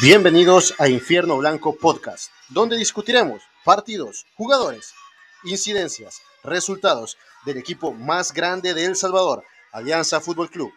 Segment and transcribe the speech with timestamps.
[0.00, 4.94] Bienvenidos a Infierno Blanco Podcast, donde discutiremos partidos, jugadores,
[5.42, 9.42] incidencias, resultados del equipo más grande de El Salvador,
[9.72, 10.72] Alianza Fútbol Club.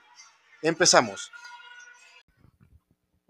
[0.64, 1.32] Empezamos.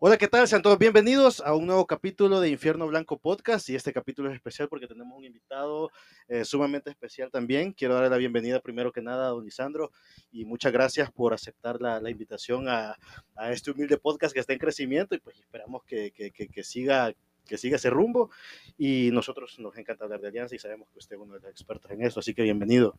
[0.04, 0.47] Hola, ¿qué tal?
[0.47, 4.35] Sean todos bienvenidos a un nuevo capítulo de Infierno Blanco Podcast y este capítulo es
[4.35, 5.91] especial porque tenemos un invitado
[6.27, 7.71] eh, sumamente especial también.
[7.71, 9.91] Quiero darle la bienvenida primero que nada a don Lisandro
[10.31, 12.98] y muchas gracias por aceptar la, invitación a,
[13.52, 17.13] este humilde podcast que está en crecimiento y pues esperamos que, que, que siga
[17.45, 18.30] que siga ese rumbo
[18.77, 21.52] y nosotros nos encanta hablar de Alianza y sabemos que usted es uno de los
[21.52, 22.98] expertos en eso, así que bienvenido.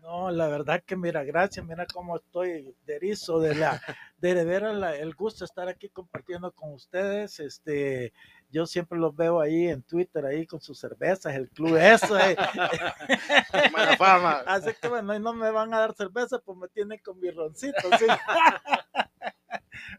[0.00, 3.80] No, la verdad que mira, gracias, mira cómo estoy de erizo de la
[4.18, 8.12] de ver el gusto de estar aquí compartiendo con ustedes, este
[8.52, 12.18] yo siempre los veo ahí en Twitter, ahí con sus cervezas, el club eso.
[12.18, 12.36] Eh.
[13.72, 14.42] Mala fama.
[14.46, 17.30] Así que bueno, y no me van a dar cerveza, pues me tienen con mi
[17.30, 17.80] roncito.
[17.98, 18.04] ¿sí?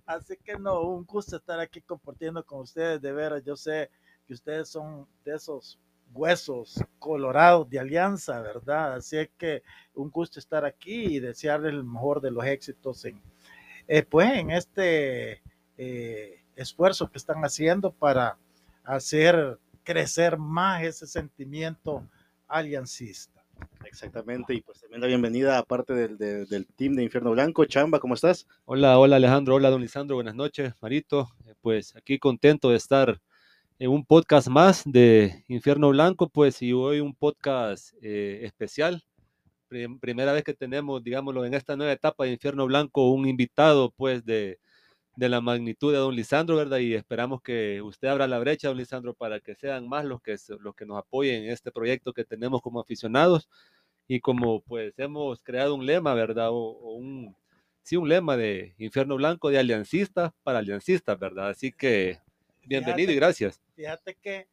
[0.06, 3.90] Así que no, un gusto estar aquí compartiendo con ustedes, de veras, yo sé
[4.26, 5.80] que ustedes son de esos
[6.14, 8.96] huesos colorados de alianza, ¿verdad?
[8.96, 9.64] Así es que
[9.96, 13.22] un gusto estar aquí y desearles el mejor de los éxitos en,
[13.88, 15.42] eh, pues, en este
[15.78, 18.38] eh, esfuerzo que están haciendo para
[18.84, 22.08] hacer crecer más ese sentimiento
[22.48, 23.33] aliancista.
[23.86, 27.66] Exactamente, y pues también la bienvenida aparte del, del, del, team de Infierno Blanco.
[27.66, 28.48] Chamba, ¿cómo estás?
[28.66, 31.30] Hola, hola Alejandro, hola don Lisandro, buenas noches, Marito.
[31.62, 33.22] Pues aquí contento de estar
[33.80, 39.04] en un podcast más de Infierno Blanco, pues y hoy un podcast eh, especial.
[39.68, 43.92] Prim primera vez que tenemos, digámoslo, en esta nueva etapa de Infierno Blanco, un invitado
[43.92, 44.60] pues de,
[45.16, 46.80] de la magnitud de don Lisandro, ¿verdad?
[46.80, 50.36] Y esperamos que usted abra la brecha, don Lisandro, para que sean más los que,
[50.60, 53.48] los que nos apoyen en este proyecto que tenemos como aficionados
[54.08, 56.50] y como pues hemos creado un lema, ¿verdad?
[56.50, 57.36] O, o, un,
[57.84, 61.50] sí, un lema de Infierno Blanco de aliancistas para aliancistas, ¿verdad?
[61.50, 62.20] Así que
[62.66, 63.62] bienvenido fíjate, y gracias.
[63.76, 64.48] Fíjate que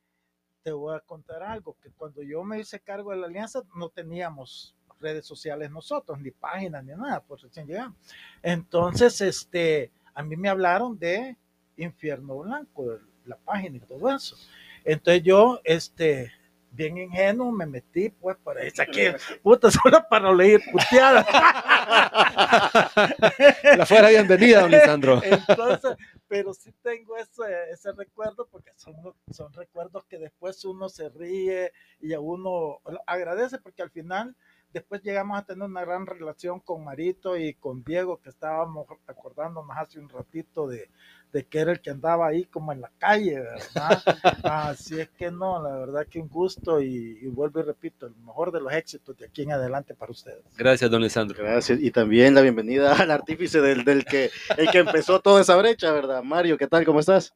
[0.63, 3.89] te voy a contar algo, que cuando yo me hice cargo de la alianza no
[3.89, 7.97] teníamos redes sociales nosotros, ni páginas, ni nada, pues recién llegamos.
[8.43, 11.37] Entonces, este, a mí me hablaron de
[11.77, 14.37] Infierno Blanco, la página y todo eso.
[14.85, 16.33] Entonces yo, este,
[16.71, 19.03] bien ingenuo, me metí, pues, para esa aquí,
[19.43, 21.27] puta, solo para leer puteadas.
[23.77, 25.21] La fuera bienvenida, don Lisandro.
[25.23, 25.97] Entonces,
[26.29, 28.95] pero sí tengo ese, ese recuerdo, porque son,
[29.31, 34.37] son recuerdos que después uno se ríe y a uno agradece, porque al final
[34.73, 39.77] después llegamos a tener una gran relación con Marito y con Diego, que estábamos acordándonos
[39.77, 40.89] hace un ratito de,
[41.33, 44.03] de que era el que andaba ahí como en la calle, ¿verdad?
[44.45, 48.15] Así es que no, la verdad que un gusto y, y, vuelvo y repito, el
[48.17, 50.45] mejor de los éxitos de aquí en adelante para ustedes.
[50.57, 51.43] Gracias, don Lisandro.
[51.43, 55.57] Gracias, y también la bienvenida al artífice del, del que, el que empezó toda esa
[55.57, 56.23] brecha, ¿verdad?
[56.23, 56.85] Mario, ¿qué tal?
[56.85, 57.35] ¿Cómo estás?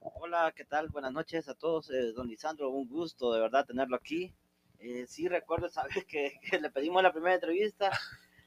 [0.00, 0.88] Hola, ¿qué tal?
[0.88, 1.90] Buenas noches a todos.
[1.90, 4.34] Eh, don Lisandro, un gusto de verdad tenerlo aquí.
[4.80, 7.90] Eh, sí recuerdo, sabes, que, que, le pedimos la primera entrevista.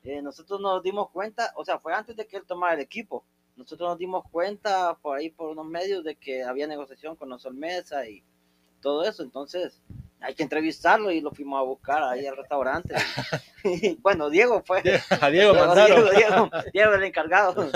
[0.03, 3.23] Eh, nosotros nos dimos cuenta, o sea, fue antes de que él tomara el equipo.
[3.55, 7.45] Nosotros nos dimos cuenta por ahí, por unos medios, de que había negociación con los
[7.51, 8.23] Mesa y
[8.81, 9.21] todo eso.
[9.21, 9.79] Entonces,
[10.19, 12.95] hay que entrevistarlo y lo fuimos a buscar ahí al restaurante.
[14.01, 14.81] bueno, Diego fue.
[15.21, 16.09] A Diego mandaron.
[16.09, 17.69] Diego, Diego, Diego, el encargado.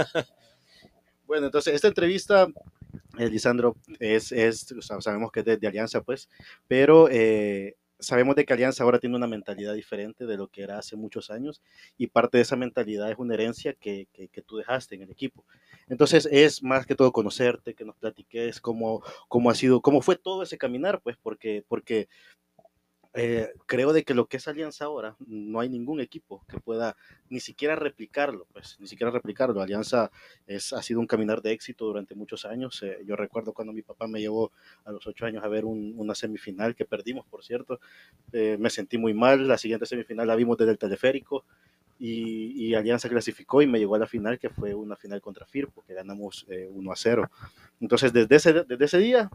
[1.28, 2.48] Bueno, entonces, esta entrevista
[3.18, 6.30] eh, Lisandro, es, es, sabemos que es de, de Alianza, pues,
[6.68, 10.78] pero eh, sabemos de que Alianza ahora tiene una mentalidad diferente de lo que era
[10.78, 11.62] hace muchos años
[11.98, 15.46] y parte de esa mentalidad es una herencia que, que, tú dejaste en el equipo.
[15.88, 20.16] Entonces es más que todo conocerte, que nos platiques cómo, cómo ha sido, cómo fue
[20.16, 22.08] todo ese caminar, pues porque, porque
[23.18, 26.98] eh, creo de que lo que es Alianza ahora, no hay ningún equipo que pueda
[27.30, 29.62] ni siquiera replicarlo, pues ni siquiera replicarlo.
[29.62, 30.12] Alianza
[30.48, 32.84] es, ha sido un caminar de éxito durante muchos años.
[32.84, 34.52] Eh, yo recuerdo cuando mi papá me llevó
[34.84, 37.80] a los ocho años a ver un, una semifinal que perdimos, por cierto.
[38.34, 39.47] Eh, me sentí muy mal.
[39.47, 41.46] La siguiente semifinal la vimos desde el teleférico.
[41.97, 45.46] Y, y, Alianza clasificó y me llegó a la final, que fue una final contra
[45.46, 47.32] Firpo, que ganamos 1 a 0.
[47.79, 49.32] Entonces, desde ese, desde ese día,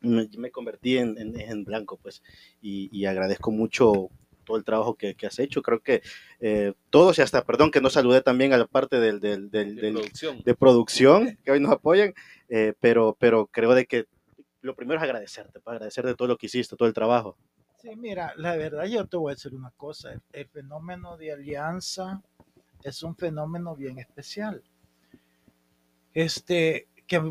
[0.00, 2.22] me, me convertí en, en, en, blanco, pues,
[2.60, 4.10] y, y, agradezco mucho
[4.44, 5.62] todo el trabajo que, que has hecho.
[5.62, 6.02] Creo que
[6.40, 9.76] eh, todos, y hasta, perdón, que no saludé también a la parte del, del, del,
[9.76, 10.42] de, del producción.
[10.44, 11.38] de, producción.
[11.44, 12.14] que hoy nos apoyan,
[12.48, 14.06] eh, pero, pero creo de que
[14.60, 17.36] lo primero es agradecerte, para agradecer de todo lo que hiciste, todo el trabajo.
[17.80, 21.32] Sí, mira, la verdad yo te voy a decir una cosa, el, el fenómeno de
[21.32, 22.22] alianza
[22.82, 24.62] es un fenómeno bien especial.
[26.14, 27.22] Este, que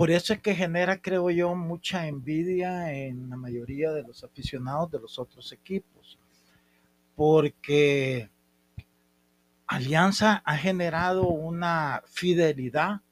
[0.00, 4.90] por eso es que genera, creo yo, mucha envidia en la mayoría de los aficionados
[4.90, 6.18] de los otros equipos.
[7.14, 8.30] Porque
[9.66, 13.02] Alianza ha generado una fidelidad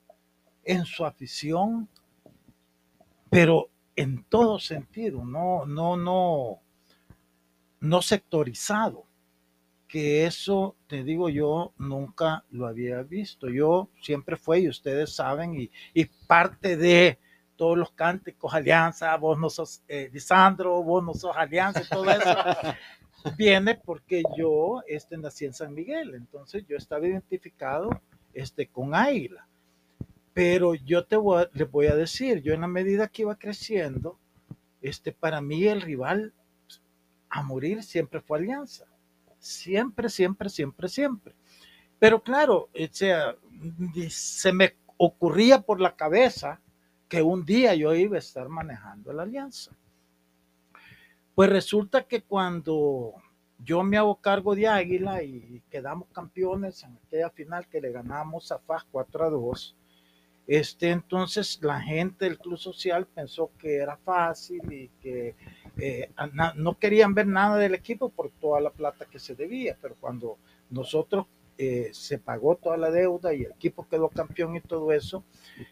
[0.64, 1.90] en su afición
[3.28, 6.62] pero en todo sentido, no, no, no,
[7.80, 9.04] no sectorizado,
[9.88, 13.48] que eso, te digo yo, nunca lo había visto.
[13.48, 17.18] Yo siempre fue, y ustedes saben, y, y parte de
[17.56, 22.30] todos los cánticos, alianza, vos no sos eh, Lisandro, vos no sos alianza, todo eso,
[23.36, 27.90] viene porque yo este, nací en San Miguel, entonces yo estaba identificado
[28.32, 29.46] este, con Águila.
[30.32, 33.36] Pero yo te voy a, les voy a decir, yo en la medida que iba
[33.36, 34.18] creciendo,
[34.80, 36.32] este, para mí el rival
[37.28, 38.86] a morir siempre fue Alianza.
[39.38, 41.34] Siempre, siempre, siempre, siempre.
[41.98, 43.36] Pero claro, o sea,
[44.08, 46.60] se me ocurría por la cabeza
[47.08, 49.72] que un día yo iba a estar manejando la alianza.
[51.34, 53.14] Pues resulta que cuando
[53.58, 58.52] yo me hago cargo de Águila y quedamos campeones en aquella final que le ganamos
[58.52, 59.76] a FAS 4 a 2,
[60.48, 65.34] este, entonces la gente del Club Social pensó que era fácil y que
[65.76, 66.10] eh,
[66.56, 70.38] no querían ver nada del equipo por toda la plata que se debía, pero cuando
[70.70, 71.26] nosotros
[71.58, 75.22] eh, se pagó toda la deuda y el equipo quedó campeón y todo eso,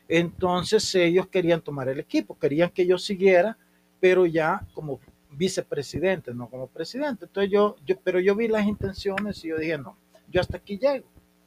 [0.08, 3.56] entonces ellos querían tomar el equipo, querían que yo siguiera,
[3.98, 5.00] pero ya como
[5.30, 7.24] vicepresidente, no como presidente.
[7.24, 9.96] Entonces yo, yo, pero yo vi las intenciones y yo dije, no,
[10.30, 11.06] yo hasta aquí llego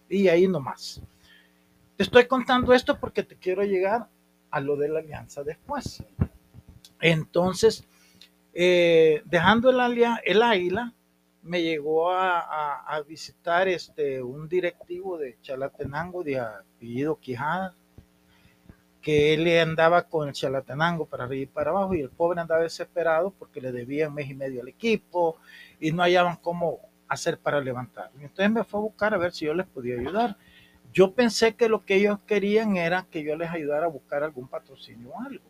[0.09, 0.99] y ahí nomás.
[1.99, 4.07] Te estoy contando esto porque te quiero llegar
[4.51, 6.01] a lo de la alianza después.
[7.01, 7.83] Entonces,
[8.53, 10.93] eh, dejando el, el águila,
[11.43, 17.75] me llegó a, visitar este, un directivo de Chalatenango de apellido Quijada,
[19.01, 22.61] que él andaba con el Chalatenango para arriba y para abajo y el pobre andaba
[22.61, 25.35] desesperado porque le debía un mes y medio al equipo
[25.81, 26.79] y no hallaban cómo
[27.09, 28.21] hacer para levantarlo.
[28.21, 30.37] Entonces me fue a buscar a ver si yo les podía ayudar.
[30.91, 34.47] Yo pensé que lo que ellos querían era que yo les ayudara a buscar algún
[34.47, 35.43] patrocinio o algo.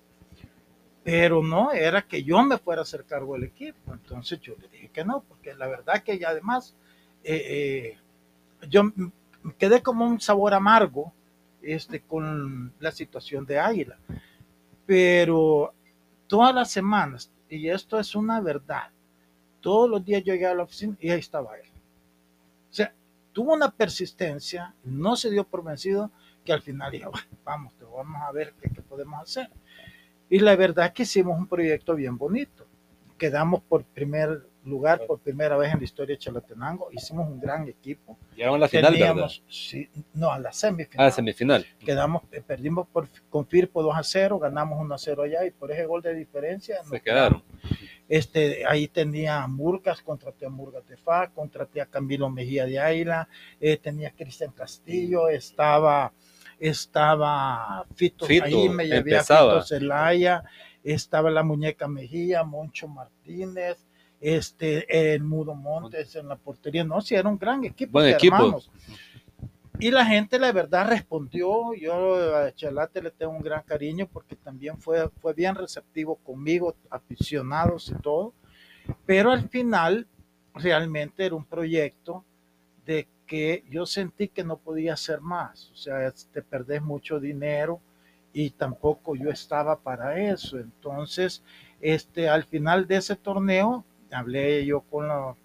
[1.03, 3.93] Pero no, era que yo me fuera a hacer cargo del equipo.
[3.93, 6.75] Entonces yo le dije que no, porque la verdad que ya además
[7.23, 7.95] eh,
[8.61, 8.83] eh, yo
[9.57, 11.13] quedé como un sabor amargo
[11.61, 13.97] este, con la situación de Águila.
[14.85, 15.73] Pero
[16.27, 18.89] todas las semanas, y esto es una verdad,
[19.61, 21.69] todos los días yo llegué a la oficina y ahí estaba él.
[22.69, 22.93] O sea,
[23.39, 26.11] tuvo una persistencia, no se dio por vencido,
[26.43, 27.09] que al final dijo,
[27.45, 29.49] vamos, vamos a ver qué, qué podemos hacer.
[30.29, 32.67] Y la verdad es que hicimos un proyecto bien bonito.
[33.17, 36.89] Quedamos por primer lugar por primera vez en la historia de Chalatenango.
[36.91, 38.17] Hicimos un gran equipo.
[38.35, 41.07] Llegaron a la final, Teníamos, sí, no, a la semifinal.
[41.07, 41.65] Ah, semifinal.
[41.79, 45.51] Quedamos, eh, perdimos por, con Firpo 2 a 0, ganamos 1 a 0 allá y
[45.51, 47.41] por ese gol de diferencia se quedaron.
[48.09, 52.79] Este, ahí tenía a Murgas, contraté a Murgas de FA, contraté a Camilo Mejía de
[52.79, 53.29] Águila,
[53.61, 56.11] eh, tenía a Cristian Castillo, estaba,
[56.59, 59.59] estaba Fito, Fito, ahí me llevé empezaba.
[59.59, 60.43] a Fito Zelaya,
[60.83, 63.85] estaba la muñeca Mejía, Moncho Martínez,
[64.19, 66.83] este, el Mudo Montes en la portería.
[66.83, 67.93] No, sí, era un gran equipo.
[67.93, 68.35] Buen equipo.
[68.35, 68.71] armamos.
[69.81, 71.73] Y la gente, la verdad, respondió.
[71.73, 76.75] Yo a Chalate le tengo un gran cariño porque también fue, fue bien receptivo conmigo,
[76.89, 78.33] aficionados y todo.
[79.05, 80.05] Pero al final,
[80.53, 82.25] realmente era un proyecto
[82.85, 85.71] de que yo sentí que no podía hacer más.
[85.71, 87.79] O sea, te perdés mucho dinero
[88.33, 90.59] y tampoco yo estaba para eso.
[90.59, 91.41] Entonces,
[91.79, 95.37] este, al final de ese torneo, hablé yo con los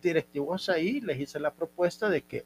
[0.00, 2.44] directivos ahí, les hice la propuesta de que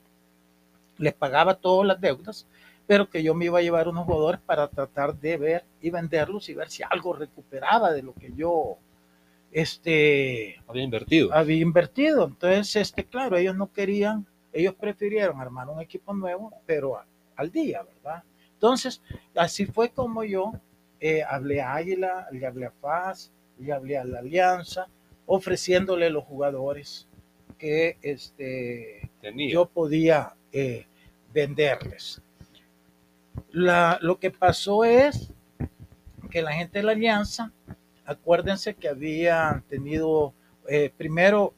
[1.00, 2.46] les pagaba todas las deudas,
[2.86, 6.48] pero que yo me iba a llevar unos jugadores para tratar de ver y venderlos
[6.48, 8.76] y ver si algo recuperaba de lo que yo
[9.52, 11.32] este, Había invertido.
[11.32, 12.26] había invertido.
[12.26, 17.50] Entonces, este, claro, ellos no querían, ellos prefirieron armar un equipo nuevo, pero a- al
[17.50, 18.22] día, ¿verdad?
[18.54, 19.00] Entonces,
[19.34, 20.52] así fue como yo
[21.00, 24.86] eh, hablé a Águila, le hablé a Paz, le hablé a la Alianza,
[25.26, 27.08] ofreciéndole los jugadores
[27.56, 29.50] que este, Tenía.
[29.52, 30.86] yo podía eh,
[31.32, 32.20] venderles.
[33.50, 35.32] La- lo que pasó es
[36.30, 37.52] que la gente de la Alianza,
[38.04, 40.34] acuérdense que habían tenido
[40.68, 41.54] eh, primero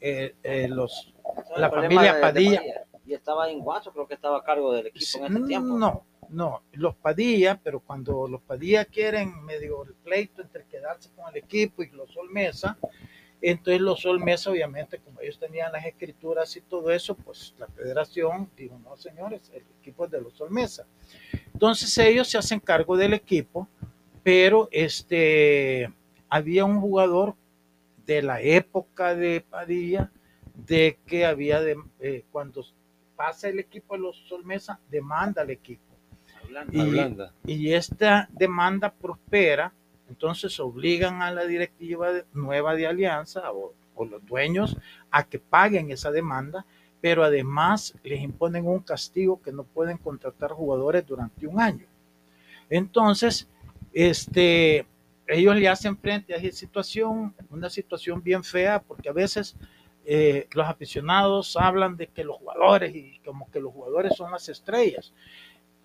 [0.00, 1.12] eh, eh, los
[1.56, 2.62] La familia de- de Padilla.
[3.04, 5.76] Y estaba en Guacho, creo que estaba a cargo del equipo en ese tiempo.
[5.76, 11.28] no, no, los Padilla, pero cuando los Padilla quieren medio el pleito entre quedarse con
[11.28, 12.78] el equipo y los Olmesa,
[13.42, 18.50] entonces los Olmesa, obviamente, como ellos tenían las escrituras y todo eso, pues la federación
[18.56, 20.86] dijo, no, señores, el equipo es de los Olmesa.
[21.52, 23.68] Entonces ellos se hacen cargo del equipo,
[24.22, 25.90] pero este,
[26.28, 27.34] había un jugador
[28.06, 30.10] de la época de Padilla,
[30.54, 32.64] de que había, de, eh, cuando
[33.16, 35.82] pasa el equipo a los Olmesa, demanda al equipo.
[36.46, 36.72] Holanda.
[36.74, 37.34] Y- Holanda.
[37.46, 39.72] y esta demanda prospera,
[40.10, 44.76] entonces obligan a la directiva nueva de Alianza o, o los dueños
[45.10, 46.66] a que paguen esa demanda,
[47.00, 51.86] pero además les imponen un castigo que no pueden contratar jugadores durante un año.
[52.68, 53.48] Entonces,
[53.92, 54.84] este,
[55.28, 59.56] ellos le hacen frente a esa situación, una situación bien fea, porque a veces
[60.04, 64.48] eh, los aficionados hablan de que los jugadores y como que los jugadores son las
[64.48, 65.12] estrellas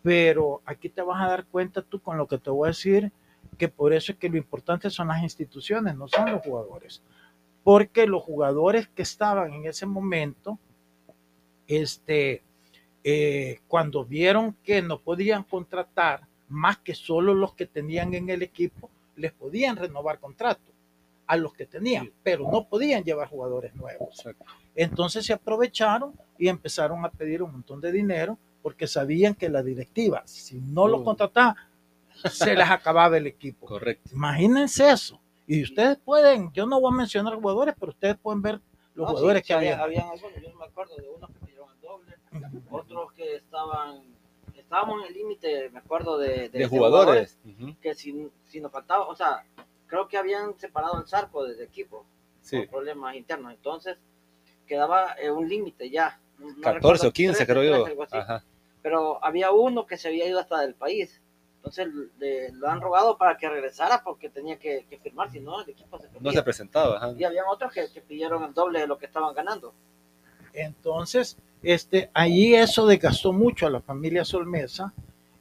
[0.05, 3.11] pero aquí te vas a dar cuenta tú con lo que te voy a decir,
[3.55, 7.01] que por eso es que lo importante son las instituciones, no son los jugadores.
[7.63, 10.59] Porque los jugadores que estaban en ese momento,
[11.67, 12.43] este,
[13.03, 18.43] eh, cuando vieron que no podían contratar más que solo los que tenían en el
[18.43, 20.71] equipo, les podían renovar contrato
[21.27, 24.23] a los que tenían, pero no podían llevar jugadores nuevos.
[24.75, 29.63] Entonces se aprovecharon y empezaron a pedir un montón de dinero porque sabían que la
[29.63, 31.03] directiva, si no los Uh.
[31.03, 31.55] contrataba,
[32.31, 33.65] se les acababa el equipo.
[33.65, 34.09] Correcto.
[34.13, 35.19] Imagínense eso.
[35.47, 38.61] Y ustedes pueden, yo no voy a mencionar jugadores, pero ustedes pueden ver
[38.95, 39.81] los No, jugadores sí, que había.
[39.81, 42.15] Habían algunos, yo no me acuerdo de unos que pidieron el doble,
[42.71, 44.03] otros que estaban,
[44.55, 47.37] estábamos en el límite, me acuerdo de, De jugadores.
[47.45, 47.75] Ujú.
[47.81, 49.45] que si, si nos faltaba, o sea,
[49.87, 52.05] creo que habían separado el Zarco del equipo
[52.41, 52.57] Sí.
[52.61, 53.97] por problemas internos, entonces
[54.67, 56.19] quedaba eh, un límite ya.
[56.39, 57.83] No- no 14 recuerdo, o 15, 13, creo yo.
[57.83, 58.17] 13, algo así.
[58.17, 58.43] Ajá.
[58.81, 61.21] Pero había uno que se había ido hasta del país,
[61.65, 61.87] entonces
[62.19, 65.69] le- lo han rogado para que regresara porque tenía que, que firmar, si no el
[65.71, 66.31] equipo se No perdía.
[66.33, 66.97] se presentaba.
[66.97, 67.13] ajá.
[67.17, 69.73] Y habían otros que, que pidieron el doble de lo que estaban ganando.
[70.53, 74.93] Entonces, este, allí eso desgastó mucho a la familia Solmesa.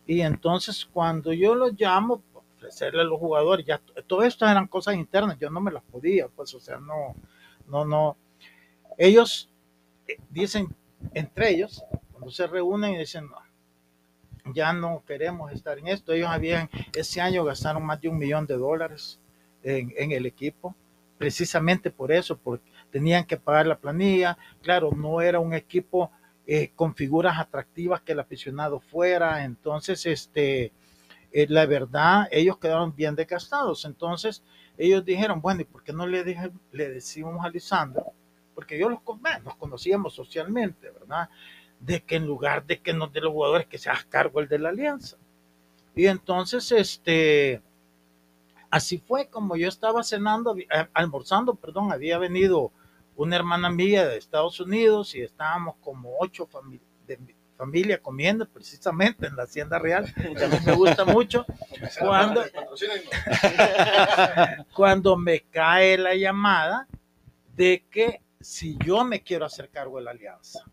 [0.06, 4.46] Y entonces, cuando yo los llamo, para ofrecerle a los jugadores, ya t- todo esto
[4.46, 7.14] eran cosas internas, yo no me las podía, pues, o sea, no,
[7.68, 8.16] no, no.
[8.98, 9.48] Ellos
[10.08, 10.74] eh, dicen,
[11.12, 13.36] entre ellos, cuando se reúnen y dicen, no,
[14.52, 16.12] ya no queremos estar en esto.
[16.12, 19.20] Ellos habían, ese año gastaron más de un millón de dólares
[19.62, 20.74] en, el equipo,
[21.16, 26.10] precisamente por eso, porque tenían que pagar la planilla, claro, no era un equipo
[26.46, 30.72] eh, con figuras atractivas que el aficionado fuera, entonces, este,
[31.32, 34.42] eh, la verdad, ellos quedaron bien desgastados, entonces
[34.76, 38.12] ellos dijeron, bueno, ¿y por qué no le, dije, le decimos a Lisandro?
[38.54, 39.00] Porque yo los,
[39.42, 41.28] nos conocíamos socialmente, ¿verdad?
[41.84, 44.48] De que en lugar de que nos de los jugadores que se haga cargo el
[44.48, 45.16] de la alianza.
[45.94, 47.60] Y entonces, este,
[48.70, 52.72] así fue como yo estaba cenando, eh, almorzando, perdón, había venido
[53.16, 58.48] una hermana mía de Estados Unidos y estábamos como ocho fami- de mi familia comiendo
[58.48, 61.46] precisamente en la Hacienda Real, que a mí me gusta mucho,
[62.00, 62.42] cuando,
[64.74, 66.88] cuando me cae la llamada
[67.54, 70.64] de que si yo me quiero hacer cargo de la alianza.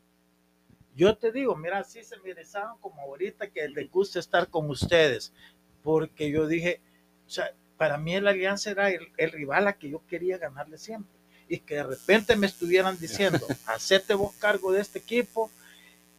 [1.02, 4.70] Yo te digo, mira, así se me erizaron como ahorita que les gusta estar con
[4.70, 5.34] ustedes,
[5.82, 6.80] porque yo dije,
[7.26, 10.78] o sea, para mí la alianza era el, el rival a que yo quería ganarle
[10.78, 11.18] siempre.
[11.48, 15.50] Y que de repente me estuvieran diciendo, hacete vos cargo de este equipo,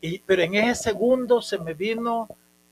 [0.01, 2.27] y, pero en ese segundo se me vino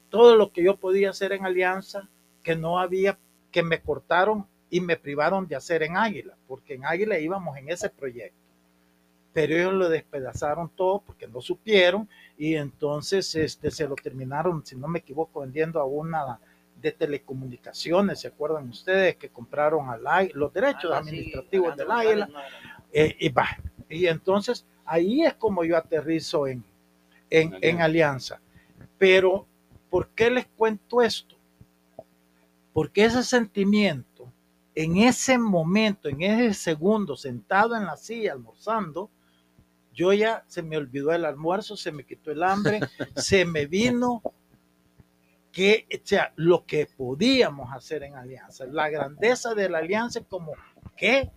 [0.09, 2.09] todo lo que yo podía hacer en alianza,
[2.43, 3.21] que no había,
[3.53, 7.69] que me cortaron y me privaron de hacer en Águila, porque en Águila íbamos en
[7.69, 8.50] ese proyecto.
[9.33, 14.75] Pero ellos lo despedazaron todo porque no supieron y entonces este, se lo terminaron, si
[14.77, 16.41] no me equivoco, vendiendo a una
[16.81, 22.27] de telecomunicaciones, ¿se acuerdan ustedes que compraron al los derechos Ah, sí, administrativos del Águila?
[22.27, 22.41] no
[22.93, 23.47] Eh, y, va.
[23.89, 26.65] y entonces ahí es como yo aterrizo en,
[27.29, 28.41] en, En en alianza.
[28.99, 29.47] Pero,
[29.91, 31.37] ¿por qué les cuento esto?
[32.73, 34.31] Porque ese sentimiento,
[34.75, 39.11] en ese momento, en ese segundo, sentado en la silla almorzando,
[39.93, 42.81] yo ya se me olvidó el almuerzo, se me quitó el hambre,
[43.17, 44.23] se me vino
[45.53, 50.53] que, o sea, lo que podíamos hacer en alianza, la grandeza de la alianza como
[50.97, 51.31] que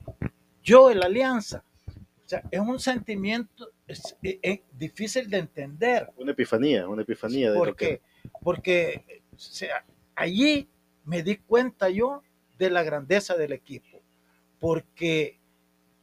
[0.61, 1.63] yo en la alianza.
[1.87, 6.09] O sea, es un sentimiento es, es- es difícil de entender.
[6.15, 8.29] Una epifanía, una epifanía de lo Porque, que...
[8.41, 9.83] porque o sea,
[10.15, 10.69] allí
[11.05, 12.21] me di cuenta yo
[12.57, 13.99] de la grandeza del equipo.
[14.59, 15.39] Porque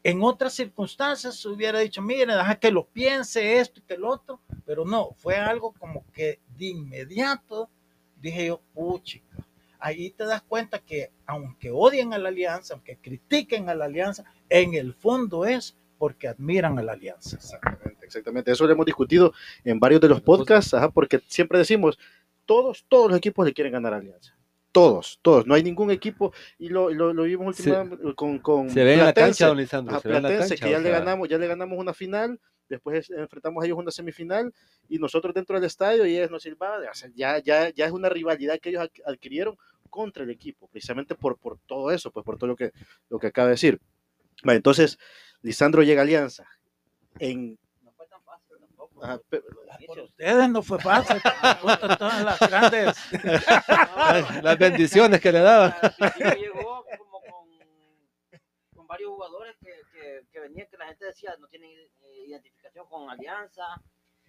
[0.02, 4.40] en otras circunstancias hubiera dicho, mire, deja que lo piense esto y que lo otro,
[4.64, 7.68] pero no, fue algo como que de inmediato
[8.20, 9.36] dije yo, puchica,
[9.78, 14.24] ahí te das cuenta que aunque odien a la alianza, aunque critiquen a la alianza,
[14.48, 17.36] en el fondo es porque admiran a la alianza.
[17.36, 18.52] Exactamente, exactamente.
[18.52, 19.32] Eso lo hemos discutido
[19.64, 21.98] en varios de los podcasts, ajá, porque siempre decimos,
[22.46, 24.34] todos, todos los equipos le quieren ganar a Alianza.
[24.72, 25.46] Todos, todos.
[25.46, 29.04] No hay ningún equipo, y lo, lo, lo vimos últimamente con, con Se ve en
[29.04, 30.00] la cancha, don Lisandro.
[30.00, 30.54] Se ve en la cancha.
[30.54, 32.38] que ya le sea, ganamos, ya le ganamos una final
[32.70, 34.54] después enfrentamos a ellos una semifinal
[34.88, 37.92] y nosotros dentro del estadio y ellos nos silbaban, o sea, ya, ya, ya es
[37.92, 39.58] una rivalidad que ellos adquirieron
[39.90, 42.72] contra el equipo, precisamente por, por todo eso, pues por todo lo que,
[43.08, 43.80] lo que acaba de decir.
[44.44, 44.98] Vale, entonces,
[45.42, 46.46] Lisandro llega a Alianza.
[47.18, 48.89] En, No fue tan fácil tampoco.
[49.02, 49.42] Ajá, pe-
[49.86, 51.16] Por ustedes no fue fácil.
[51.98, 52.96] todas las grandes.
[54.42, 55.66] Las bendiciones que le daba.
[55.80, 57.48] Al principio llegó como con,
[58.74, 62.86] con varios jugadores que, que, que venían, que la gente decía no tienen eh, identificación
[62.88, 63.62] con Alianza.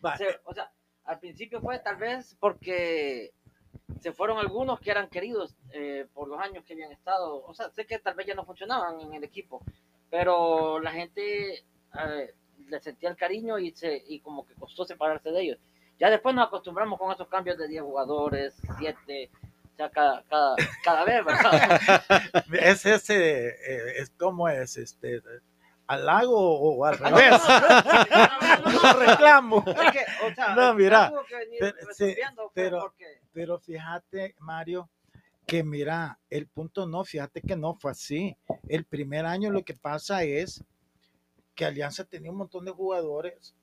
[0.04, 0.72] Va, Se- o sea,
[1.06, 3.32] al principio fue tal vez porque
[4.00, 7.44] se fueron algunos que eran queridos eh, por los años que habían estado.
[7.44, 9.64] O sea, sé que tal vez ya no funcionaban en el equipo,
[10.10, 12.34] pero la gente eh,
[12.72, 15.58] le sentía el cariño y, se, y como que costó separarse de ellos.
[16.00, 19.30] Ya después nos acostumbramos con esos cambios de 10 jugadores, 7,
[19.74, 21.82] o sea, cada, cada, cada vez, ¿verdad?
[22.60, 25.22] es ese, eh, es como es, este,
[25.88, 27.40] halago o al revés.
[28.74, 29.64] No reclamo.
[30.56, 31.12] No, mira,
[31.60, 32.16] pero- sí,
[32.54, 32.94] pero-
[33.34, 34.90] Pero fíjate, Mario,
[35.46, 38.36] que mira, el punto no, fíjate que no fue así.
[38.68, 40.64] El primer año lo que pasa es
[41.62, 43.54] que Alianza tenía un montón de jugadores,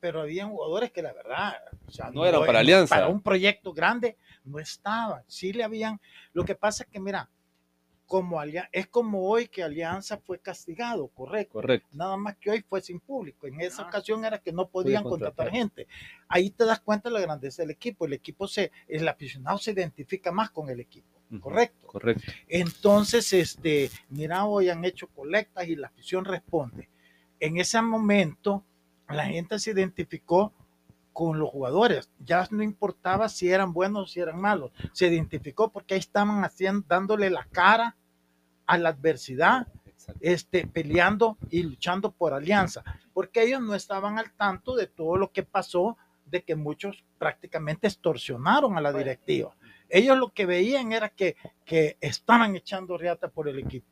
[0.00, 1.54] pero había jugadores que la verdad,
[1.86, 2.96] o sea, No eran para Alianza.
[2.96, 5.22] Para un proyecto grande no estaban.
[5.28, 6.00] Sí le habían.
[6.32, 7.30] Lo que pasa es que mira,
[8.06, 11.52] como Alia- es como hoy que Alianza fue castigado, correcto.
[11.60, 11.86] Correcto.
[11.92, 13.46] Nada más que hoy fue sin público.
[13.46, 13.86] En esa Ah.
[13.86, 15.46] ocasión era que no podían contratar.
[15.46, 15.86] contratar gente.
[16.26, 18.04] Ahí te das cuenta de la grandeza del equipo.
[18.06, 21.13] El equipo se, el aficionado se identifica más con el equipo.
[21.40, 21.86] Correcto.
[21.86, 22.32] Correcto.
[22.48, 26.88] Entonces, este, mira, hoy han hecho colectas y la afición responde.
[27.40, 28.64] En ese momento,
[29.08, 30.52] la gente se identificó
[31.12, 32.10] con los jugadores.
[32.18, 34.72] Ya no importaba si eran buenos o si eran malos.
[34.92, 37.96] Se identificó porque ahí estaban haciendo, dándole la cara
[38.66, 40.20] a la adversidad Exacto.
[40.22, 45.30] este, peleando y luchando por alianza, porque ellos no estaban al tanto de todo lo
[45.32, 49.04] que pasó, de que muchos prácticamente extorsionaron a la Bueno.
[49.04, 49.54] directiva.
[49.88, 53.86] Ellos lo que veían era que, que estaban echando riata por el equipo.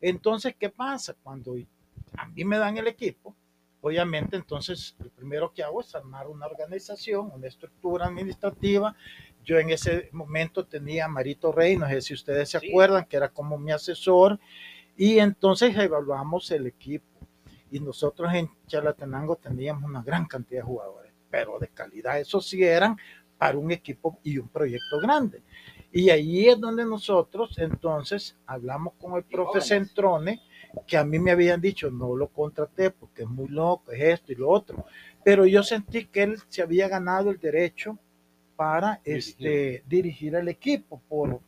[0.00, 1.14] Entonces, ¿qué pasa?
[1.22, 1.54] Cuando
[2.16, 3.34] a mí me dan el equipo,
[3.80, 8.94] obviamente entonces lo primero que hago es armar una organización, una estructura administrativa.
[9.44, 12.68] Yo en ese momento tenía a Marito Rey, no sé si ustedes se Sí.
[12.68, 14.38] acuerdan, que era como mi asesor,
[14.96, 17.06] y entonces evaluamos el equipo.
[17.70, 22.62] Y nosotros en Chalatenango teníamos una gran cantidad de jugadores, pero de calidad, eso sí
[22.62, 22.96] eran
[23.42, 25.42] para un equipo y un proyecto grande.
[25.90, 29.60] Y ahí es donde nosotros entonces hablamos con el profe.
[29.60, 30.40] Centrone,
[30.86, 34.32] que a mí me habían dicho, no lo contraté porque es muy loco, es esto
[34.32, 34.84] y lo otro.
[35.24, 37.98] Pero yo sentí que él se había ganado el derecho
[38.56, 39.34] para Dirigir.
[39.48, 41.40] este, dirigir el equipo por,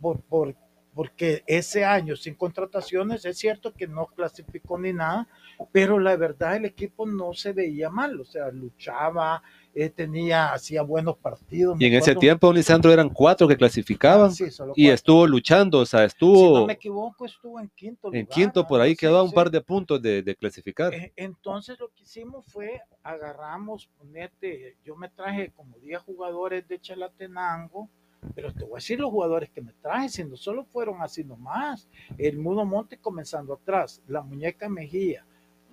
[0.00, 0.54] por, por-
[0.94, 5.26] porque ese año sin contrataciones es cierto que no clasificó ni nada,
[5.72, 9.42] pero la verdad el equipo no se veía mal, o sea, luchaba,
[9.74, 11.76] eh, tenía, hacía buenos partidos.
[11.80, 14.94] Y en ese tiempo, Lisandro, eran cuatro que clasificaban Sí, solo y cuatro.
[14.94, 18.80] estuvo luchando, o sea, Si estuvo no me equivoco, estuvo en quinto en quinto por
[18.80, 19.34] ahí, quedó a así, un sí.
[19.34, 20.94] par de puntos de, de clasificar.
[20.94, 26.80] Eh, Entonces lo que hicimos fue agarramos, ponete, yo me traje como 10 jugadores de
[26.80, 27.88] Chalatenango,
[28.34, 31.24] pero te voy a decir los jugadores que me traje, si no solo fueron así
[31.24, 31.88] nomás.
[32.16, 35.26] El Mudo Monte comenzando atrás, la muñeca Mejía,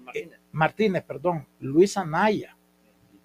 [0.04, 2.58] Martínez, Martínez, perdón, Luis Anaya,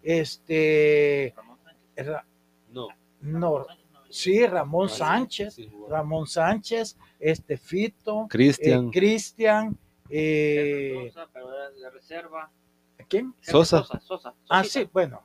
[0.07, 2.07] este, Ramón Sánchez.
[2.07, 2.27] Ra-
[2.71, 2.89] No.
[3.21, 3.67] no,
[4.09, 5.59] sí, Ramón Sánchez.
[5.89, 12.51] Ramón Sánchez, este Fito, Cristian, eh, Cristian, eh, Sosa, pero era de reserva.
[13.09, 13.35] ¿quién?
[13.41, 13.83] Sosa.
[13.85, 15.23] Sosa, Sosa, Ah, sí, bueno,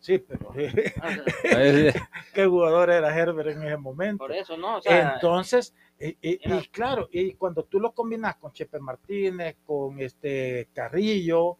[0.00, 0.50] sí, pero
[1.00, 1.10] Ah,
[1.44, 1.92] Eh,
[2.34, 4.18] qué jugador era Herbert en ese momento.
[4.18, 4.78] Por eso, ¿no?
[4.78, 8.78] O sea, Entonces, y, y- era- y claro, y cuando tú lo combinas con Chepe
[8.80, 11.58] Martínez, con este Carrillo,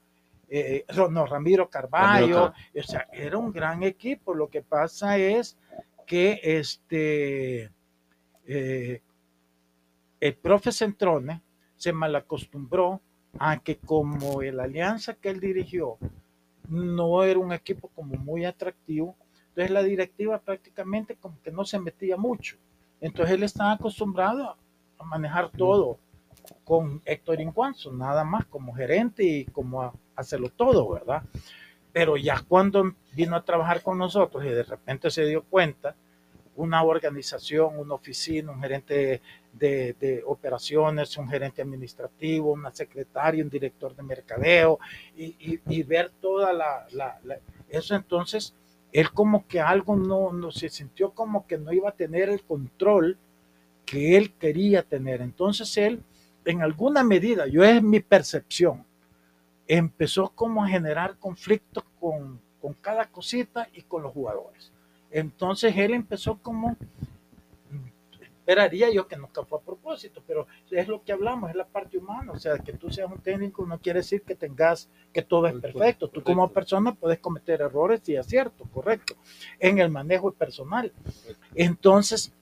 [0.48, 4.34] eh, no, Ramiro Carballo, o sea, era un gran equipo.
[4.34, 5.56] Lo que pasa es
[6.06, 7.70] que este
[8.46, 9.02] eh,
[10.20, 11.42] el profe Centrone
[11.76, 13.00] se malacostumbró
[13.38, 15.98] a que como el alianza que él dirigió
[16.68, 19.14] no era un equipo como muy atractivo,
[19.48, 22.56] entonces la directiva prácticamente como que no se metía mucho.
[23.00, 24.56] Entonces él estaba acostumbrado
[24.98, 25.98] a- manejar todo
[26.64, 31.22] con Héctor Incuanzo, nada más como gerente y como a hacerlo todo, ¿verdad?
[31.92, 35.94] Pero ya cuando vino a trabajar con nosotros y de repente se dio cuenta,
[36.56, 39.20] una organización, una oficina, un gerente
[39.52, 44.78] de, operaciones, un gerente administrativo, una secretaria, un director de mercadeo,
[45.16, 48.54] y, y- y ver toda la, la- la- Eso entonces,
[48.92, 52.42] él como que algo no, no se sintió como que no iba a tener el
[52.42, 53.18] control
[53.84, 55.20] que él quería tener.
[55.22, 56.02] Entonces él,
[56.44, 58.84] en alguna medida, yo es mi percepción,
[59.68, 64.72] empezó como a generar conflictos con, con cada cosita y con los jugadores.
[65.10, 66.76] Entonces él empezó como,
[68.46, 71.98] esperaría yo que nunca fue a propósito, pero es lo que hablamos, es la parte
[71.98, 75.48] humana, o sea, que tú seas un técnico no quiere decir que tengas, que todo
[75.48, 79.16] es perfecto, tú como persona puedes cometer errores y acierto, correcto,
[79.58, 80.92] en el manejo personal.
[81.56, 82.32] Entonces,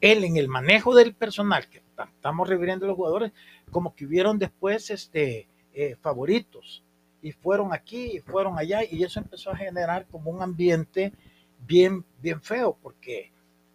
[0.00, 3.32] él en el manejo del personal, que estamos refiriendo a los jugadores,
[3.70, 6.82] como que hubieron después este, eh, favoritos,
[7.22, 11.12] y fueron aquí, y fueron allá, y eso empezó a generar como un ambiente
[11.60, 13.32] bien, bien feo, porque,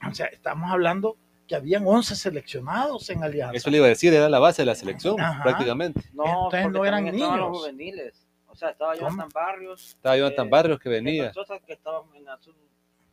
[0.10, 1.16] o sea, estamos hablando
[1.48, 3.56] que habían 11 seleccionados en Alianza.
[3.58, 5.44] Eso le iba a decir, era la base de la selección, Ajá.
[5.44, 6.02] prácticamente.
[6.14, 7.58] No, Entonces no eran estaban los niños.
[7.60, 8.28] juveniles.
[8.48, 9.90] O sea, estaba Jonathan Barrios.
[9.90, 11.32] Estaba Jonathan eh, Barrios que venía.
[11.66, 12.56] Que estaba en azul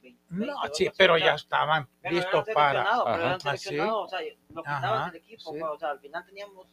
[0.03, 2.72] 20, No, 20, sí, pero ya estaban pero listos eran para...
[2.85, 3.42] seleccionados, pero eran Ah, sí.
[3.48, 5.59] seleccionados, o sea, lo que estaba en Ajá, el equipo, sí.
[5.59, 6.66] pues, o sea, al final teníamos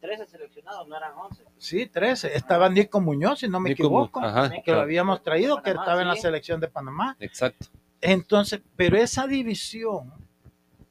[0.00, 1.44] 13 seleccionados, no eran 11.
[1.58, 2.36] Sí, 13.
[2.36, 5.82] Estaba Nico Muñoz, si no me Nico equivoco, Ajá, que lo habíamos traído, que Panamá,
[5.82, 6.20] estaba en la sí.
[6.22, 7.16] selección de Panamá.
[7.20, 7.66] exacto.
[8.00, 10.12] Entonces, pero esa división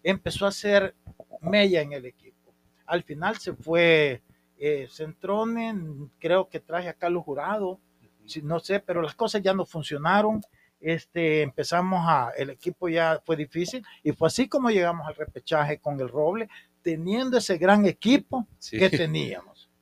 [0.03, 0.95] empezó a ser
[1.41, 2.53] mella en el equipo.
[2.85, 4.21] Al final se fue
[4.57, 7.79] eh, Centrone, creo que traje a Carlos Jurado,
[8.25, 10.41] si no sé, pero las cosas ya no funcionaron.
[10.79, 15.79] Este, empezamos a, el equipo ya fue difícil y fue así como llegamos al repechaje
[15.79, 16.49] con el Roble,
[16.85, 18.77] teniendo ese gran equipo Sí.
[18.77, 19.69] que teníamos.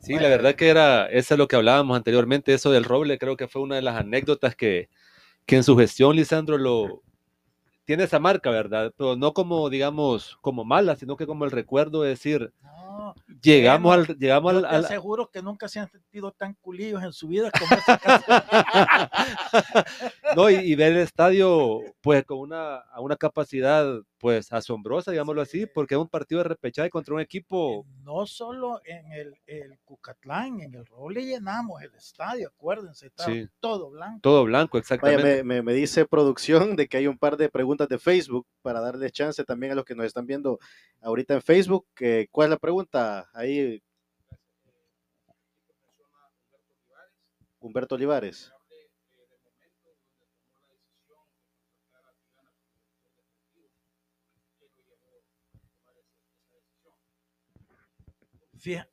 [0.00, 3.36] Sí, la verdad que era, eso es lo que hablábamos anteriormente, eso del roble, creo
[3.36, 4.88] que fue una de las anécdotas que,
[5.46, 7.02] que en su gestión, Lisandro, lo
[7.84, 8.92] tiene esa marca, ¿verdad?
[8.96, 12.87] Pero no como, digamos, como mala, sino que como el recuerdo de decir, No,
[13.42, 17.02] llegamos al, llegamos yo al, te al- aseguro que nunca se han sentido tan culillos
[17.02, 19.10] en su vida como esa casa.
[20.36, 23.86] no, y, y ver el estadio, pues, con una, a una capacidad,
[24.18, 28.80] pues, asombrosa, digámoslo así, porque es un partido de repechaje contra un equipo, no solo
[28.84, 33.46] en el, el Cucatlán, en el Roble llenamos el estadio, acuérdense, estaba Sí.
[33.60, 34.20] todo blanco.
[34.22, 35.44] todo blanco, Vaya, exactamente.
[35.44, 38.80] me, me- me dice producción de que hay un par de preguntas de Facebook para
[38.80, 40.58] darle chance también a los que nos están viendo
[41.00, 41.86] ahorita en Facebook.
[41.94, 42.87] que- ¿Cuál es la pregunta?
[43.34, 43.82] Ahí.
[47.60, 48.50] Humberto Olivares.
[58.58, 58.88] Fija-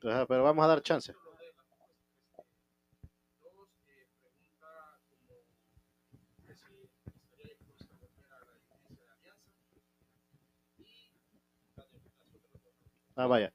[0.00, 1.12] pero vamos a dar chance.
[13.16, 13.52] Ah, vaya.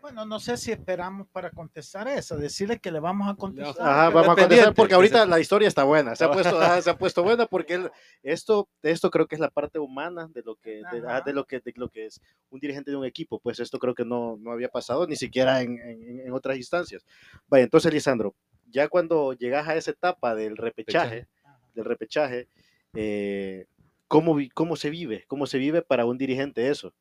[0.00, 3.86] Bueno, no sé si esperamos para contestar eso, decirle que le vamos a contestar.
[3.86, 6.80] Ajá, vamos a contestar porque que ahorita la historia está buena, se ha puesto, ajá,
[6.80, 7.90] se ha puesto buena porque el-
[8.22, 11.72] esto, esto creo que es la parte humana de lo que, de, lo que, de
[11.76, 14.70] lo que es un dirigente de un equipo, pues esto creo que no, no había
[14.70, 17.04] pasado ni siquiera en, en- en otras instancias.
[17.46, 18.34] Vaya, entonces Lisandro,
[18.70, 21.60] ya cuando llegas a esa etapa del repechaje, Ajá.
[21.74, 22.48] del repechaje,
[22.94, 23.66] eh,
[24.08, 25.24] ¿cómo, ¿cómo se vive?
[25.28, 26.94] ¿Cómo se vive para un dirigente eso?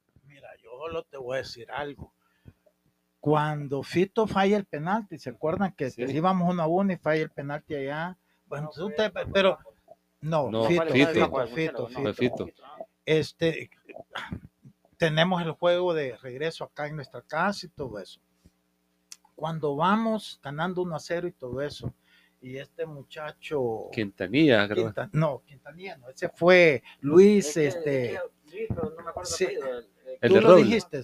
[0.79, 2.13] Solo te voy a decir algo.
[3.19, 6.03] Cuando Fito falla el penalti, ¿se acuerdan que, Sí.
[6.03, 8.17] íbamos uno a uno y falla el penalti allá?
[8.45, 9.57] Bueno, tú te- pero
[10.21, 11.47] no, No, Fito, Fito.
[11.47, 12.47] Fito, Fito, Fito.
[13.05, 13.69] Este,
[14.95, 18.21] tenemos el juego de regreso acá en nuestra casa y todo eso.
[19.35, 21.93] Cuando vamos ganando 1 a 0 y todo eso,
[22.39, 24.85] y este muchacho, Quintanilla, creo.
[24.85, 29.03] Quinta- no, Quintanilla, no, ese fue Luis, Es que- este, es que- sí, pero no
[29.03, 29.43] me acuerdo Sí.
[29.43, 29.81] el apellido,
[30.21, 30.63] el- tú de lo Roble.
[30.63, 31.01] dijiste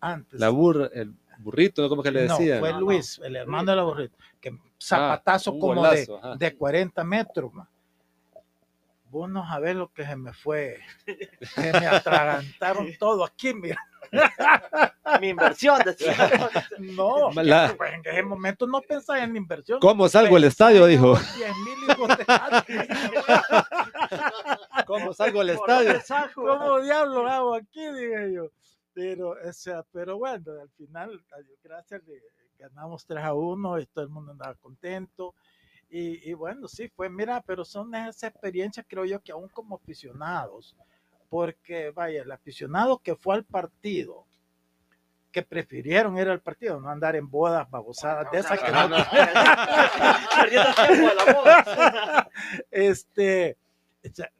[0.00, 0.38] antes.
[0.40, 1.88] La burra, el burrito, ¿no?
[1.88, 2.60] ¿Cómo que le No, decían?
[2.60, 2.86] fue No, no.
[2.86, 7.52] Luis, el hermano de la burrita, que zapatazo un como golazo, de, de 40 metros.
[7.52, 7.68] ma.
[9.10, 10.78] Vos no sabés lo que se me fue.
[11.54, 13.78] Se me atragantaron todo aquí, mira.
[15.20, 16.14] Mi inversión, decía.
[16.78, 19.80] No, La- pues en ese momento no pensaba en inversión.
[19.80, 20.86] ¿Cómo salgo del estadio?
[20.86, 21.16] Dijo.
[21.36, 22.24] 10 mil hijos de
[24.86, 26.30] ¿Cómo salgo del ¿Por dónde estadio?
[26.34, 27.84] ¿Cómo diablo hago aquí?
[27.92, 28.50] Dije yo.
[28.94, 32.02] Pero, o sea, pero bueno, al final, a gracias,
[32.58, 35.34] ganamos 3 a 1 y todo el mundo andaba contento.
[35.90, 39.76] Y, y bueno, sí, fue, mira, pero son esas experiencias, creo yo, que aún como
[39.76, 40.76] aficionados,
[41.28, 44.26] porque vaya, el aficionado que fue al partido,
[45.30, 48.88] que prefirieron ir al partido, no andar en bodas babosadas de esas que no,
[52.70, 53.58] este,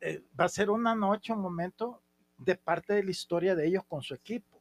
[0.00, 2.00] eh, va a ser una noche, un momento
[2.38, 4.57] de parte de la historia de ellos con su equipo.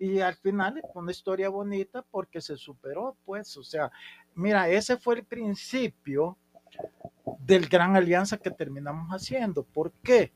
[0.00, 3.92] Y al final es una historia bonita porque se superó, pues, o sea,
[4.34, 6.38] mira, ese fue el principio
[7.38, 9.62] del gran alianza que terminamos haciendo.
[9.62, 10.32] ¿Por qué?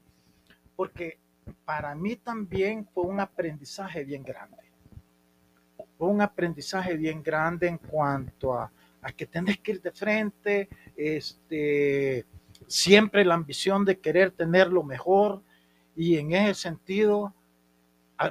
[0.76, 1.18] Porque
[1.64, 4.62] para mí también fue un aprendizaje bien grande.
[5.98, 12.26] un aprendizaje bien grande en cuanto a, a que tenés que ir de frente, este,
[12.66, 15.42] siempre la ambición de querer tener lo mejor
[15.96, 17.32] y en ese sentido,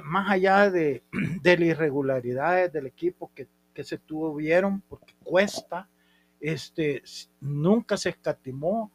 [0.02, 1.02] más allá de,
[1.42, 5.88] de las irregularidades del equipo que, que se tuvieron, porque cuesta,
[6.40, 7.02] este,
[7.40, 8.90] nunca se escatimó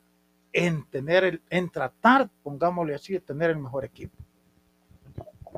[0.53, 4.15] en tener el, en tratar, pongámosle así, de tener el mejor equipo.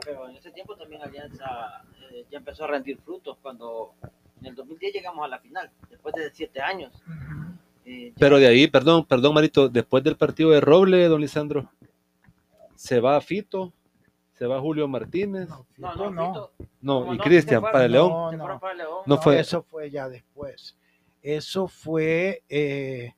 [0.03, 3.93] Pero en ese tiempo también Alianza eh, ya empezó a rendir frutos cuando
[4.39, 6.91] en el 2010 llegamos a la final, después de siete años.
[7.85, 11.69] Eh, ya- Pero de ahí, perdón, perdón, Marito, después del partido de Roble, don Lisandro,
[12.75, 13.73] se va Fito,
[14.33, 16.49] se va Julio Martínez, No, no, no, no.
[16.81, 17.23] No, ¿Cómo y no?
[17.23, 18.37] Cristian para el León.
[18.37, 19.17] No, no.
[19.21, 20.75] fue- Eso fue ya después.
[21.21, 23.13] Eso fue eh,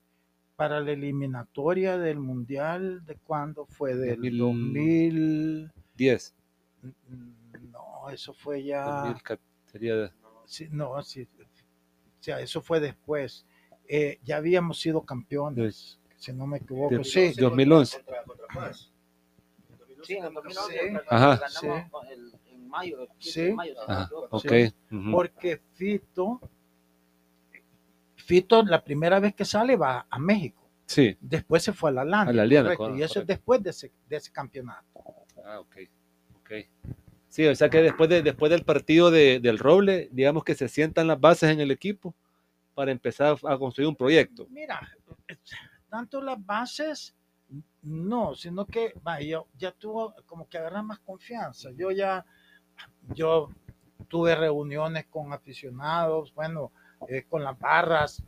[0.58, 4.38] para la eliminatoria del Mundial de cuando fue del 2000.
[4.38, 5.72] 2000.
[5.96, 6.36] 10,
[7.72, 8.84] No, eso fue ya.
[8.86, 10.12] 2000, sería
[10.46, 13.46] sí, no, sí, o sea, eso fue después.
[13.88, 16.96] Eh, ya habíamos sido campeones, si no me equivoco.
[16.96, 17.98] de- sí, 2011.
[17.98, 18.54] Contra, contra Paz.
[18.56, 18.93] En 2011
[20.06, 20.86] Sí, en el ganamos 2011 Sí.
[20.94, 21.50] ganamos Ajá.
[21.50, 21.68] Sí.
[22.12, 23.42] el- en mayo, el 15 Sí.
[23.42, 24.38] de mayo, Ajá, equivoco.
[24.38, 24.42] ok.
[24.50, 24.74] Sí.
[24.96, 25.12] ujú.
[25.12, 26.42] porque Fito,
[28.16, 30.62] Fito la primera vez que sale va a México.
[30.86, 32.30] Sí, Después se fue a la Lana.
[32.30, 33.00] A la Liana, correcto, correcto.
[33.00, 34.86] y eso es después de ese, de ese campeonato.
[35.46, 35.76] ah, ok,
[36.40, 36.52] ok.
[37.28, 40.68] Sí, o sea que después, de, después del partido de- del Roble, digamos que se
[40.70, 42.14] sientan las bases en el equipo
[42.76, 44.46] para empezar a construir un proyecto.
[44.52, 44.80] Mira,
[45.90, 47.16] tanto las bases,
[47.84, 48.94] no, sino que
[49.28, 51.70] yo ya tuvo como que agarrar más confianza.
[51.72, 52.26] Yo ya,
[53.14, 53.50] yo
[54.08, 56.72] tuve reuniones con aficionados, bueno,
[57.08, 58.24] eh, con las barras,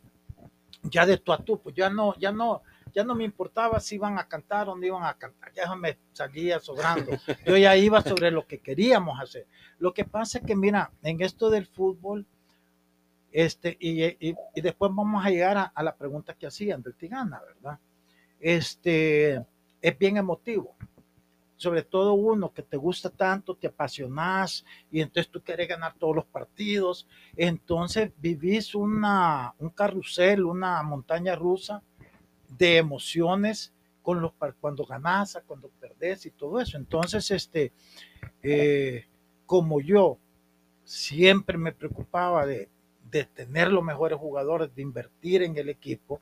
[0.82, 2.62] ya de tú a tú, pues ya no, ya no,
[2.94, 5.98] ya no me importaba si iban a cantar o no iban a cantar, ya me
[6.12, 7.12] salía sobrando.
[7.44, 9.46] Yo ya iba sobre lo que queríamos hacer.
[9.78, 12.26] Lo que pasa es que, mira, en esto del fútbol,
[13.32, 16.94] este, y, y- y después vamos a llegar a, a la pregunta que hacían del
[16.94, 17.78] Tigana, ¿verdad?
[18.46, 19.44] Este,
[19.82, 20.76] es bien emotivo.
[21.56, 26.14] Sobre todo uno que te gusta tanto, te apasionas y entonces tú quieres ganar todos
[26.14, 27.08] los partidos.
[27.34, 31.82] Entonces vivís una, un carrusel, una montaña rusa
[32.56, 34.30] de emociones con los,
[34.60, 36.76] cuando ganás, cuando perdés y todo eso.
[36.76, 37.72] Entonces, este,
[38.44, 39.06] eh,
[39.44, 40.18] como yo
[40.84, 42.68] siempre me preocupaba de,
[43.10, 46.20] de tener los mejores jugadores, de invertir en el equipo.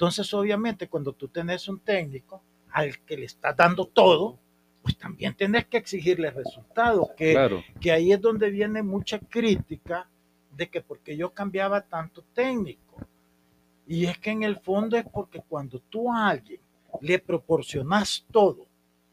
[0.00, 4.38] Entonces, obviamente, cuando tú tenés un técnico al que le estás dando todo,
[4.80, 10.08] pues también tenés que exigirle resultados, que, Claro, que ahí es donde viene mucha crítica
[10.56, 12.96] de que porque yo cambiaba tanto técnico.
[13.86, 16.62] Y es que en el fondo es porque cuando tú a alguien
[17.02, 18.68] le proporcionas todo,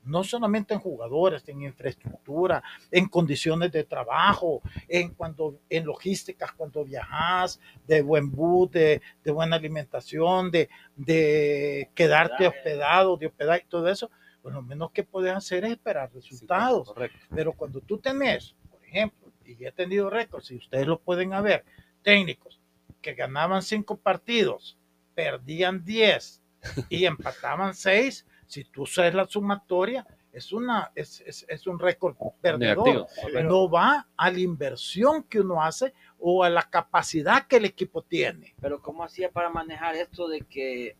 [0.07, 6.83] no solamente en jugadores, en infraestructura, en condiciones de trabajo, en cuando en logísticas cuando
[6.85, 12.57] viajas, de buen bus, de, de buena alimentación, de, de quedarte Hospedaje.
[12.57, 14.09] hospedado, de hospedar y todo eso,
[14.41, 16.93] pues lo menos que puedes hacer es esperar resultados.
[17.33, 21.63] Pero cuando tú tenés, por ejemplo, y he tenido récords, y ustedes lo pueden ver,
[22.01, 22.59] técnicos
[23.01, 24.77] que ganaban cinco partidos,
[25.15, 26.41] perdían 10
[26.89, 32.15] y empataban seis, si tú sabes la sumatoria, es, una, es, es, es un récord
[32.41, 33.07] perdedor.
[33.19, 33.43] Negativo.
[33.43, 38.01] No va a la inversión que uno hace o a la capacidad que el equipo
[38.03, 38.55] tiene.
[38.61, 40.95] Pero ¿cómo hacía para manejar esto de que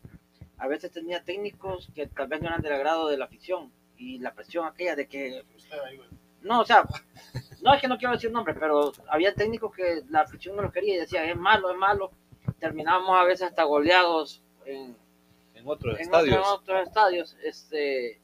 [0.58, 4.18] a veces tenía técnicos que tal vez no eran del agrado de la afición y
[4.18, 5.44] la presión aquella de que
[6.42, 6.84] no, o sea,
[7.62, 10.72] no es que no quiero decir nombre, pero había técnicos que la afición no lo
[10.72, 12.10] quería y decía es malo, es malo.
[12.58, 14.96] Terminábamos a veces hasta goleados en,
[15.58, 16.36] En otros en estadios.
[16.38, 18.20] otros, otros estadios, este,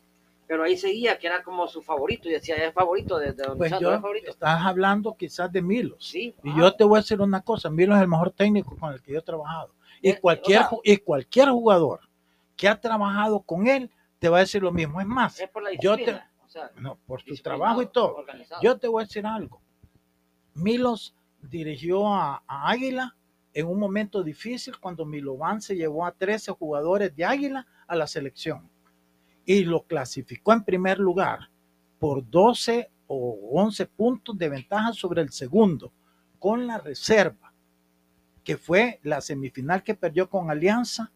[0.46, 3.58] pero ahí seguía que era como su favorito y decía es favorito de, de Don
[3.58, 4.30] Pues yo, favorito.
[4.30, 6.04] estás hablando quizás de Milos.
[6.06, 6.58] Sí, Y ajá.
[6.60, 9.12] yo te voy a decir una cosa, Milo es el mejor técnico con el que
[9.12, 9.74] yo he trabajado.
[10.02, 12.00] Y Eh, cualquier, o sea- y cualquier jugador
[12.56, 15.00] que ha trabajado con él te va a decir lo mismo.
[15.00, 17.86] Es más, es por la yo te- o sea, no, por su disciplinado, trabajo y
[17.86, 18.14] todo.
[18.16, 18.62] organizado.
[18.62, 19.60] Yo te voy a decir algo.
[20.54, 23.16] Milos dirigió a, a Águila
[23.54, 28.08] en un momento difícil cuando Milovan se llevó a 13 jugadores de Águila a la
[28.08, 28.68] selección
[29.46, 31.50] y lo clasificó en primer lugar
[32.00, 35.92] por 12 o 11 puntos de ventaja sobre el segundo
[36.38, 37.54] con la reserva,
[38.42, 41.12] que fue la semifinal que perdió con Alianza,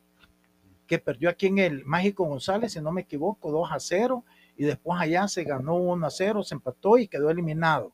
[0.87, 4.24] que perdió aquí en el Mágico González, si no me equivoco, 2 a 0,
[4.57, 7.92] y después allá se ganó 1 a 0, se empató y quedó eliminado.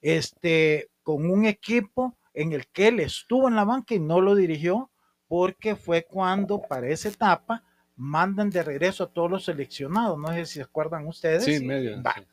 [0.00, 4.34] Este, con un equipo en el que él estuvo en la banca y no lo
[4.34, 4.90] dirigió,
[5.28, 7.64] porque fue cuando para esa etapa
[7.96, 10.18] mandan de regreso a todos los seleccionados.
[10.18, 11.44] No sé si se acuerdan ustedes.
[11.44, 12.02] Sí, medio.
[12.02, 12.14] Va.
[12.16, 12.26] sí.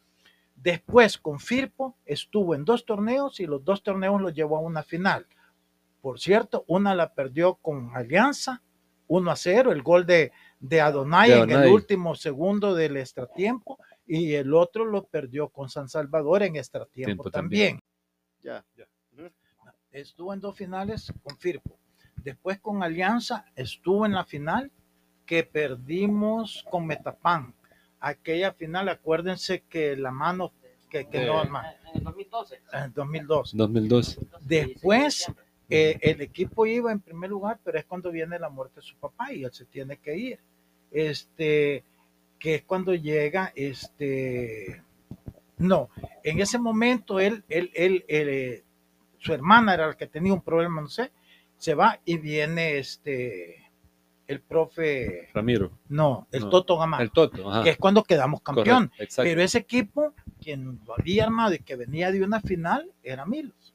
[0.56, 4.84] Después con Firpo estuvo en dos torneos y los dos torneos los llevó a una
[4.84, 5.26] final.
[6.02, 8.62] Por cierto, una la perdió con Alianza,
[9.08, 13.80] 1 a 0, el gol de, de Adonai, De en el último segundo del extratiempo,
[14.06, 17.80] y el otro lo perdió con San Salvador en extratiempo Tiempo también.
[18.42, 18.64] también.
[18.76, 18.86] Ya.
[19.91, 21.78] Estuvo en dos finales con Firpo.
[22.17, 24.71] Después con Alianza estuvo en la final
[25.25, 27.54] que perdimos con Metapan.
[27.99, 30.54] Aquella final, acuérdense que la mano
[30.89, 31.52] que, que no, En,
[31.93, 32.62] el 2012.
[32.73, 33.52] en 2002.
[33.56, 34.19] 2002.
[34.41, 35.32] Después,
[35.69, 38.95] eh, el equipo iba en primer lugar, pero es cuando viene la muerte de su
[38.97, 40.39] papá y él se tiene que ir.
[40.91, 41.84] Este,
[42.39, 44.82] que es cuando llega, este,
[45.58, 45.89] no,
[46.23, 48.63] en ese momento él, él, él, él, eh,
[49.20, 51.12] su hermana era la que tenía un problema, no sé,
[51.58, 53.72] se va y viene este,
[54.28, 55.72] el profe, Ramiro.
[55.90, 57.50] no, el No, Toto Gamarra, El Toto.
[57.52, 57.64] Ajá.
[57.64, 58.88] que es cuando quedamos campeón.
[58.88, 59.30] Correcto, exacto.
[59.30, 63.74] Pero ese equipo, quien lo había armado y que venía de una final, era Milos.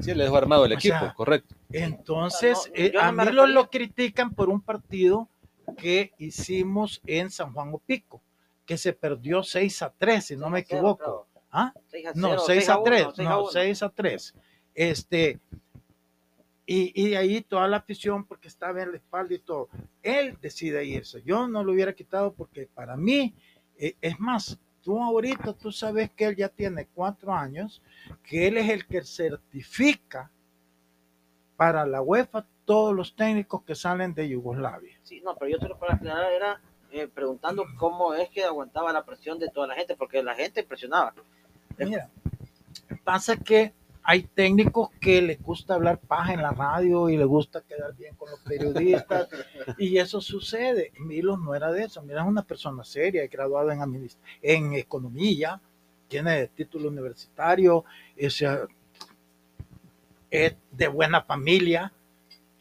[0.00, 1.54] Sí, le dejó armado el O equipo, sea, correcto.
[1.72, 5.28] Entonces, No, eh, no a me mí lo, refería- lo critican por un partido
[5.76, 8.22] que hicimos en San Juan Opico,
[8.64, 11.26] que se perdió 6 a 3, si no me equivoco.
[11.50, 11.72] ¿Ah?
[12.14, 14.34] No, 6 a 3, no, 6 a 3.
[14.78, 15.40] Este,
[16.64, 19.68] y, y de ahí toda la afición, porque estaba en la espalda y todo,
[20.04, 21.20] él decide irse.
[21.24, 23.34] Yo no lo hubiera quitado porque para mí,
[23.76, 27.82] eh, es más, tú ahorita, tú sabes que él ya tiene cuatro años,
[28.22, 30.30] que él es el que certifica
[31.56, 34.96] para la UEFA todos los técnicos que salen de Yugoslavia.
[35.02, 36.60] Sí, no, pero yo te lo para aclarar era
[36.92, 40.62] eh, preguntando cómo es que aguantaba la presión de toda la gente, porque la gente
[40.62, 41.14] presionaba.
[41.78, 42.08] Mira,
[43.02, 43.72] pasa que
[44.10, 48.14] hay técnicos que les gusta hablar paja en la radio y les gusta quedar bien
[48.14, 49.28] con los periodistas
[49.76, 50.92] y eso sucede.
[50.98, 52.00] Milos no era de eso.
[52.00, 54.08] Mira, es una persona seria, es graduado en,
[54.40, 55.60] en economía,
[56.08, 57.84] tiene título universitario,
[58.16, 58.42] es,
[60.30, 61.92] de buena familia.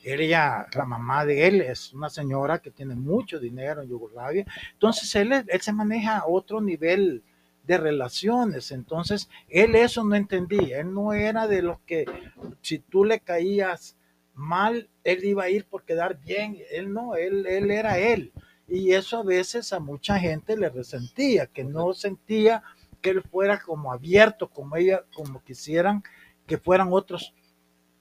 [0.03, 4.45] Ella, la mamá de él es una señora que tiene mucho dinero en Yugoslavia.
[4.73, 7.23] Entonces él, es- él se maneja a otro nivel
[7.67, 8.71] de relaciones.
[8.71, 10.80] Entonces, él eso no entendía.
[10.80, 12.06] Él no era de los que
[12.62, 13.95] si tú le caías
[14.34, 16.58] mal, él iba a ir por quedar bien.
[16.71, 18.32] Él no, él, él era él.
[18.67, 22.63] Y eso a veces a mucha gente le resentía, que no sentía
[23.01, 26.03] que él fuera como abierto, como ella, como quisieran
[26.47, 27.34] que fueran otros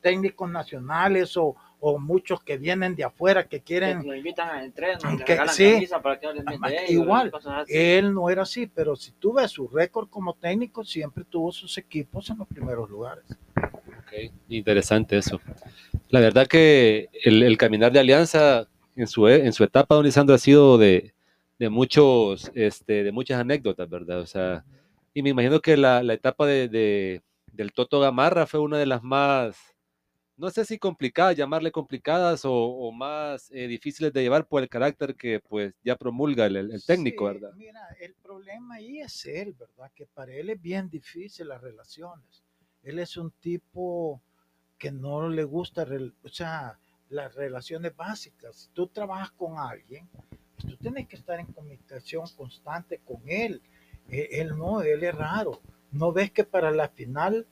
[0.01, 1.57] técnicos nacionales o,
[1.89, 5.25] o muchos que vienen de afuera que Que quieren lo invitan a entrenos, y le
[5.25, 5.87] Que- regalan sí.
[6.03, 7.33] para que de ellos, Igual.
[7.69, 11.79] Él no era así, pero si tú ves su récord como técnico, siempre tuvo sus
[11.79, 13.25] equipos en los primeros lugares.
[13.57, 15.41] Ok, Interesante eso.
[16.09, 20.35] La verdad que el, el caminar de Alianza en su, en su etapa, don Lisandro,
[20.35, 21.13] ha sido de,
[21.59, 24.21] de muchos, este, de muchas anécdotas, ¿verdad?
[24.21, 24.65] O sea,
[25.15, 27.23] y me imagino que la, la etapa de, de-
[27.53, 29.76] del Toto Gamarra fue una de las más,
[30.37, 34.69] no sé si complicadas, llamarle complicadas o, o más eh, difíciles de llevar por el
[34.69, 37.55] carácter que pues ya promulga el, técnico, Sí, ¿verdad?
[37.57, 39.91] Mira, el problema ahí es él, ¿verdad?
[39.95, 42.45] Que para él es bien difícil las relaciones.
[42.83, 44.21] Él es un tipo
[44.79, 45.87] que no le gusta,
[46.23, 48.57] o sea, las relaciones básicas.
[48.57, 50.09] Si tú trabajas con alguien,
[50.55, 53.63] pues tú tienes que estar en comunicación constante con él.
[54.09, 55.61] Eh, Él no, él es raro.
[55.91, 57.47] ¿No ves que para la final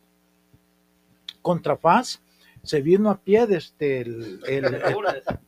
[1.40, 2.22] contra Faz
[2.64, 4.82] se vino a pie desde el, el-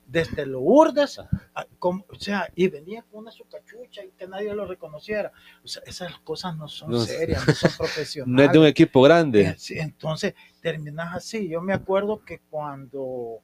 [0.07, 4.67] desde Lourdes, a- o sea, y venía con una su cachucha y que nadie lo
[4.67, 5.33] reconociera.
[5.65, 8.53] O sea, esas cosas no son No, serias, no son No es profesionales.
[8.53, 9.41] de un equipo grande.
[9.43, 11.49] Eh, sí, entonces, terminas así.
[11.49, 13.41] Yo me acuerdo que cuando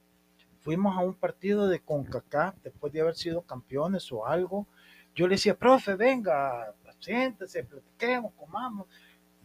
[0.60, 4.66] fuimos a un partido de CONCACAF, después de haber sido campeones o algo,
[5.14, 8.86] yo le decía, profe, venga, siéntese, platiquemos, comamos.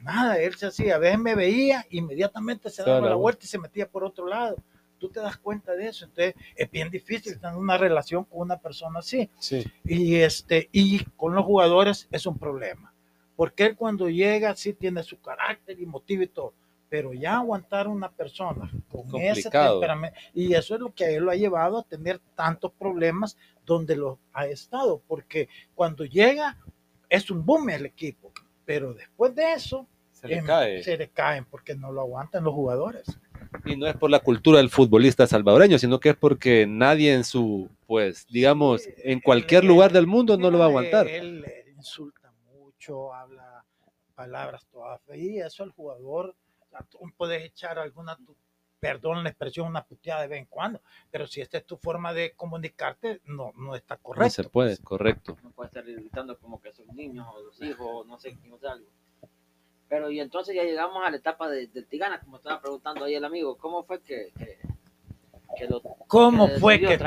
[0.01, 3.45] Nada, él se hacía, a veces me veía, inmediatamente se Se da daba la vuelta.
[3.45, 4.57] y se metía por otro lado.
[4.99, 8.57] Tú te das cuenta de eso, entonces es bien difícil tener una relación con una
[8.57, 9.29] persona así.
[9.39, 9.63] Sí.
[9.83, 12.93] Y, este, y con los jugadores es un problema.
[13.35, 16.53] Porque él cuando llega sí tiene su carácter y motivo y todo.
[16.89, 20.17] Pero ya aguantar una persona con ese temperamento.
[20.33, 23.95] Y eso es lo que a él lo ha llevado a tener tantos problemas donde
[23.95, 25.01] lo ha estado.
[25.07, 26.57] Porque cuando llega
[27.09, 28.31] es un boom el equipo.
[28.67, 30.83] Pero después de eso Se le em, cae.
[30.83, 33.05] se le caen porque no lo aguantan los jugadores.
[33.65, 37.23] Y no es por la cultura del futbolista salvadoreño, sino que es porque nadie en
[37.23, 41.07] su, pues, digamos, Sí, en cualquier él- lugar del mundo no lo va a aguantar.
[41.07, 43.63] Él, él insulta mucho, habla
[44.15, 46.35] palabras todas feas y eso al jugador,
[47.15, 48.35] puedes echar alguna, tu-
[48.79, 52.13] perdón la expresión, una puteada de vez en cuando, pero si esta es tu forma
[52.13, 54.43] de comunicarte, no, no está No correcto.
[54.43, 54.79] se puede, pues.
[54.81, 55.37] correcto.
[55.43, 58.67] no puede estar gritando como que son niños o los hijos, no sé, no sé
[58.67, 58.85] algo.
[59.89, 63.15] Pero y entonces ya llegamos a la etapa de, del Tigana, como estaba preguntando ahí
[63.15, 64.59] el amigo, ¿cómo fue que, que,
[65.57, 66.99] que lo ¿Cómo que fue que.?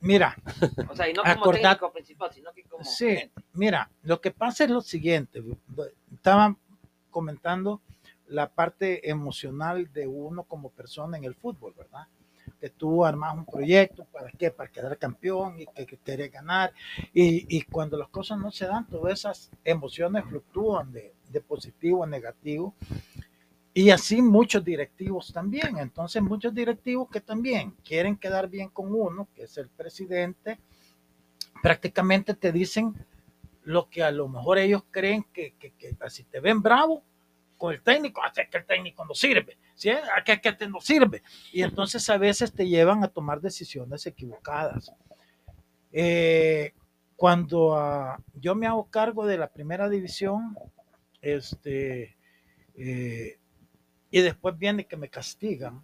[0.00, 0.36] Mira,
[0.90, 3.18] O sea, y no como Acordate- técnico principal, sino que como Sí,
[3.54, 5.42] mira, lo que pasa es lo siguiente.
[6.12, 6.54] Estaba
[7.10, 7.80] comentando
[8.28, 12.06] la parte emocional de uno como persona en el fútbol, ¿verdad?
[12.60, 14.50] Que tú armas un proyecto, ¿para qué?
[14.50, 16.72] Para quedar campeón y que, que querés ganar.
[17.12, 22.04] Y, y cuando las cosas no se dan, todas esas emociones fluctúan de, de positivo
[22.04, 22.74] a negativo.
[23.74, 25.78] Y así muchos directivos también.
[25.78, 30.58] Entonces muchos directivos que también quieren quedar bien con uno, que es el presidente,
[31.62, 32.94] prácticamente te dicen
[33.64, 37.02] lo que a lo mejor ellos creen que, que, que si te ven bravo
[37.64, 39.88] con el técnico, hace que el técnico no sirve, ¿sí?
[39.90, 41.22] ¿A que, que te no sirve.
[41.50, 44.92] Y entonces a veces te llevan a tomar decisiones equivocadas.
[45.92, 46.72] Eh,
[47.16, 50.56] cuando ah, yo me hago cargo de la primera división,
[51.22, 52.16] este,
[52.76, 53.38] eh,
[54.10, 55.82] y después viene que me castigan,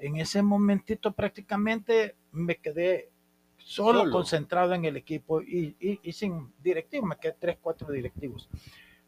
[0.00, 3.10] en ese momentito prácticamente me quedé
[3.56, 4.12] solo, Solo.
[4.12, 8.50] concentrado en el equipo y, y- y sin directivos, me quedé tres, cuatro directivos.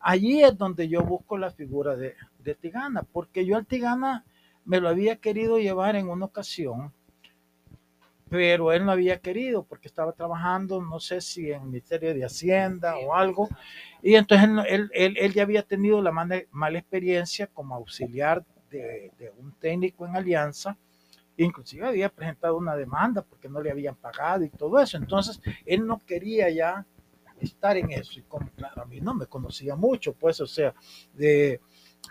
[0.02, 4.24] Allí es donde yo busco la figura de, de Tigana, porque yo al Tigana
[4.64, 6.92] me lo había querido llevar en una ocasión,
[8.28, 12.24] pero él no había querido porque estaba trabajando, no sé si en el Ministerio de
[12.24, 13.48] Hacienda o algo,
[14.02, 19.12] y entonces él, él- él ya había tenido la mala, mala experiencia como auxiliar de,
[19.18, 20.78] de un técnico en Alianza,
[21.36, 25.86] inclusive había presentado una demanda porque no le habían pagado y todo eso, entonces él
[25.86, 26.86] no quería ya
[27.44, 30.74] estar en eso, y como claro, a mí no me conocía mucho, pues, o sea,
[31.14, 31.60] de,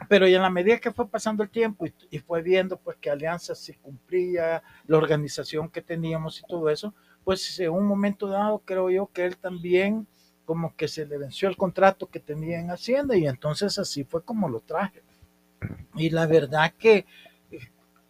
[0.07, 2.97] pero y en la medida que fue pasando el tiempo y, y fue viendo pues
[2.97, 8.27] que Alianza sí cumplía la organización que teníamos y todo eso, pues en un momento
[8.27, 10.07] dado creo yo que él también
[10.45, 14.23] como que se le venció el contrato que tenía en Hacienda y entonces así fue
[14.23, 15.01] como lo traje.
[15.95, 17.05] Y la verdad que
[17.51, 17.59] eh,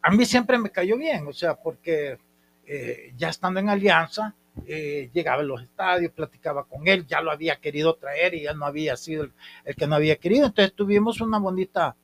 [0.01, 2.17] a mí siempre me cayó bien, o sea, porque
[2.65, 4.35] eh, ya estando en Alianza,
[4.65, 8.57] eh, llegaba a los estadios, platicaba con él, ya lo había querido traer y él
[8.57, 9.33] no había sido el,
[9.65, 11.95] el que no había querido, entonces tuvimos una bonita,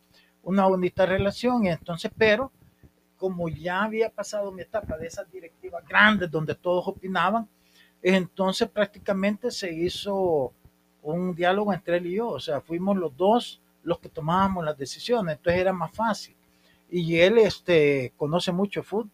[0.44, 2.52] una bonita relación, y entonces, pero
[3.18, 7.50] como ya había pasado mi etapa de esas directivas grandes donde todos opinaban,
[8.02, 10.54] entonces prácticamente se hizo
[11.02, 14.78] un diálogo entre él y yo, o sea, fuimos los dos los que tomábamos las
[14.78, 16.36] decisiones, entonces era más fácil.
[16.90, 19.10] Y él este, conoce mucho fútbol,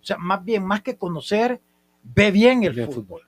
[0.00, 1.60] o sea, más bien, más que conocer,
[2.02, 3.22] ve bien el fútbol.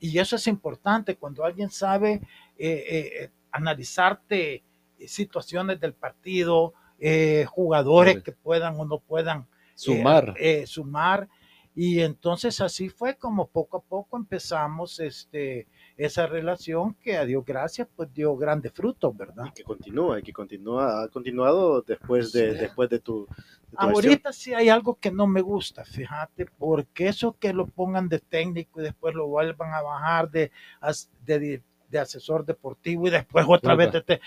[0.00, 2.20] Y eso es importante cuando alguien sabe
[2.58, 4.62] eh, eh, analizarte
[4.98, 10.34] eh, situaciones del partido, eh, jugadores que puedan o no puedan eh, Sumar.
[10.66, 11.28] sumar.
[11.74, 15.66] Y entonces así fue como poco a poco empezamos este,
[15.96, 19.44] esa relación que a Dios gracias pues dio grandes frutos, ¿verdad?
[19.46, 22.58] Y que continúa, y que continúa, ha continuado después de, Sí.
[22.58, 23.34] después de tu, de
[23.70, 23.76] tu.
[23.76, 28.18] Ahorita sí hay algo que no me gusta, fíjate, porque eso que lo pongan de
[28.18, 33.44] técnico y después lo vuelvan a bajar de, as- de, de asesor deportivo y después
[33.48, 33.92] otra Vuelva.
[33.92, 34.20] vez de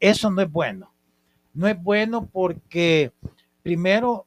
[0.00, 0.92] eso no es bueno.
[1.52, 3.12] No es bueno porque
[3.62, 4.26] primero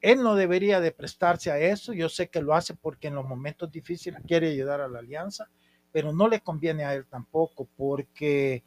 [0.00, 1.92] él no debería de prestarse a eso.
[1.92, 5.48] Yo sé que lo hace porque en los momentos difíciles quiere ayudar a la alianza,
[5.94, 8.64] pero no le conviene a él tampoco porque,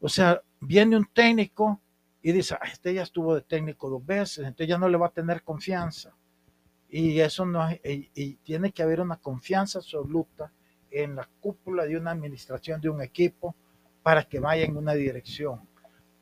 [0.00, 1.78] o sea, viene un técnico
[2.22, 5.08] y dice, "Ah, este ya estuvo de técnico dos veces, entonces ya no le va
[5.08, 6.14] a tener confianza.
[6.88, 10.50] Y eso no y, y tiene que haber una confianza absoluta
[10.90, 13.54] en la cúpula de una administración de un equipo
[14.02, 15.60] para que vaya en una dirección.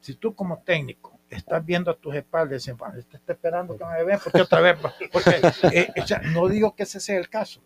[0.01, 3.77] Si tú como técnico estás viendo a tus espaldas y dices, "Bueno, este está esperando
[3.77, 5.41] que me vean porque otra vez, va", porque,
[5.73, 7.63] eh, o sea, no digo que ese sea el caso,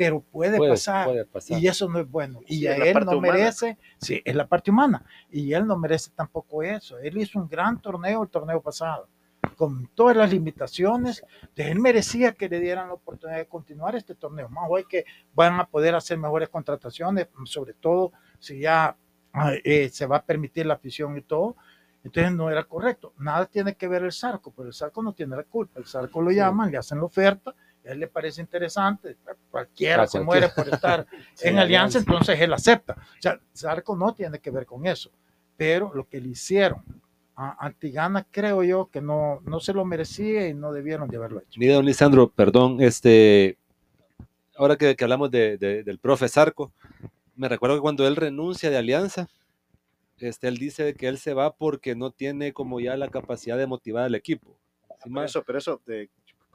[0.00, 1.04] pero puede, Puede, pasar.
[1.08, 1.58] puede pasar.
[1.58, 2.40] Y eso no es bueno.
[2.46, 3.34] Y Sí, a él no humana.
[3.34, 5.04] merece, sí, es la parte humana.
[5.30, 6.98] Y él no merece tampoco eso.
[7.00, 9.08] Él hizo un gran torneo el torneo pasado,
[9.56, 11.22] con todas las limitaciones.
[11.42, 14.48] Entonces, él merecía que le dieran la oportunidad de continuar este torneo.
[14.48, 18.96] Más hoy que van a poder hacer mejores contrataciones, sobre todo si ya
[19.64, 21.56] eh, se va a permitir la afición y todo.
[22.04, 23.12] Entonces no era correcto.
[23.18, 25.78] Nada tiene que ver el Zarco, pero el Zarco no tiene la culpa.
[25.78, 26.36] El Zarco lo Sí.
[26.36, 27.54] llaman, le hacen la oferta,
[27.86, 29.16] a él le parece interesante,
[29.50, 32.94] cualquiera se muere por estar Sí, en alianza, entonces él acepta.
[32.98, 35.10] O sea, Zarco no tiene que ver con eso,
[35.56, 36.82] pero lo que le hicieron
[37.36, 41.40] a Antigana creo yo que no, no se lo merecía y no debieron de haberlo
[41.40, 41.58] hecho.
[41.58, 43.56] Mira, don Lisandro, perdón, este,
[44.56, 46.72] ahora que, que hablamos de- de- del profe Zarco,
[47.36, 49.26] me recuerdo que cuando él renuncia de Alianza,
[50.18, 53.66] este, él dice que él se va porque no tiene como ya la capacidad de
[53.66, 54.54] motivar al equipo.
[55.02, 56.08] Por mal- eso, pero eso, eh,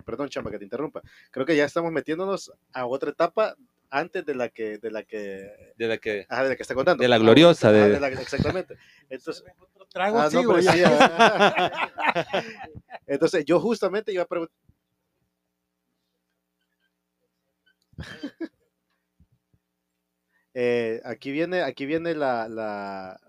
[0.03, 1.01] perdón, Chamba, que te interrumpa.
[1.31, 3.55] Creo que ya estamos metiéndonos a otra etapa
[3.89, 6.25] antes de la que, de la que, De la que.
[6.27, 7.01] ajá, de la que está contando.
[7.01, 8.75] De la gloriosa, de- la- exactamente.
[9.09, 9.43] Entonces,
[9.89, 10.67] trago, ah, no, sigo sí.
[13.07, 14.55] Entonces, yo justamente iba a preguntar.
[20.57, 23.19] Eh, aquí viene, aquí viene la, la,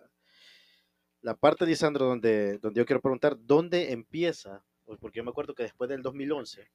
[1.23, 4.65] la parte, Lisandro, donde, donde yo quiero preguntar, ¿dónde empieza?
[4.87, 6.71] Pues Porque yo me acuerdo que después del 2011,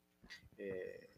[0.58, 1.10] eh,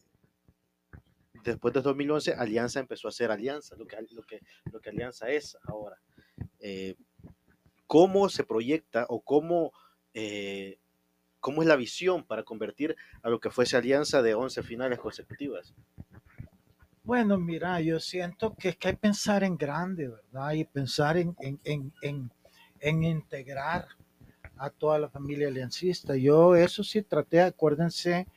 [1.44, 4.39] después del 2011, Alianza empezó a hacer Alianza, lo que, lo que,
[4.72, 6.00] lo que Alianza es ahora.
[6.60, 6.96] Eh,
[7.88, 9.74] ¿Cómo se proyecta o cómo,
[10.14, 10.78] eh,
[11.39, 15.74] cómo es la visión para convertir a lo que fuese Alianza de 11 finales consecutivas?
[17.04, 20.52] Bueno, mira, yo siento que es que hay que pensar en grande, ¿verdad?
[20.54, 22.32] Y pensar en, en, en, en,
[22.80, 23.88] en integrar
[24.64, 26.16] a toda la familia aliancista.
[26.16, 28.28] Yo eso sí traté, acuérdense,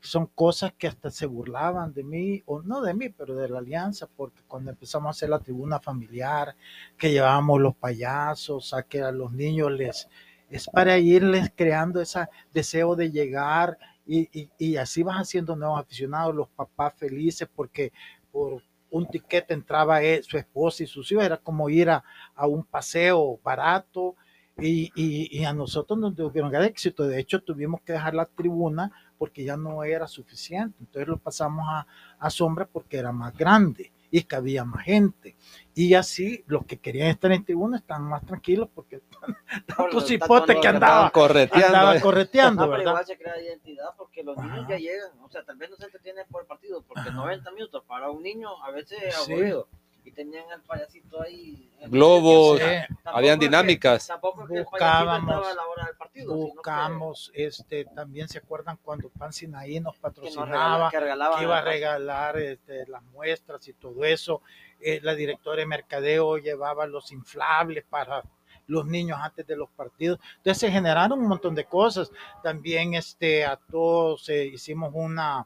[0.00, 3.58] son cosas que hasta se burlaban de mí, o no de mí, pero de la
[3.58, 6.54] alianza, porque cuando empezamos a hacer la tribuna familiar,
[6.96, 10.08] que llevábamos los payasos, a que a los niños les,
[10.48, 15.80] es para irles creando ese deseo de llegar y, y, y así vas haciendo nuevos
[15.80, 17.92] aficionados, los papás felices porque
[18.30, 22.04] por un tiquete entraba él, su esposa y sus hijos, era como ir a,
[22.36, 24.14] a un paseo barato
[24.58, 28.14] y, y, y, a nosotros nos tuvieron que dar éxito, de hecho tuvimos que dejar
[28.14, 31.86] la tribuna porque ya no era suficiente, entonces lo pasamos a,
[32.18, 35.34] a sombra porque era más grande y cabía más gente.
[35.74, 39.02] Y así los que querían estar en tribuna estaban más tranquilos porque
[39.76, 41.66] tanto cipote que andaba, correteando.
[41.66, 43.04] andaba correteando, pero ¿verdad?
[43.04, 44.68] se crea identidad porque los niños Ajá.
[44.68, 47.10] ya llegan, o sea, tal vez no se entretienen por el partido, porque Ajá.
[47.10, 49.32] 90 minutos para un niño a veces es Sí.
[49.32, 49.68] aburrido.
[50.04, 51.70] Y tenían al payasito ahí.
[51.86, 52.64] Globos, Sí.
[52.88, 54.06] Tampoco habían dinámicas.
[54.06, 56.28] tampoco es que el Buscábamos- a la hora del partido.
[56.28, 61.04] que- buscamos, este, también se acuerdan cuando Pan Sinaí nos que nos patrocinaba, que que
[61.04, 64.42] iba a la- regalar este, las muestras y todo eso.
[64.80, 68.22] Eh, la directora de mercadeo llevaba los inflables para
[68.66, 70.18] los niños antes de los partidos.
[70.36, 72.10] Entonces se generaron un montón de cosas.
[72.42, 75.44] También este, a todos eh, hicimos una,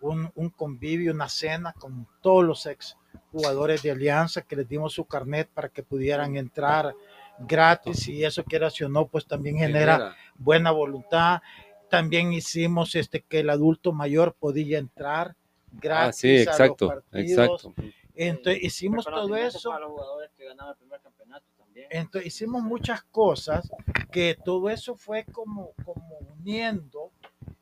[0.00, 2.96] un, un convivio, una cena con todos los ex
[3.36, 6.94] jugadores de Alianza que les dimos su carnet para que pudieran entrar
[7.38, 11.42] gratis y eso que o no, pues también genera buena voluntad.
[11.90, 15.36] También hicimos este que el adulto mayor podía entrar
[15.70, 17.30] gratis Ah, sí, a exacto, los partidos.
[17.64, 17.74] exacto.
[18.14, 19.68] Entonces hicimos todo eso.
[19.70, 21.86] para los jugadores que ganaban el primer campeonato también.
[21.90, 23.70] Entonces hicimos muchas cosas
[24.10, 27.12] que todo eso fue como, como uniendo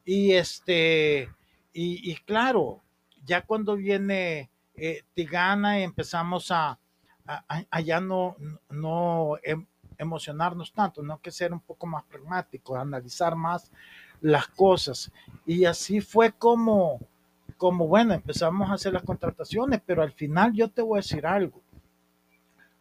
[0.05, 1.29] y este
[1.73, 2.81] y, y claro,
[3.25, 6.79] ya cuando viene eh, Tigana empezamos a,
[7.27, 8.37] a, a- a ya no,
[8.71, 9.67] no em-
[9.99, 13.71] emocionarnos tanto, no que ser un poco más pragmáticos, analizar más
[14.21, 15.11] las cosas.
[15.47, 16.99] Y así fue como,
[17.57, 21.27] como bueno, empezamos a hacer las contrataciones, pero al final yo te voy a decir
[21.27, 21.61] algo.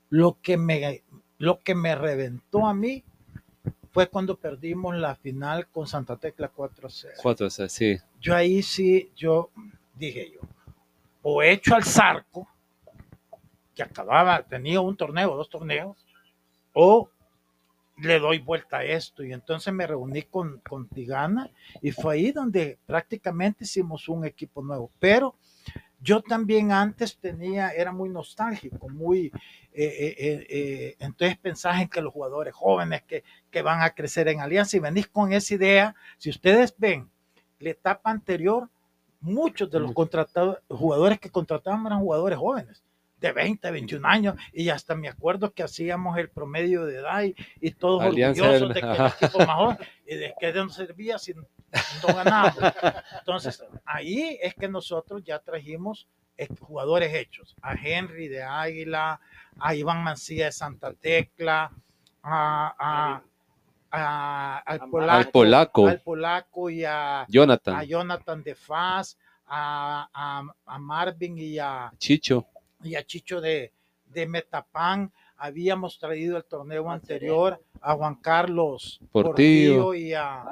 [0.09, 1.03] Lo que me,
[1.37, 3.03] lo que me reventó a mí
[3.91, 7.09] fue cuando perdimos la final con Santa Tecla 4-0.
[7.21, 7.97] Cuatro, o sea, sí.
[8.19, 9.49] Yo ahí sí, yo
[9.95, 10.39] dije yo,
[11.24, 12.47] o hecho al Zarco,
[13.74, 16.05] que acababa, tenía un torneo, dos torneos,
[16.74, 17.09] o
[17.97, 19.24] le doy vuelta a esto.
[19.24, 21.49] Y entonces me reuní con, con Tigana
[21.82, 24.91] y fue ahí donde prácticamente hicimos un equipo nuevo.
[24.99, 25.36] Pero
[25.99, 29.28] yo también antes tenía, era muy nostálgico, muy,
[29.71, 33.91] eh, eh, eh, eh, entonces pensás en que los jugadores jóvenes que, que van a
[33.91, 37.09] crecer en Alianza y venís con esa idea, si ustedes ven
[37.59, 38.69] la etapa anterior,
[39.24, 39.95] muchos de los Mucho.
[39.95, 42.84] contratados, jugadores que contrataban eran jugadores jóvenes,
[43.19, 47.34] de 20, 21 años, y hasta me acuerdo que hacíamos el promedio de edad y,
[47.61, 49.15] y todos Alianza orgullosos del- de que el ajá.
[49.26, 51.45] equipo más joven, y de que de no servía si no
[52.13, 52.63] ganábamos.
[53.19, 56.07] Entonces, ahí es que nosotros ya trajimos
[56.38, 59.19] eh, jugadores hechos, a Henry de Águila,
[59.59, 61.71] a Iván Mancilla de Santa Tecla,
[62.24, 63.21] a, a-
[63.95, 65.87] a- al, polaco, Al polaco.
[65.87, 71.91] al polaco y a, a Jonathan, Jonathan de Faz, a, a- a Marvin y a,
[71.97, 72.47] Chicho,
[72.81, 73.71] y a Chicho de,
[74.07, 75.11] de Metapan.
[75.37, 79.83] Habíamos traído el torneo anterior a Juan Carlos Portillo.
[79.83, 80.43] Portillo y a,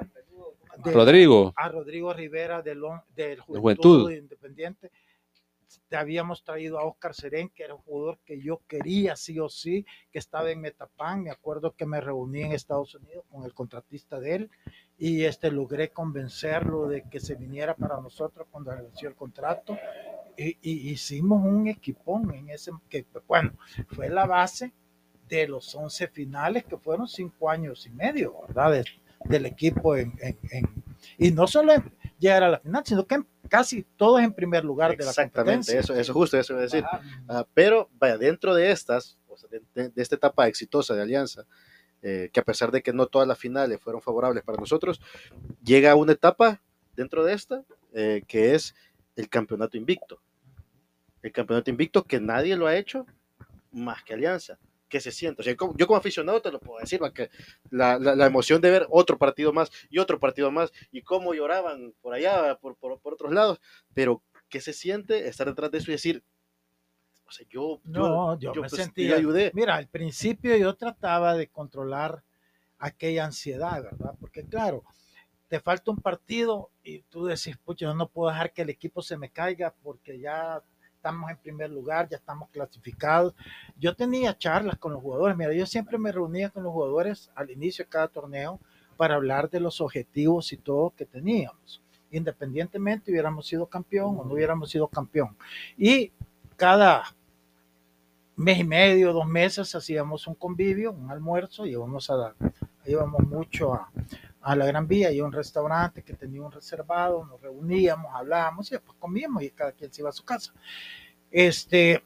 [0.83, 2.81] de- Rodrigo, a Rodrigo Rivera del,
[3.15, 3.61] del Juventud,
[4.01, 4.11] Juventud.
[4.11, 4.91] Independiente.
[5.87, 9.49] Te habíamos traído a Oscar Serén, que era un jugador que yo quería sí o
[9.49, 11.23] sí, que estaba en Metapán.
[11.23, 14.49] Me acuerdo que me reuní en Estados Unidos con el contratista de él
[14.97, 19.77] y este, logré convencerlo de que se viniera para nosotros cuando venció el contrato.
[20.37, 23.51] Y, y hicimos un equipón en ese, que bueno,
[23.89, 24.71] fue la base
[25.27, 28.71] de los 11 finales, que fueron cinco años y medio, ¿verdad?
[28.71, 28.85] De-
[29.25, 30.83] del equipo en, en- en-
[31.17, 31.83] y no solo en
[32.17, 33.21] llegar a la final, sino que
[33.51, 35.79] casi todos en primer lugar de la Exactamente, competencia.
[35.81, 36.85] eso, eso justo, eso a decir.
[37.53, 41.45] Pero vaya, dentro de estas, o sea, de, de- de esta etapa exitosa de Alianza,
[42.01, 45.01] eh, que a pesar de que no todas las finales fueron favorables para nosotros,
[45.63, 46.61] llega una etapa
[46.95, 48.73] dentro de esta eh, que es
[49.17, 50.21] el campeonato invicto.
[51.21, 53.05] El campeonato invicto que nadie lo ha hecho
[53.73, 54.57] más que Alianza.
[54.91, 55.41] Que se siente.
[55.41, 57.29] O sea, yo como aficionado te lo puedo decir, que
[57.71, 61.33] la, la- la emoción de ver otro partido más y otro partido más y cómo
[61.33, 63.61] lloraban por allá, por, por, por otros lados,
[63.93, 66.23] pero que se siente estar detrás de eso y decir,
[67.25, 69.15] o sea, yo, No, yo, me pues, sentía.
[69.15, 69.51] ayudé.
[69.53, 72.23] Mira, al principio yo trataba de controlar
[72.77, 74.13] aquella ansiedad, ¿verdad?
[74.19, 74.83] Porque claro,
[75.47, 79.01] te falta un partido y tú decís, pucha, yo no puedo dejar que el equipo
[79.01, 80.61] se me caiga porque ya
[81.01, 83.33] estamos en primer lugar, ya estamos clasificados.
[83.75, 87.49] Yo tenía charlas con los jugadores, mira, yo siempre me reunía con los jugadores al
[87.49, 88.59] inicio de cada torneo
[88.97, 91.81] para hablar de los objetivos y todo que teníamos,
[92.11, 95.35] independientemente hubiéramos sido campeón o no hubiéramos sido campeón.
[95.75, 96.11] Y
[96.55, 97.03] cada
[98.35, 102.35] mes y medio, dos meses, hacíamos un convivio, un almuerzo, íbamos a
[102.85, 103.89] íbamos mucho a,
[104.41, 108.75] a la Gran Vía, y un restaurante que tenía un reservado, nos reuníamos, hablábamos y
[108.75, 110.53] después comíamos y cada quien se iba a su casa.
[111.29, 112.03] Este,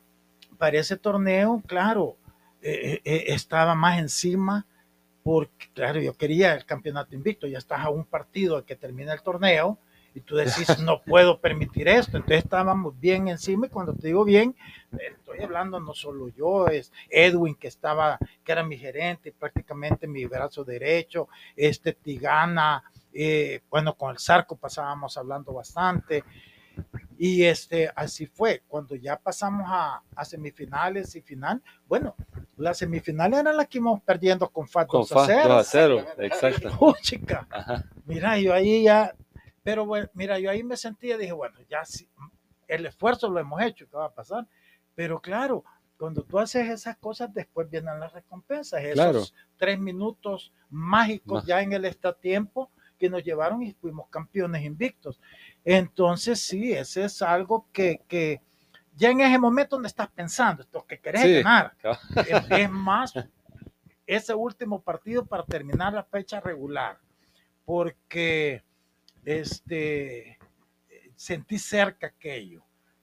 [0.58, 2.18] para ese torneo, claro,
[2.62, 4.66] eh, eh, estaba más encima
[5.24, 9.12] porque, claro, yo quería el campeonato invicto, ya estás a un partido de que termine
[9.12, 9.80] el torneo
[10.16, 14.24] y tú decís, no puedo permitir esto, entonces estábamos bien encima y cuando te digo
[14.24, 14.56] bien,
[14.98, 20.26] estoy hablando no solo yo, es Edwin que estaba, que era mi gerente, prácticamente mi
[20.26, 22.82] brazo derecho, este Tigana,
[23.14, 26.24] eh, bueno, con el Zarco pasábamos hablando bastante.
[27.18, 32.16] Y este, así fue, cuando ya pasamos a, a semifinales y final, bueno,
[32.58, 35.50] las semifinales eran las que íbamos perdiendo con FAT Con 2 a FA 0.
[35.50, 36.70] 2 a 0, exacto.
[36.80, 37.86] Oh, chica, Ajá.
[38.06, 39.14] mira, yo ahí ya,
[39.66, 42.08] pero bueno, mira, yo ahí me sentía, dije, bueno, ya sí,
[42.68, 44.46] el esfuerzo lo hemos hecho, ¿qué va a pasar?
[44.94, 45.64] Pero claro,
[45.98, 49.24] cuando tú haces esas cosas, después vienen las recompensas, esos Claro.
[49.58, 55.20] tres minutos mágicos ya en el tiempo que nos llevaron y fuimos campeones invictos.
[55.64, 58.42] Entonces, sí, ese es algo que, que
[58.96, 61.34] ya en ese momento donde estás pensando, esto que querés Sí.
[61.42, 61.74] ganar,
[62.18, 63.14] es, es más
[64.06, 67.00] ese último partido para terminar la fecha regular,
[67.66, 68.64] porque
[69.26, 70.38] este,
[71.16, 72.62] sentí cerca aquello.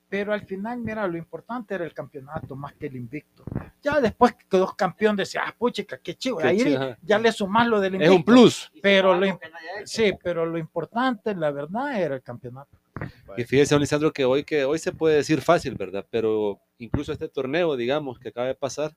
[0.09, 3.45] Pero al final, mira, lo importante era el campeonato más que el invicto.
[3.83, 6.37] Ya después que quedó campeón, decía, ah, puchica, qué chivo.
[6.37, 8.17] Qué Ahí chido, ya le sumas lo del Es invicto.
[8.17, 8.71] un plus.
[8.83, 9.41] Pero lo.
[9.85, 12.77] Sí, pero lo importante, la verdad, era el campeonato.
[13.39, 16.07] Y fíjese, don Lisandro, que hoy, que hoy se puede decir fácil, ¿verdad?
[16.11, 18.95] Pero incluso este torneo, digamos, que acaba de pasar,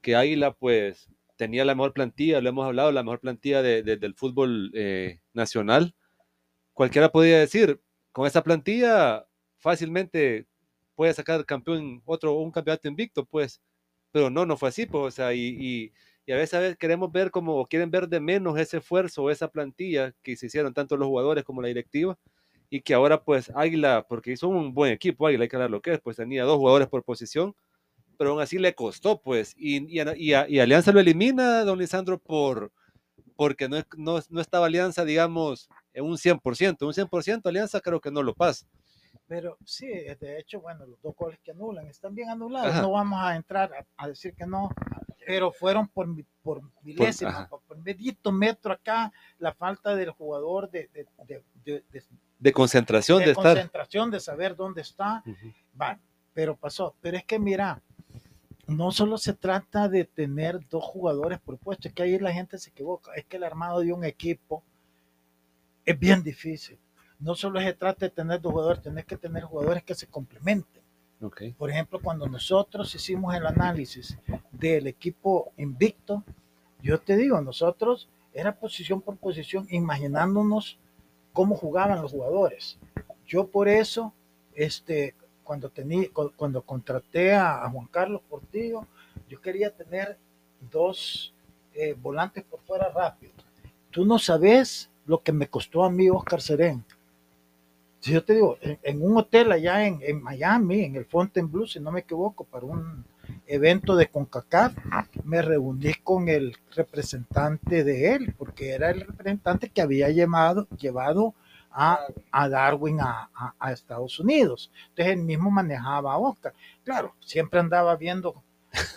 [0.00, 3.98] que Águila, pues, tenía la mejor plantilla, lo hemos hablado, la mejor plantilla de- de-
[3.98, 5.94] del fútbol eh, nacional.
[6.74, 7.80] Cualquiera podría decir,
[8.12, 9.26] con esa plantilla,
[9.58, 10.46] fácilmente
[10.94, 13.60] puede sacar campeón, otro, un campeonato invicto, pues.
[14.12, 15.92] Pero no, no fue así, pues, o sea, y,
[16.28, 20.14] a veces, a veces queremos ver como, quieren ver de menos ese esfuerzo, esa plantilla
[20.22, 22.18] que se hicieron tanto los jugadores como la directiva
[22.70, 25.82] y que ahora pues Águila, porque hizo un buen equipo, Águila hay que hablar lo
[25.82, 27.54] que es, pues tenía dos jugadores por posición,
[28.16, 32.72] pero aún así le costó pues, y, y, Alianza lo elimina, don Lisandro, por,
[33.36, 33.82] porque no,
[34.30, 38.66] no estaba Alianza, digamos, en un 100%, un 100% Alianza creo que no lo pasa.
[39.26, 42.70] Pero sí, de hecho, bueno, los dos goles que anulan están bien anulados.
[42.72, 42.82] Ajá.
[42.82, 44.70] No vamos a entrar a, a decir que no,
[45.26, 46.08] pero fueron por,
[46.42, 47.48] por milésima, ajá.
[47.48, 52.04] por, por medito metro acá, la falta del jugador de, de, de- de-
[52.38, 53.44] de- concentración, de, estar.
[53.54, 55.22] concentración, de saber dónde está.
[55.24, 55.52] Ujú.
[55.80, 55.98] Va,
[56.34, 56.94] pero pasó.
[57.00, 57.80] Pero es que mira,
[58.66, 62.58] no solo se trata de tener dos jugadores por puesto, es que ahí la gente
[62.58, 63.12] se equivoca.
[63.14, 64.62] Es que el armado de un equipo
[65.84, 66.78] es bien difícil.
[67.18, 70.82] No solo se trata de tener dos jugadores, tenés que tener jugadores que se complementen.
[71.20, 71.42] Ok.
[71.56, 74.18] Por ejemplo, cuando nosotros hicimos el análisis
[74.50, 76.24] del equipo invicto,
[76.82, 80.78] yo te digo, nosotros era posición por posición, imaginándonos
[81.32, 82.78] cómo jugaban los jugadores.
[83.26, 84.12] Yo por eso,
[84.54, 85.14] este,
[85.44, 88.86] cuando, tení, cu- cuando contraté a, a Juan Carlos Portillo,
[89.28, 90.18] yo quería tener
[90.72, 91.32] dos
[91.74, 93.32] eh, volantes por fuera rápido.
[93.90, 96.84] Tú no sabes lo que me costó a mí Oscar Serén.
[98.00, 101.66] Si yo te digo, en, en un hotel allá en, en Miami, en el Fontainebleau,
[101.66, 103.04] si no me equivoco, para un
[103.46, 104.74] evento de CONCACAF,
[105.24, 111.34] me reuní con el representante de él, porque era el representante que había llevado, llevado
[111.70, 112.00] a,
[112.32, 114.70] a Darwin a, a- a Estados Unidos.
[114.90, 116.54] Entonces él mismo manejaba a Oscar.
[116.84, 118.42] Claro, siempre andaba viendo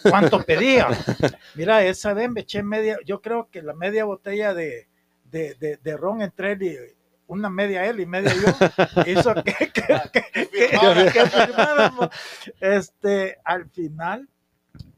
[0.10, 0.88] cuánto pedía.
[1.56, 4.88] Mira, esa vez me eché media, yo creo que la media botella de,
[5.36, 6.78] de, de, de ron entre él y
[7.28, 9.82] una media él y media yo, hizo que, que,
[10.14, 10.70] que, que-
[11.12, 12.10] que firmáramos.
[12.62, 14.30] Este, al final,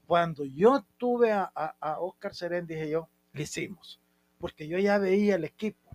[0.06, 4.00] cuando yo tuve a, a, a Oscar Serén, dije yo, le hicimos,
[4.40, 5.90] porque yo ya veía el equipo,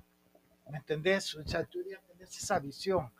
[0.70, 1.34] ¿me entendés?
[1.36, 3.12] O sea, tú ya tenés esa visión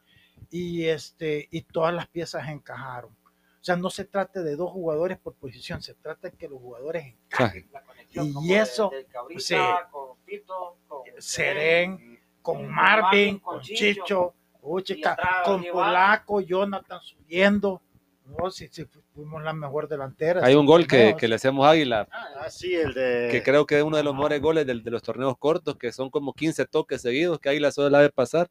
[0.51, 3.15] y, este, y todas las piezas encajaron.
[3.63, 6.59] O sea, no se trata de dos jugadores por posición, se trata de que los
[6.61, 7.69] jugadores encajen.
[7.73, 9.55] La conexión Y de- eso, Cabrita sí.
[9.93, 15.35] con Pito, con Serén, con con Marvin, con con Chicho, Chicho, uy, y chica, atrás
[15.45, 15.65] con.
[15.71, 17.81] Polaco, Jonathan subiendo.
[18.25, 20.45] No, fu- fuimos la mejor delantera.
[20.45, 23.29] Hay un gol que, que le hacemos a Águila, Ah, sí, el de...
[23.31, 25.93] que creo que es uno de los mejores goles del- de, los torneos cortos, que
[25.93, 28.49] son como 15 toques seguidos, que Águila solo la debe pasar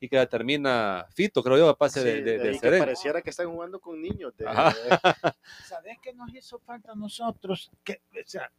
[0.00, 2.58] y que la termina Fito, creo yo, a pase Sí, de, de, de de ahí
[2.58, 4.34] que pareciera que están jugando con niños.
[4.36, 4.46] de-.
[5.66, 7.70] ¿Sabes qué nos hizo falta a nosotros?
[7.84, 8.50] Que, o sea,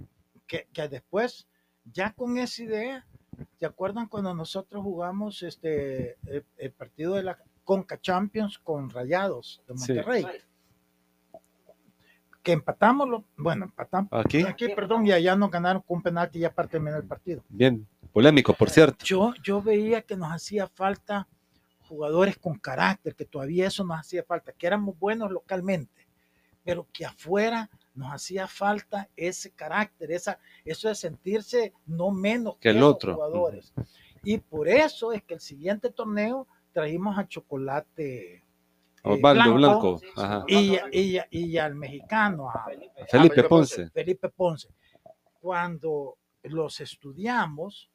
[0.48, 1.48] que, que después,
[1.84, 3.08] ya con esa idea,
[3.60, 9.64] ¿se acuerdan cuando nosotros jugamos este el, el partido de la Conca Champions con Rayados
[9.68, 9.94] de Sí.
[12.44, 14.10] Que empatamos, lo, bueno, empatamos.
[14.12, 17.44] Aquí, Aquí, perdón, y allá nos ganaron con un penalti ya para terminar el partido.
[17.50, 19.06] bien polémico, por cierto.
[19.06, 21.28] Yo, yo veía que nos hacía falta
[21.88, 26.08] jugadores con carácter, que todavía eso nos hacía falta, que éramos buenos localmente,
[26.64, 32.70] pero que afuera nos hacía falta ese carácter, esa, eso de sentirse no menos Que
[32.70, 33.14] el esos otro.
[33.16, 33.74] jugadores.
[34.24, 38.44] Y por eso es que el siguiente torneo trajimos a Chocolate
[39.04, 40.44] Osvaldo Blanco, Blanco, ajá.
[40.48, 43.06] y, y, y al mexicano, a Felipe.
[43.10, 43.90] Felipe Ponce.
[43.90, 44.70] Felipe Ponce.
[45.40, 47.90] Cuando los estudiamos,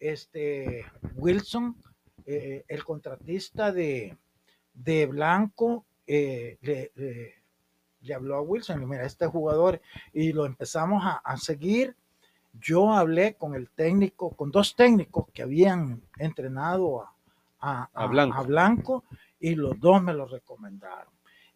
[0.00, 0.84] este
[1.14, 1.76] Wilson,
[2.26, 4.16] eh, el contratista de,
[4.74, 7.34] de Blanco, eh, le, le-
[8.00, 9.80] le habló a Wilson, mira, este jugador,
[10.12, 11.96] y lo empezamos a, a seguir.
[12.60, 17.12] Yo hablé con el técnico, con dos técnicos que habían entrenado a,
[17.60, 18.36] a- A Blanco.
[18.38, 19.04] a Blanco,
[19.40, 21.12] y los dos me lo recomendaron.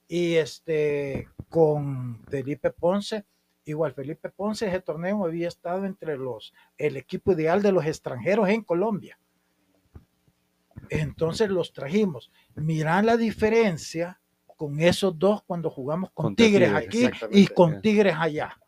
[0.08, 3.24] Y este, con Felipe Ponce,
[3.64, 8.48] igual Felipe Ponce, ese torneo había estado entre los, el equipo ideal de los extranjeros
[8.48, 9.18] en Colombia.
[10.90, 12.30] Entonces los trajimos.
[12.54, 14.20] Mirá la diferencia
[14.56, 18.58] con esos dos cuando jugamos con Contra Tigres Tigres, aquí y con Tigres allá.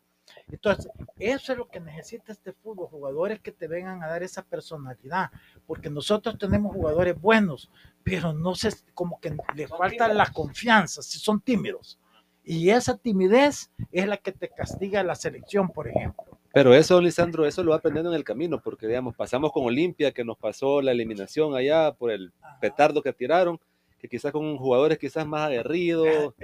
[0.47, 4.43] Entonces, eso es lo que necesita este fútbol, jugadores que te vengan a dar esa
[4.43, 5.31] personalidad,
[5.65, 7.71] porque nosotros tenemos jugadores buenos,
[8.05, 10.15] pero no sé, como que le falta tímidos.
[10.15, 11.99] la confianza, si son tímidos.
[12.43, 16.37] Y esa timidez es la que te castiga la selección, por ejemplo.
[16.53, 20.11] Pero eso, Lisandro, eso lo va aprendiendo en el camino, porque digamos, pasamos con Olimpia,
[20.11, 22.31] que nos pasó la eliminación allá por el
[22.61, 23.59] petardo que tiraron,
[23.97, 26.35] que quizás con jugadores quizás más aguerridos.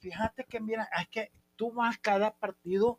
[0.00, 2.98] Fíjate que, mira, es que tú vas cada partido,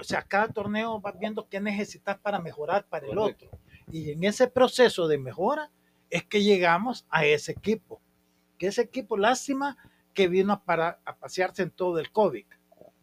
[0.00, 3.50] o sea, cada torneo vas viendo qué necesitas para mejorar para el otro.
[3.92, 5.70] Y en ese proceso de mejora
[6.12, 8.00] es que llegamos a ese equipo.
[8.58, 9.78] Que ese equipo, lástima,
[10.12, 12.44] que vino a, para, a pasearse en todo el COVID.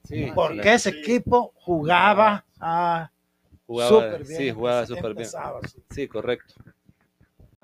[0.03, 0.99] Sí, Porque sí, ese sí.
[0.99, 3.11] equipo jugaba ah,
[3.65, 4.39] jugaba, súper bien.
[4.39, 5.27] sí, jugaba súper bien.
[5.27, 5.83] sí.
[5.89, 6.53] Sí, correcto.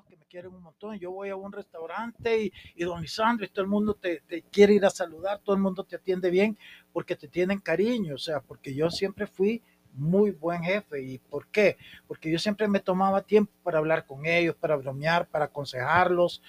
[0.09, 0.97] que me quieren un montón.
[0.97, 4.41] Yo voy a un restaurante y, y don Lisandro, y todo el mundo te, te
[4.41, 6.57] quiere ir a saludar, todo el mundo te atiende bien
[6.91, 9.61] porque te tienen cariño, o sea, porque yo siempre fui
[9.97, 11.01] muy buen jefe.
[11.01, 11.77] ¿Y por qué?
[12.07, 16.41] Porque yo siempre me tomaba tiempo para hablar con ellos, para bromear, para aconsejarlos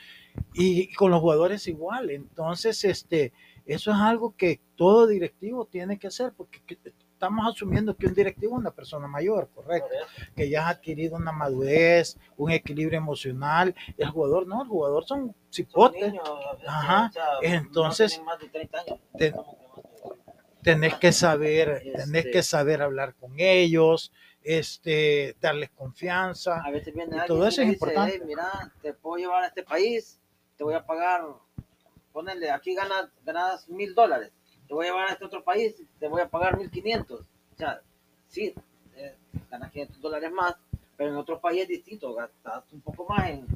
[0.54, 2.10] y, con los jugadores igual.
[2.10, 3.32] Entonces, este,
[3.64, 6.78] eso es algo que todo directivo tiene que hacer porque que-
[7.16, 9.88] estamos asumiendo que un directivo es una persona mayor, correcto
[10.36, 13.74] que ya ha adquirido una madurez, un equilibrio emocional.
[13.96, 16.12] El jugador no, el jugador son Son cipotes.
[16.12, 16.28] niños,
[16.66, 17.24] Ajá, o sea,
[17.54, 19.00] entonces, no tienen más de 30 años.
[19.16, 24.10] te- Como que más de- Tenés que saber, tenés Este- que saber hablar con ellos,
[24.42, 26.60] este, darles confianza.
[26.60, 28.14] A veces viene Y todo eso es dice, importante.
[28.16, 30.18] "Hey, mira, te puedo llevar a este país,
[30.56, 31.22] te voy a pagar,
[32.12, 34.32] ponele, aquí ganas, ganas mil dólares,
[34.66, 37.20] te voy a llevar a este otro país, te voy a pagar mil quinientos.
[37.20, 37.80] O sea,
[38.26, 38.52] sí,
[38.96, 39.14] eh,
[39.48, 40.56] ganas 500 dólares más,
[40.96, 43.46] pero en otro país es distinto, gastas un poco más en,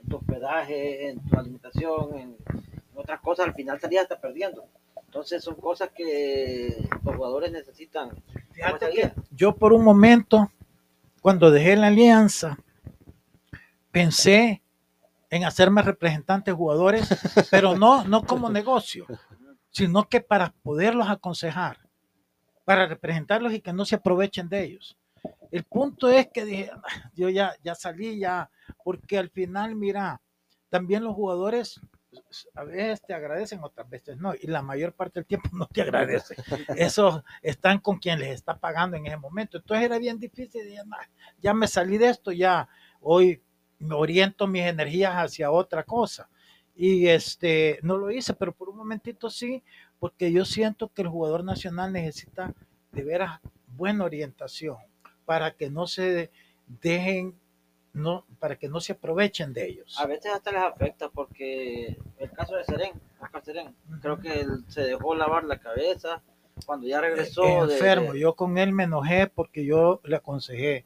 [0.00, 4.66] en tu hospedaje, en tu alimentación, en, en otras cosas, al final salías hasta perdiendo.
[5.10, 8.10] Entonces son cosas que los jugadores necesitan.
[8.52, 10.52] Fíjate que yo por un momento,
[11.20, 12.56] cuando dejé la alianza,
[13.90, 14.62] pensé
[15.28, 17.08] en hacerme representante de jugadores,
[17.50, 19.04] pero no, no como negocio,
[19.70, 21.78] sino que para poderlos aconsejar,
[22.64, 24.96] para representarlos y que no se aprovechen de ellos.
[25.50, 28.48] El punto es que dije, "Ah, yo ya, ya salí ya,
[28.84, 30.20] porque al final, mira,
[30.68, 31.80] también los jugadores
[32.54, 35.82] a veces te agradecen, otras veces no, y la mayor parte del tiempo no te
[35.82, 36.36] agradecen.
[36.76, 39.58] Esos están con quien les está pagando en ese momento.
[39.58, 40.96] Entonces era bien difícil, "Nah,
[41.40, 42.68] ya me salí de esto, ya
[43.00, 43.42] hoy
[43.78, 46.28] me oriento mis energías hacia otra cosa.
[46.74, 49.62] Y este, no lo hice, pero por un momentito sí,
[49.98, 52.54] porque yo siento que el jugador nacional necesita
[52.92, 54.76] de veras buena orientación
[55.24, 56.30] para que no se
[56.66, 57.38] dejen,
[57.92, 59.96] no, para que no se aprovechen de ellos.
[59.98, 64.64] A veces hasta les afecta porque el caso de Serén, Oscar Serén, creo que él
[64.68, 66.22] se dejó lavar la cabeza
[66.66, 67.42] cuando ya regresó.
[67.66, 68.12] de- enfermo.
[68.12, 70.84] de- Yo con él me enojé porque yo le aconsejé,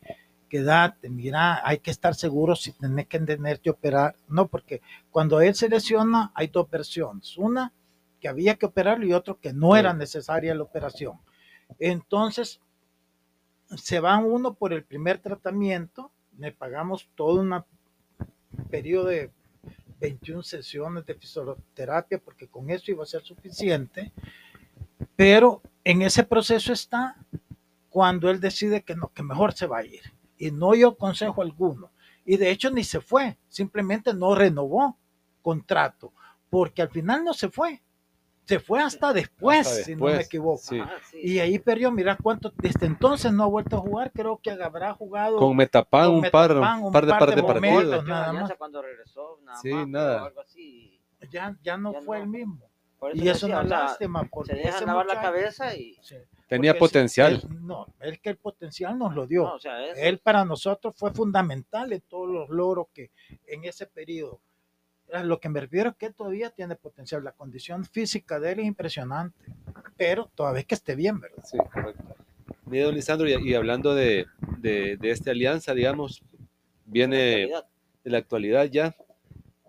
[0.49, 4.15] quédate, mira, hay que estar seguro si tenés que tener que operar.
[4.29, 4.81] No, porque
[5.11, 7.37] cuando él se lesiona hay dos versiones.
[7.37, 7.73] Una
[8.21, 9.81] que había que operarlo y otro que no Sí.
[9.81, 11.19] era necesaria la operación.
[11.79, 12.61] Entonces,
[13.77, 17.65] se van uno por el primer tratamiento, le pagamos todo un
[18.71, 19.31] periodo de
[20.01, 24.13] 21 sesiones de fisioterapia porque con eso iba a ser suficiente,
[25.17, 27.17] pero en ese proceso está
[27.89, 30.03] cuando él decide que no, que mejor se va a ir.
[30.37, 31.93] Y no dio consejo alguno.
[32.25, 34.99] Y de hecho ni se fue, simplemente no renovó
[35.43, 36.13] contrato,
[36.51, 37.84] porque al final no se fue.
[38.45, 40.59] Se fue hasta después, Hasta si no me equivoco.
[40.59, 40.79] sí.
[41.11, 41.19] Sí.
[41.23, 44.93] Y ahí perdió, mira cuánto, desde entonces no ha vuelto a jugar, creo que habrá
[44.95, 48.05] jugado Con Metapan Con un par, un de, par de de partidos.
[48.07, 48.53] Nada más.
[48.59, 50.13] cuando regresó, nada Sí, más, nada.
[50.17, 51.01] pero algo así.
[51.31, 52.25] ya, ya no Ya fue no.
[52.25, 52.71] el mismo.
[53.13, 55.95] Y le es una decía, o sea, lástima porque se dejan lavar la cabeza y
[56.03, 56.17] Sí,
[56.49, 57.35] Tenía porque potencial.
[57.35, 59.43] él- no, es que el potencial nos lo dio.
[59.45, 63.11] no, o sea, eso, Él para nosotros fue fundamental en todos los logros que
[63.47, 64.41] en ese periodo.
[65.13, 67.23] A Lo que me refiero es que todavía tiene potencial.
[67.23, 69.39] La condición física de él es impresionante,
[69.97, 71.45] pero todavía que esté bien, ¿verdad?
[71.45, 72.03] Sí, correcto.
[72.67, 74.27] Mire, don Lisandro, y, y hablando de,
[74.59, 76.23] de, de esta alianza, digamos,
[76.87, 77.17] viene
[78.03, 78.95] de la actualidad ya,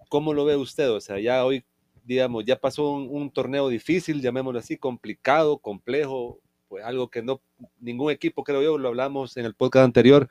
[0.09, 0.89] ¿cómo lo ve usted?
[0.91, 1.65] O sea, ya hoy,
[2.03, 7.41] digamos, ya pasó un, un torneo difícil, llamémoslo así, complicado, complejo, pues algo que no,
[7.79, 10.29] ningún equipo, creo yo, lo hablamos en el podcast anterior,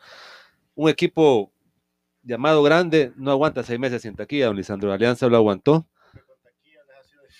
[0.74, 1.52] un equipo
[2.24, 5.86] llamado grande no aguanta seis meses sin taquilla, don Lisandro, la Alianza lo aguantó,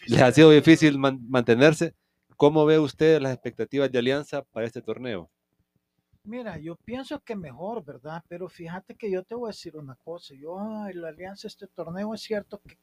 [0.07, 1.95] les ha sido difícil man- mantenerse.
[2.37, 5.31] ¿Cómo ve usted las expectativas de Alianza para este torneo?
[6.25, 8.23] Mira, yo pienso que mejor, ¿verdad?
[8.29, 10.35] Pero fíjate que yo te voy a decir una cosa.
[10.35, 10.59] Yo,
[10.89, 12.79] en la Alianza, este torneo es cierto que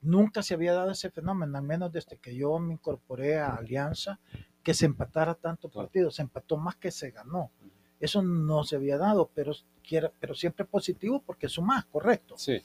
[0.00, 4.18] nunca se había dado ese fenómeno, al menos desde que yo me incorporé a Alianza,
[4.62, 6.10] que se empatara tanto partido.
[6.10, 7.50] Se empató más que se ganó.
[8.02, 9.52] Eso no se había dado, pero,
[10.18, 12.34] pero siempre positivo porque es más, correcto.
[12.36, 12.60] Sí,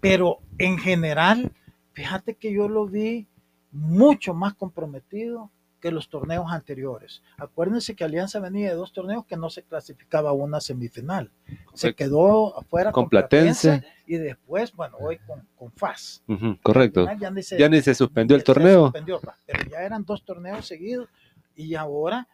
[0.00, 1.52] Pero en general,
[1.92, 3.26] fíjate que yo lo vi
[3.70, 7.22] mucho más comprometido que los torneos anteriores.
[7.36, 11.30] Acuérdense que Alianza venía de dos torneos que no se clasificaba a una semifinal.
[11.74, 11.96] Se Correcto.
[11.96, 13.84] quedó afuera Con Platense.
[14.06, 16.22] y después, bueno, hoy con, con FAS.
[16.26, 17.00] ujú, correcto.
[17.02, 18.84] Al final Ya ni se, Ya ni se suspendió el torneo.
[18.86, 21.08] suspendió, pero ya eran dos torneos seguidos
[21.54, 22.26] y ahora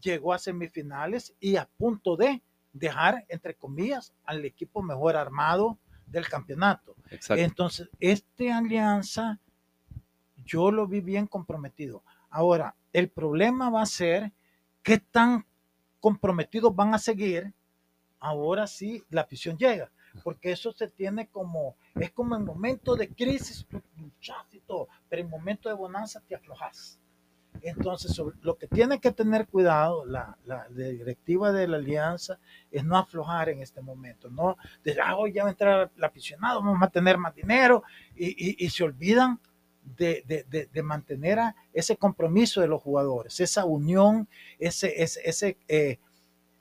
[0.00, 2.42] llegó a semifinales y a punto de
[2.72, 6.94] dejar, entre comillas, al equipo mejor armado del campeonato.
[7.10, 7.42] Exacto.
[7.42, 9.40] Entonces, este alianza,
[10.44, 12.02] yo lo vi bien comprometido.
[12.30, 14.32] Ahora, el problema va a ser
[14.82, 15.46] qué tan
[16.00, 17.52] comprometidos van a seguir.
[18.20, 19.90] Ahora sí, la afición llega,
[20.24, 25.22] porque eso se tiene como, es como en momento de crisis, luchas y todo, pero
[25.22, 26.98] en momento de bonanza te aflojas.
[27.62, 32.38] Entonces, sobre- lo que tiene que tener cuidado la, la directiva de la alianza
[32.70, 36.04] es no aflojar en este momento, no de, ah, hoy ya va a entrar el
[36.04, 37.82] aficionado, vamos a tener más dinero
[38.14, 39.40] y, y- y se olvidan
[39.82, 44.28] de, de- de- de mantener a ese compromiso de los jugadores, esa unión,
[44.58, 45.98] ese, ese, ese, eh,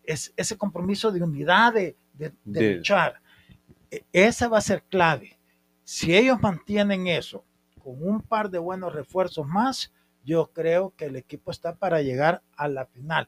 [0.04, 3.20] es- ese compromiso de unidad, de, de- de De- luchar.
[3.92, 5.38] E- Esa va a ser clave.
[5.84, 7.44] Si ellos mantienen eso
[7.84, 9.92] con un par de buenos refuerzos más,
[10.28, 13.28] yo creo que el equipo está para llegar a la final.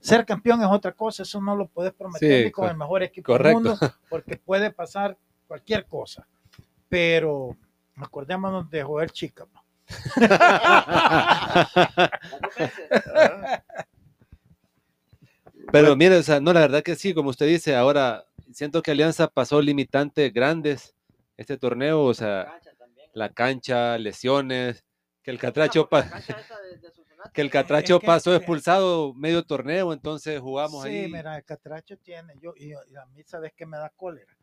[0.00, 3.04] Ser campeón es otra cosa, eso no lo puedes prometer Sí, ni con el mejor
[3.04, 3.60] equipo correcto.
[3.60, 3.78] del mundo,
[4.10, 5.16] porque puede pasar
[5.46, 6.26] cualquier cosa.
[6.88, 7.56] Pero
[7.96, 9.46] acordémonos de Joel Chica.
[9.54, 9.62] ¿no?
[12.30, 13.62] Cuatro meses.
[15.72, 18.90] Pero mire, o sea, no, la verdad que sí, como usted dice, ahora siento que
[18.90, 20.94] Alianza pasó limitantes grandes
[21.36, 23.10] este torneo, o sea, Cancha también.
[23.14, 24.84] la cancha, lesiones,
[25.24, 26.02] que el Catracho, pa-
[26.62, 26.92] de- de
[27.32, 31.08] que el Catracho que- pasó expulsado medio torneo, entonces jugamos sí, ahí.
[31.10, 34.36] mira, el Catracho tiene, yo, y, y a mí sabes que me da cólera,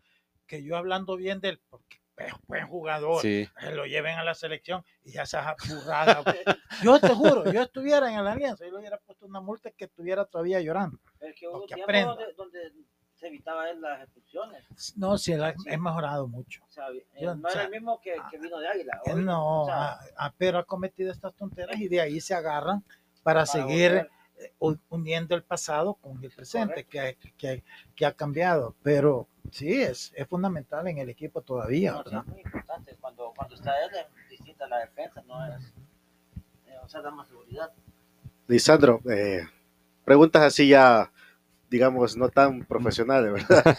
[0.48, 4.24] que yo hablando bien de él, porque es buen jugador, Sí, que lo lleven a
[4.24, 6.24] la selección y ya esas burradas.
[6.84, 9.86] yo te juro, yo estuviera en la alianza, yo le hubiera puesto una multa que
[9.86, 11.00] estuviera todavía llorando.
[11.20, 12.60] Es que hubo tiempo donde, donde
[13.22, 14.66] se evitaba él las expulsiones.
[14.98, 15.78] No, sí, él ha, Sí.
[15.78, 16.62] mejorado mucho.
[16.68, 19.00] O sea, eh, Yo- no o sea, era el mismo que, que vino de Águila.
[19.06, 22.34] Él no, o sea, ah, ah, pero ha cometido estas tonteras y de ahí se
[22.34, 22.82] agarran
[23.24, 24.10] para, para seguir volver.
[24.40, 24.54] eh,
[24.90, 27.64] uniendo el pasado con el presente, que, que,
[27.96, 28.76] que ha cambiado.
[28.82, 32.24] Pero sí, es, es fundamental en el equipo todavía, No, sí, ¿verdad?
[32.26, 32.96] es muy importante.
[33.00, 35.74] Cuando, cuando está él es distinta la defensa, no es.
[36.68, 37.72] eh, o sea, da más seguridad.
[38.48, 39.48] Lisandro, eh,
[40.04, 41.12] preguntas así ya,
[41.72, 43.78] digamos, no tan profesionales, ¿verdad?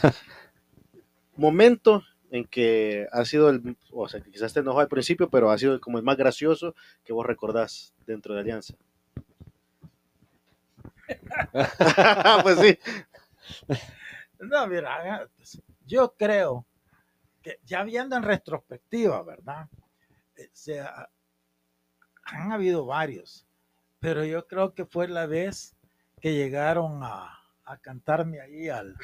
[1.36, 5.50] Momento en que ha sido el, o sea, que quizás te enojó al principio, pero
[5.50, 6.74] ha sido como el más gracioso
[7.04, 8.74] que vos recordás dentro de Alianza.
[12.42, 12.78] pues sí,
[14.38, 16.66] No, mira, pues, yo creo
[17.42, 19.68] que ya viendo en retrospectiva, ¿verdad?
[20.36, 21.10] Eh, se ha-
[22.24, 23.46] han habido varios,
[24.00, 25.76] pero yo creo que fue la vez
[26.20, 28.96] que llegaron a, a cantarme ahí al,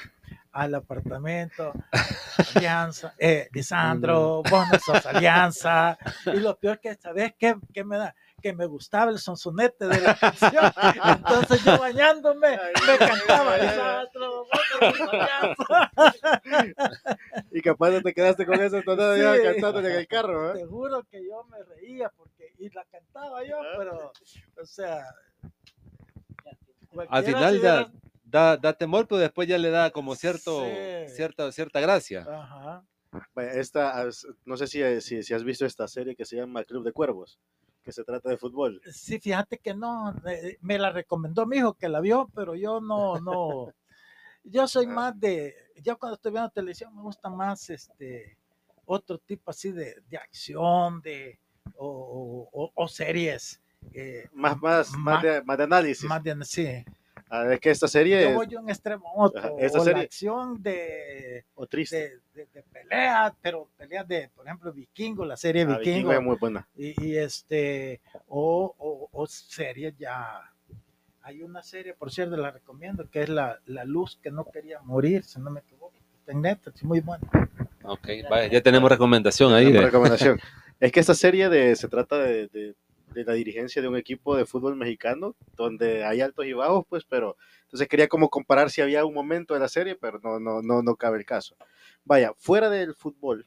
[0.52, 1.72] al apartamento.
[2.56, 5.98] Alianza, eh, Lisandro, vos no sos Alianza.
[6.26, 8.14] Y lo peor que, ¿sabes qué, qué me da?
[8.40, 10.72] Que me gustaba el sonsonete de la canción.
[11.04, 12.50] Entonces yo bañándome
[12.86, 14.48] me cantaba Lisandro, vos
[14.80, 15.92] no sos Alianza.
[17.50, 18.80] y capaz no te quedaste con eso
[19.16, 19.42] ya Sí.
[19.42, 20.58] cantando en el carro, ¿eh?
[20.60, 24.12] Te juro que yo me reía porque, y la cantaba yo, pero,
[24.60, 25.04] o sea.
[27.10, 27.90] Al final ya
[28.30, 31.14] da, da temor, pero después ya le da como cierto, Sí.
[31.14, 32.26] cierta, cierta gracia.
[32.28, 32.84] Ajá.
[33.54, 34.04] Esta,
[34.44, 37.38] no sé si, si, si has visto esta serie que se llama Club de Cuervos,
[37.82, 38.82] que se trata de fútbol.
[38.92, 42.80] Sí, fíjate que no, eh, me la recomendó mi hijo que la vio, pero yo
[42.80, 43.72] no, no.
[44.44, 44.90] Yo soy Ah.
[44.90, 48.38] más de, yo cuando estoy viendo televisión me gusta más este
[48.86, 51.38] otro tipo así de, de acción, de
[51.76, 53.60] o, o- o series.
[53.92, 56.04] eh, Más, más, más, Más- de, más de análisis.
[56.08, 56.66] más de sí.
[57.30, 59.56] A ver, que esta serie Yo es voy de un extremo otro.
[59.58, 61.96] Esa o la serie- acción de, o triste.
[61.96, 65.90] de, de, de pelea, pero peleas de, por ejemplo, Vikingo, la serie Ah, Vikingo.
[66.08, 66.66] Vikingo es muy buena.
[66.76, 70.40] y, y este o, o, o series ya
[71.22, 74.80] hay una serie por cierto la recomiendo que es la, la luz que no quería
[74.80, 77.28] morir si no me equivoco está en Netflix muy buena
[77.82, 79.70] Ok, vaya, ya tenemos recomendación ahí.
[79.72, 80.38] De- recomendación.
[80.80, 82.74] es que esta serie de, se trata de, de-
[83.12, 87.04] de la dirigencia de un equipo de fútbol mexicano, donde hay altos y bajos, pues,
[87.04, 90.62] pero entonces quería como comparar si había un momento de la serie, pero no, no,
[90.62, 91.56] no, no cabe el caso.
[92.04, 93.46] Vaya, fuera del fútbol,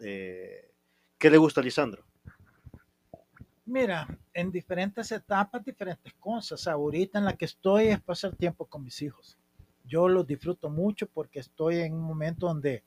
[0.00, 0.72] eh,
[1.18, 2.04] ¿qué le gusta a Lisandro?
[3.64, 8.82] mira en diferentes etapas diferentes cosas ahorita en la que estoy es pasar tiempo con
[8.82, 9.38] mis hijos
[9.84, 12.82] yo los disfruto mucho porque estoy en un momento donde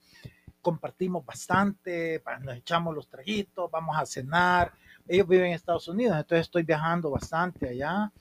[0.62, 4.74] compartimos bastante, nos echamos los traguitos, vamos a cenar.
[5.08, 8.12] Ellos viven en Estados Unidos, entonces estoy viajando bastante allá.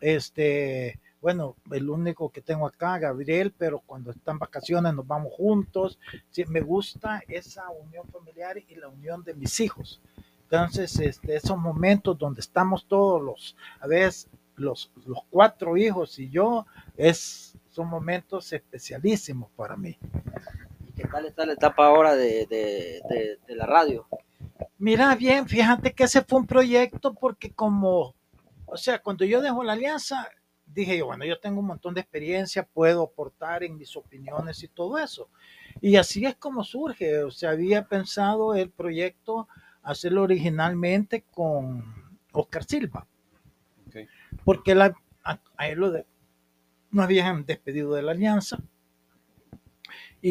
[0.00, 5.98] Este, bueno, el único que tengo acá, Gabriel, pero cuando están vacaciones nos vamos juntos.
[6.30, 10.00] Sí, me gusta esa unión familiar y la unión de mis hijos.
[10.42, 16.30] Entonces, este, esos momentos donde estamos todos los, a veces los, los cuatro hijos y
[16.30, 16.66] yo,
[16.96, 19.98] es, son momentos especialísimos para mí.
[20.88, 24.06] ¿Y qué tal está la etapa ahora de, de, la radio?
[24.78, 28.14] Mira, bien, fíjate que ese fue un proyecto porque como,
[28.66, 30.28] o sea, cuando yo dejo la alianza,
[30.66, 34.68] dije yo, bueno, yo tengo un montón de experiencia, puedo aportar en mis opiniones y
[34.68, 35.28] todo eso.
[35.80, 39.48] Y así es como surge, o sea, había pensado el proyecto
[39.82, 43.06] hacerlo originalmente con Oscar Silva,
[44.44, 46.06] porque la, a, a él lo de,
[46.90, 48.58] no habían despedido de la alianza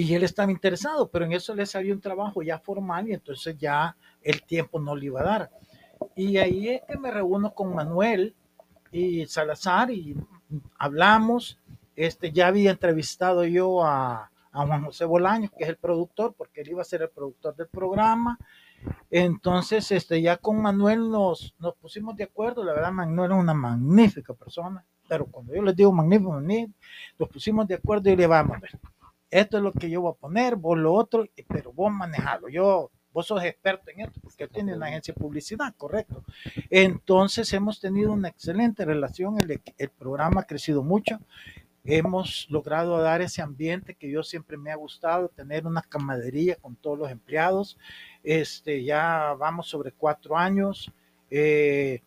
[0.02, 3.58] y él estaba interesado, pero en eso le salió un trabajo ya formal y entonces
[3.58, 5.52] ya el tiempo no le iba a dar.
[6.18, 8.36] Y ahí es que me reúno con Manuel
[8.92, 10.18] y Salazar y
[10.78, 11.60] hablamos.
[11.96, 16.60] Este, ya había entrevistado yo a, a Juan José Bolaños, que es el productor, porque
[16.60, 18.38] él iba a ser el productor del programa.
[19.10, 22.66] Entonces, este, ya con Manuel nos, nos pusimos de acuerdo.
[22.66, 26.74] La verdad, Manuel es una magnífica persona, pero cuando yo les digo magnífico, magnífico,
[27.18, 28.72] nos pusimos de acuerdo y le vamos a ver.
[29.30, 32.50] Esto es lo que yo voy a poner, vos lo otro, pero vos manejalo.
[32.50, 36.24] Yo, vos sos experto en esto, porque tiene una agencia de publicidad, correcto.
[36.70, 39.40] Entonces, hemos tenido una excelente relación.
[39.40, 41.20] El, el programa ha crecido mucho
[41.86, 46.76] hemos logrado dar ese ambiente que yo siempre me ha gustado, tener una camaradería con
[46.76, 47.78] todos los empleados.
[48.24, 50.92] Este, ya vamos sobre cuatro años.
[51.30, 52.02] Eh,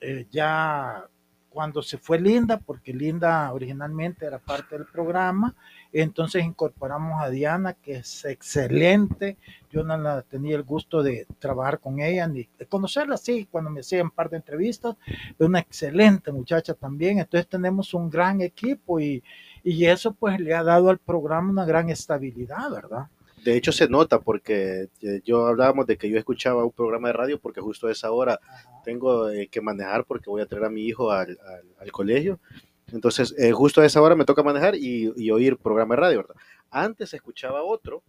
[0.00, 1.08] eh, ya
[1.48, 5.54] cuando se fue Linda, porque Linda originalmente era parte del programa,
[6.00, 9.36] entonces incorporamos a Diana, que es excelente.
[9.70, 13.70] Yo no la tenía el gusto de trabajar con ella, ni de conocerla, sí, cuando
[13.70, 17.20] me hacían un par de entrevistas, es una excelente muchacha también.
[17.20, 19.22] Entonces tenemos un gran equipo y,
[19.62, 23.06] y eso pues le ha dado al programa una gran estabilidad, ¿verdad?
[23.44, 27.12] De hecho se nota porque eh, yo hablábamos de que yo escuchaba un programa de
[27.12, 28.40] radio porque justo a esa hora
[28.84, 32.40] tengo eh, que manejar porque voy a traer a mi hijo al, al, al colegio
[32.92, 36.18] Entonces, eh, justo a esa hora me toca manejar y, y oír programa de radio,
[36.18, 36.36] ¿verdad?
[36.70, 38.02] Antes escuchaba otro,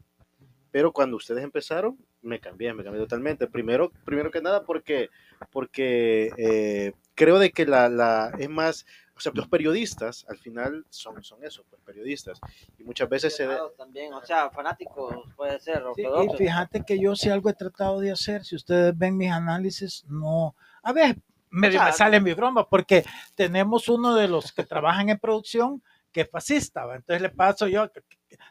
[0.72, 3.48] pero cuando ustedes empezaron, me cambié, me cambié totalmente.
[3.48, 5.10] Primero, primero que nada, porque,
[5.52, 10.86] porque eh, creo de que la, la, es más, o sea, los periodistas al final
[10.90, 12.42] son, son eso, pues periodistas.
[12.78, 13.48] Y muchas veces se...
[13.48, 13.58] De...
[13.78, 15.84] También, o sea, fanáticos puede ser.
[15.96, 19.32] Sí, y fíjate que yo si algo he tratado de hacer, si ustedes ven mis
[19.32, 20.56] análisis, no...
[20.84, 21.16] A ver,
[21.56, 25.20] me, o sea, me sale mi broma, porque tenemos uno de los que trabajan en
[25.20, 25.82] producción
[26.12, 26.96] que es fascista, ¿va?
[26.96, 27.90] entonces le paso yo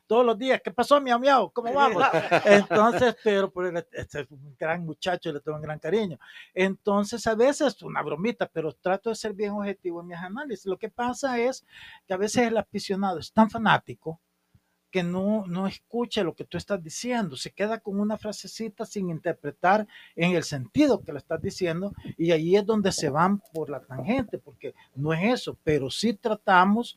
[0.07, 1.51] todos los días, ¿qué pasó, miau, miau?
[1.53, 2.03] ¿Cómo vamos?
[2.45, 6.19] Entonces, pero por este es un gran muchacho, le tengo un gran cariño.
[6.53, 10.67] Entonces, a veces una bromita, pero trato de ser bien objetivo en mis análisis.
[10.67, 11.65] Lo que pasa es
[12.07, 14.21] que a veces el aficionado es tan fanático
[14.95, 19.11] que no, no escucha lo que tú estás diciendo, se queda con una frasecita sin
[19.11, 23.71] interpretar en el sentido que lo estás diciendo y ahí es donde se van por
[23.71, 26.97] la tangente, porque no es eso, pero sí tratamos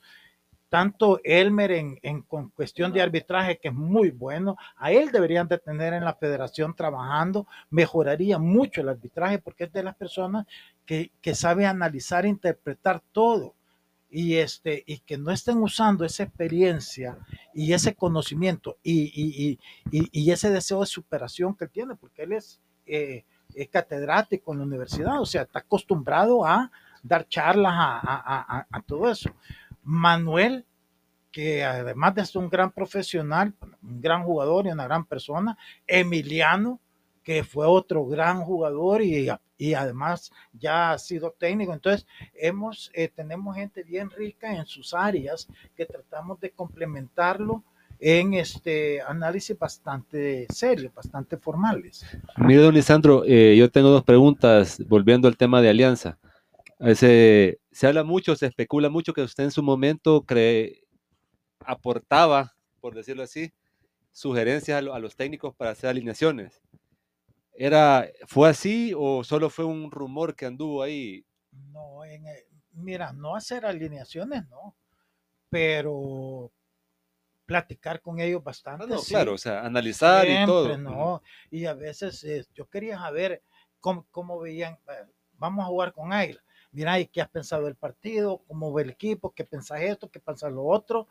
[0.70, 5.58] tanto Elmer en, con cuestión de arbitraje, que es muy bueno, a él deberían de
[5.58, 10.46] tener en la federación trabajando, mejoraría mucho el arbitraje porque es de las personas
[10.86, 13.57] que, que sabe analizar e interpretar todo.
[14.10, 17.18] Y, este, y que no estén usando esa experiencia
[17.54, 19.60] y ese conocimiento y, y,
[19.92, 24.54] y, y ese deseo de superación que él tiene, porque él es, eh, es catedrático
[24.54, 26.72] en la universidad, o sea, está acostumbrado a
[27.04, 29.30] dar charlas a, a, a todo eso.
[29.84, 30.66] Manuel,
[31.30, 33.54] que además de ser un gran profesional,
[33.84, 36.80] un gran jugador y una gran persona, Emiliano,
[37.28, 41.74] que fue otro gran jugador y, y además ya ha sido técnico.
[41.74, 47.66] Entonces, hemos, eh, tenemos gente bien rica en sus áreas que tratamos de complementarlo
[48.00, 52.06] en este análisis bastante serio, bastante formales.
[52.38, 56.18] Mire, don Lisandro, eh, yo tengo dos preguntas volviendo al tema de alianza.
[56.80, 60.86] Ese, se habla mucho, se especula mucho que usted en su momento cree,
[61.60, 63.52] aportaba, por decirlo así,
[64.18, 66.64] sugerencias a, los técnicos para hacer alineaciones.
[67.58, 71.26] Era, ¿Fue así o solo fue un rumor que anduvo ahí?
[71.52, 72.24] No, en,
[72.72, 74.76] mira, no hacer alineaciones, no,
[75.50, 76.52] pero
[77.46, 78.86] platicar con ellos bastante.
[78.86, 79.14] No, no sí.
[79.14, 80.78] claro, o sea, analizar Siempre, y todo.
[80.78, 83.42] No, y a veces eh, yo quería saber
[83.80, 86.44] cómo, cómo veían, eh, vamos a jugar con Águila
[86.78, 88.44] mira, ¿y qué has pensado del partido?
[88.48, 89.34] ¿Cómo ve el equipo?
[89.34, 90.10] ¿Qué pensás esto?
[90.12, 91.08] ¿Qué pensás lo otro?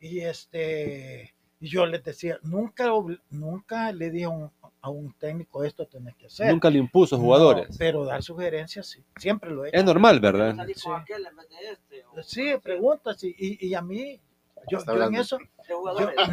[0.00, 2.90] Y este, yo les decía, nunca,
[3.28, 4.50] nunca le dije a un,
[4.80, 6.52] a un técnico esto tenés que hacer.
[6.52, 7.70] Nunca le impuso jugadores.
[7.70, 9.78] No, pero dar sugerencias sí, siempre lo he hecho.
[9.78, 10.54] Es normal, ¿verdad?
[10.66, 10.84] Sí,
[11.70, 14.20] este, sí preguntas y, y, y, a mí,
[14.70, 15.82] yo, yo en eso, yo,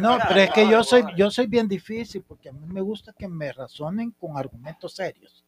[0.00, 3.12] no, pero es que yo soy, yo soy bien difícil porque a mí me gusta
[3.12, 5.44] que me razonen con argumentos serios.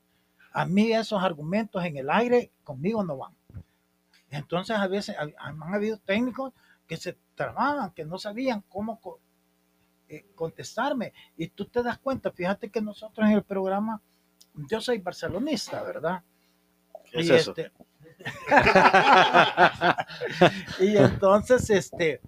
[0.53, 3.33] A mí esos argumentos en el aire conmigo no van.
[4.31, 6.53] Entonces a veces han habido técnicos
[6.87, 9.01] que se trababan, que no sabían cómo
[10.09, 11.13] eh, contestarme.
[11.37, 14.01] Y tú te das cuenta, fíjate que nosotros en el programa,
[14.55, 16.23] yo soy barcelonista, ¿verdad?
[17.11, 17.55] ¿Qué es y eso?
[17.57, 17.73] Este,
[20.81, 22.21] y entonces, este,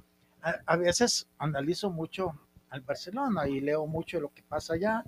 [0.43, 2.35] a, a, veces analizo mucho
[2.70, 5.05] al Barcelona y leo mucho lo que pasa allá.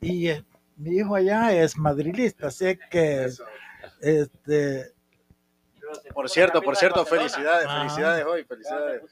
[0.00, 0.44] Y eh,
[0.76, 3.28] mi hijo allá es madrilista, así que
[4.00, 4.93] este
[6.12, 7.80] por cierto, por cierto, felicidades, ah.
[7.80, 9.02] felicidades hoy, felicidades.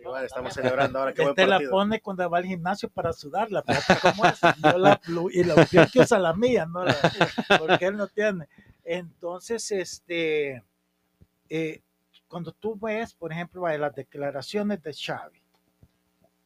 [0.00, 3.80] Igual estamos celebrando ahora que este la pone cuando va al gimnasio para sudarla, pero
[4.02, 4.40] ¿cómo es?
[4.40, 5.00] Yo la,
[5.32, 6.84] y la que usa la mía, ¿no?
[6.84, 6.96] La,
[7.58, 8.48] porque él no tiene.
[8.84, 10.62] Entonces, este,
[11.48, 11.82] eh,
[12.26, 15.42] cuando tú ves, por ejemplo, las declaraciones de Xavi,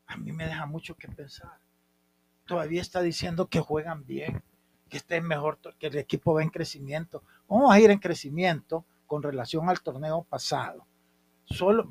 [0.06, 1.62] a mí me deja mucho que pensar
[2.46, 4.42] todavía está diciendo que juegan bien,
[4.88, 7.22] que estén mejor, que el equipo va en crecimiento.
[7.48, 10.86] Vamos a ir en crecimiento con relación al torneo pasado.
[11.44, 11.86] Solo,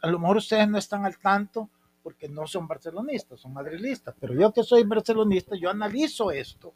[0.00, 1.68] a lo mejor ustedes no están al tanto
[2.02, 6.72] porque no son barcelonistas, son madrilistas, pero yo que soy barcelonista, yo analizo esto.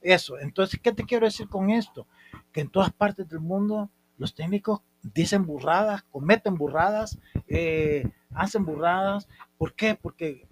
[0.00, 2.06] Eso, entonces, ¿qué te quiero decir con esto?
[2.52, 7.18] Que en todas partes del mundo los técnicos dicen burradas, cometen burradas,
[7.48, 9.26] eh, hacen burradas.
[9.58, 9.96] ¿Por qué?
[10.00, 10.46] Porque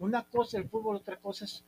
[0.00, 1.64] una cosa el fútbol, otra cosa es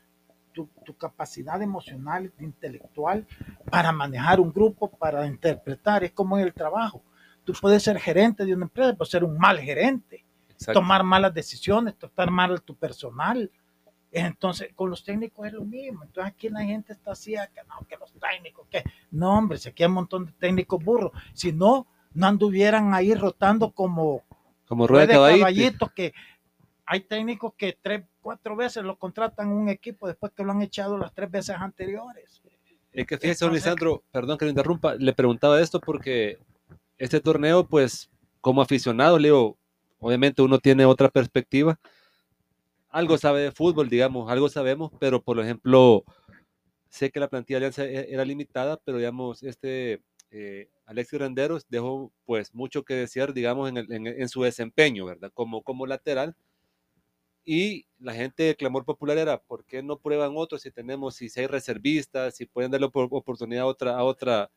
[0.52, 3.26] tu, tu, capacidad emocional, intelectual
[3.70, 6.04] para manejar un grupo, para interpretar.
[6.04, 7.02] Es como en el trabajo.
[7.44, 10.80] Tú puedes ser gerente de una empresa, pero ser un mal gerente, Exacto.
[10.80, 13.50] tomar malas decisiones, tratar mal a tu personal.
[14.12, 16.04] Entonces, con los técnicos es lo mismo.
[16.04, 19.70] Entonces, aquí la gente está así, que no, que los técnicos, que no, hombre, si
[19.70, 21.12] aquí hay un montón de técnicos burros.
[21.32, 24.22] Si no, no anduvieran ahí rotando como,
[24.66, 25.40] como rueda de caballito.
[25.40, 26.12] caballitos que
[26.92, 30.98] hay técnicos que tres, cuatro veces lo contratan un equipo después que lo han echado
[30.98, 32.42] las tres veces anteriores.
[32.92, 36.36] Es que fíjese, don Lisandro, perdón que lo interrumpa, le preguntaba esto porque
[36.98, 38.10] este torneo, pues
[38.42, 39.56] como aficionado, Leo,
[40.00, 41.80] obviamente uno tiene otra perspectiva.
[42.90, 46.04] Algo sabe de fútbol, digamos, algo sabemos, pero por ejemplo,
[46.90, 51.64] sé que la plantilla de Alianza e-, era limitada, pero digamos, este eh, Alexis Renderos
[51.70, 55.30] dejó pues mucho que desear, digamos, en, el, en, en, su desempeño, ¿verdad?
[55.32, 56.36] Como, como lateral.
[57.44, 61.28] Y la gente, el clamor popular era, ¿por qué no prueban otros si tenemos, si
[61.36, 64.50] hay reservistas, si pueden darle oportunidad a otra, a otra,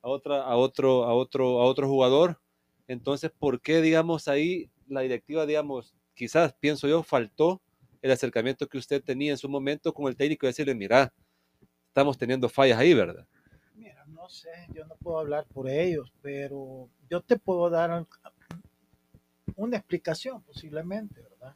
[0.00, 2.40] a otra, a otro, a otro, a otro jugador?
[2.88, 7.60] Entonces, ¿por qué, digamos, ahí la directiva, digamos, quizás, pienso yo, faltó
[8.02, 11.12] el acercamiento que usted tenía en su momento con el técnico y decirle, mira,
[11.88, 13.26] estamos teniendo fallas ahí, ¿verdad?
[13.74, 18.06] Mira, no sé, yo no puedo hablar por ellos, pero yo te puedo dar
[19.56, 21.54] una explicación posiblemente, ¿verdad?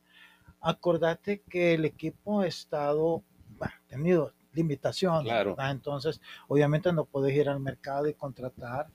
[0.66, 3.22] Acordate que el equipo ha estado,
[3.58, 5.30] bueno, tenido limitaciones.
[5.58, 8.86] Entonces, obviamente no puedes ir al mercado y contratar.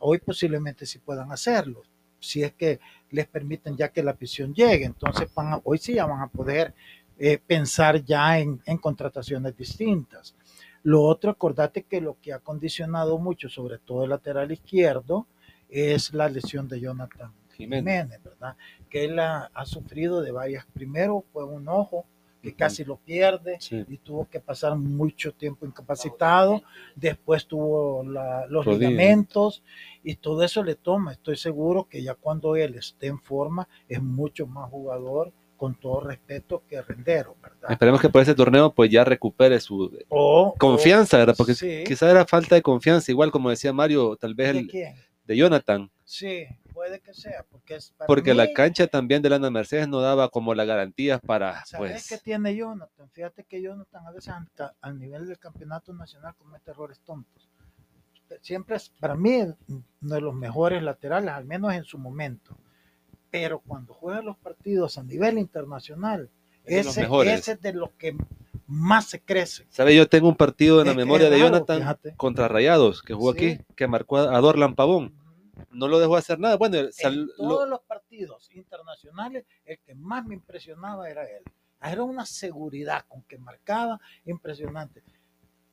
[0.00, 1.82] Hoy posiblemente sí puedan hacerlo,
[2.18, 2.80] si es que
[3.10, 4.84] les permiten ya que la prisión llegue.
[4.84, 6.74] Entonces, van a, hoy sí ya van a poder
[7.18, 10.34] eh, pensar ya en, en contrataciones distintas.
[10.82, 15.28] Lo otro, acordate que lo que ha condicionado mucho, sobre todo el lateral izquierdo,
[15.68, 18.56] es la lesión de Jonathan Jiménez, Jiménez ¿verdad?
[18.92, 20.66] Que él ha, ha, sufrido de varias.
[20.74, 22.04] Primero fue un ojo
[22.42, 22.56] que uh -huh.
[22.56, 23.84] casi lo pierde Sí.
[23.88, 26.60] y tuvo que pasar mucho tiempo incapacitado.
[26.96, 28.90] Después tuvo la- los Rodilla.
[28.90, 29.62] ligamentos
[30.04, 31.12] y todo eso le toma.
[31.12, 36.00] Estoy seguro que ya cuando él esté en forma es mucho más jugador con todo
[36.00, 37.70] respeto que Rendero, ¿verdad?
[37.70, 41.36] Esperemos que por ese torneo pues ya recupere su O, confianza, ¿verdad?
[41.38, 41.84] Porque Oh, sí.
[41.86, 44.94] quizá era falta de confianza, igual como decía Mario, tal vez ¿De el quién?
[45.24, 49.30] de Jonathan, Sí, puede que sea, porque es para porque mí, la cancha también de
[49.30, 53.08] Lana Mercedes no daba como las garantías para ¿Sabes pues qué tiene Jonathan?
[53.10, 57.48] Fíjate que Jonathan a veces anta- al nivel del campeonato nacional comete errores tontos.
[58.40, 62.56] Siempre es, para mí, uno de los mejores laterales, al menos en su momento.
[63.30, 66.30] Pero cuando juega los partidos a nivel internacional,
[66.64, 68.16] Es ese, ese es de los que
[68.66, 69.66] más se crece.
[69.68, 69.94] ¿Sabe?
[69.94, 72.14] Yo tengo un partido en la Es memoria de Jonathan fíjate.
[72.16, 73.38] contra Rayados, que jugó Sí.
[73.54, 75.12] aquí, que marcó a a Dorlan Pavón.
[75.70, 76.56] No lo dejó hacer nada.
[76.56, 81.42] Bueno, en lo- todos los partidos internacionales, el que más me impresionaba era él.
[81.82, 85.02] Era una seguridad con que marcaba impresionante.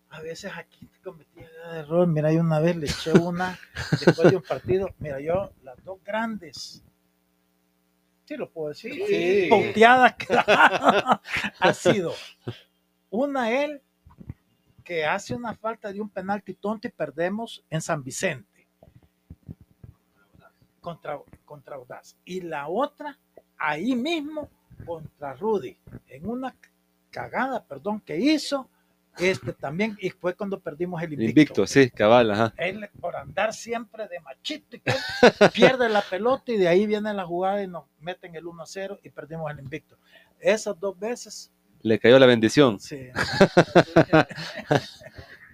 [0.10, 2.08] A veces aquí te cometía error.
[2.08, 3.60] Mira, yo una vez le eché una
[4.06, 4.90] después de un partido.
[4.98, 6.84] Mira, yo las dos grandes.
[8.26, 8.94] Sí, lo puedo decir.
[9.08, 9.48] Sí.
[9.50, 10.28] Ponteadas que
[11.60, 12.14] ha sido
[13.12, 13.82] una él
[14.84, 18.49] que hace una falta de un penalti tonto y perdemos en San Vicente
[20.80, 22.16] contra, contra Audaz.
[22.26, 23.18] Y la otra,
[23.58, 24.50] ahí mismo,
[24.86, 25.78] contra Rudy,
[26.08, 26.56] en una
[27.12, 28.70] cagada, perdón, que hizo,
[29.18, 31.30] este también, y fue cuando perdimos el invicto.
[31.30, 32.54] invicto, sí, cabal, ajá.
[32.58, 34.82] Él, por andar siempre de machito, y
[35.54, 38.66] pierde la pelota y de ahí viene la jugada y nos meten el 1 a
[38.66, 39.98] 0 y perdimos el invicto.
[40.40, 41.52] Esas dos veces,
[41.82, 42.80] Le cayó la bendición.
[42.80, 43.10] sí.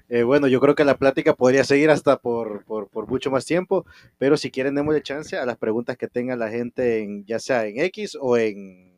[0.07, 3.44] Eh, bueno, yo creo que la plática podría seguir hasta por, por, por mucho más
[3.45, 3.86] tiempo,
[4.19, 7.65] pero si quieren démosle chance a las preguntas que tenga la gente, en, ya sea
[7.65, 8.94] en X o en...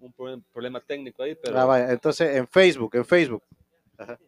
[0.00, 3.42] Un pro- problema técnico ahí, pero Ah, vaya, entonces en Facebook, en Facebook.
[3.98, 4.18] Ajá.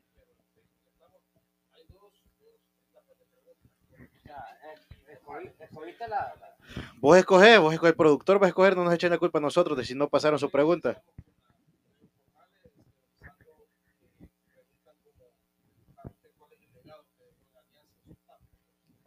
[7.01, 9.43] Vos escogés, vos escogés, el productor va a escoger, no nos echen la culpa a
[9.43, 11.03] nosotros de si no pasaron su pregunta.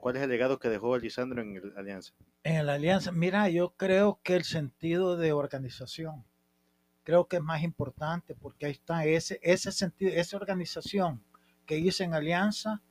[0.07, 2.13] ¿Cuál es el legado que dejó Lisandro en el Alianza?
[2.45, 6.23] En la alianza, mira, yo creo que el sentido de organización,
[7.03, 11.21] creo que es más importante porque ahí está ese, ese sentido, esa organización
[11.65, 12.81] que hice en alianza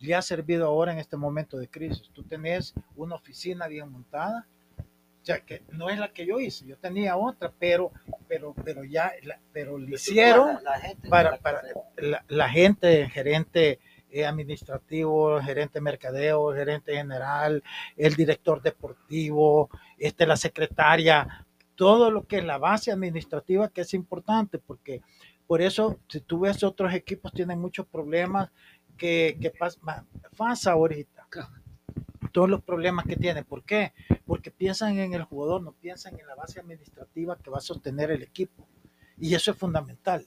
[0.00, 2.10] le ha servido ahora en este momento de crisis.
[2.12, 4.46] Tú tenés una oficina bien montada,
[4.78, 7.90] o sea, que no es la que yo hice, yo tenía otra, pero,
[8.28, 11.62] pero, pero ya, la- pero le hicieron la, la gente para, para
[11.96, 13.80] la, la gente, gerente
[14.10, 17.62] eh, administrativo, gerente de mercadeo, gerente general,
[17.96, 19.68] el director deportivo,
[19.98, 25.02] este, la secretaria, todo lo que es la base administrativa que es importante, porque
[25.46, 28.50] por eso, si tú ves otros equipos tienen muchos problemas
[28.96, 30.04] que, que pas- ma-
[30.36, 31.26] pasa ahorita.
[32.32, 33.44] Todos los problemas que tienen.
[33.44, 33.92] ¿Por qué?
[34.26, 38.10] Porque piensan en el jugador, no piensan en la base administrativa que va a sostener
[38.10, 38.66] el equipo.
[39.18, 40.26] Y eso es fundamental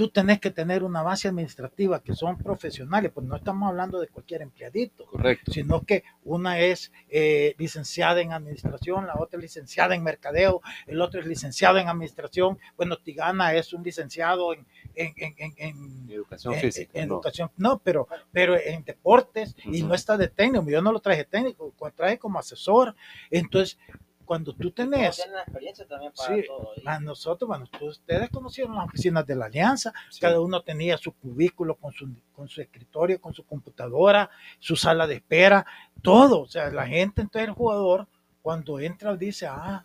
[0.00, 4.08] tú tenés que tener una base administrativa que son profesionales, pues no estamos hablando de
[4.08, 5.52] cualquier empleadito, correcto.
[5.52, 11.02] sino que una es eh, licenciada en administración, la otra es licenciada en mercadeo, el
[11.02, 14.64] otro es licenciado en administración, bueno, Tigana es un licenciado en,
[14.94, 16.98] en, en, en, Educación física.
[16.98, 17.16] en no.
[17.16, 21.24] educación, no, pero, pero en deportes, y no está de técnico, yo no lo traje
[21.24, 22.96] técnico, lo traje como asesor.
[23.30, 23.76] Entonces,
[24.30, 26.70] cuando tú tenés, Tienen la experiencia también para Sí, todo.
[26.76, 30.20] y- a nosotros, bueno, tú- ustedes conocieron las oficinas de la Alianza, Sí.
[30.20, 34.30] cada uno tenía su cubículo con su, con su escritorio, con su computadora,
[34.60, 35.66] su sala de espera,
[36.00, 36.42] todo.
[36.42, 38.06] O sea, la gente, entonces el jugador,
[38.40, 39.84] cuando entra, dice, ah,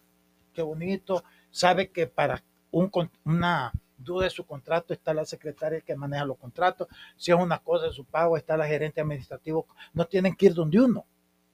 [0.53, 2.91] qué bonito, sabe que para un,
[3.23, 7.57] una duda de su contrato está la secretaria que maneja los contratos, si es una
[7.57, 11.03] cosa de su pago, está la gerente administrativo, no tienen que ir donde uno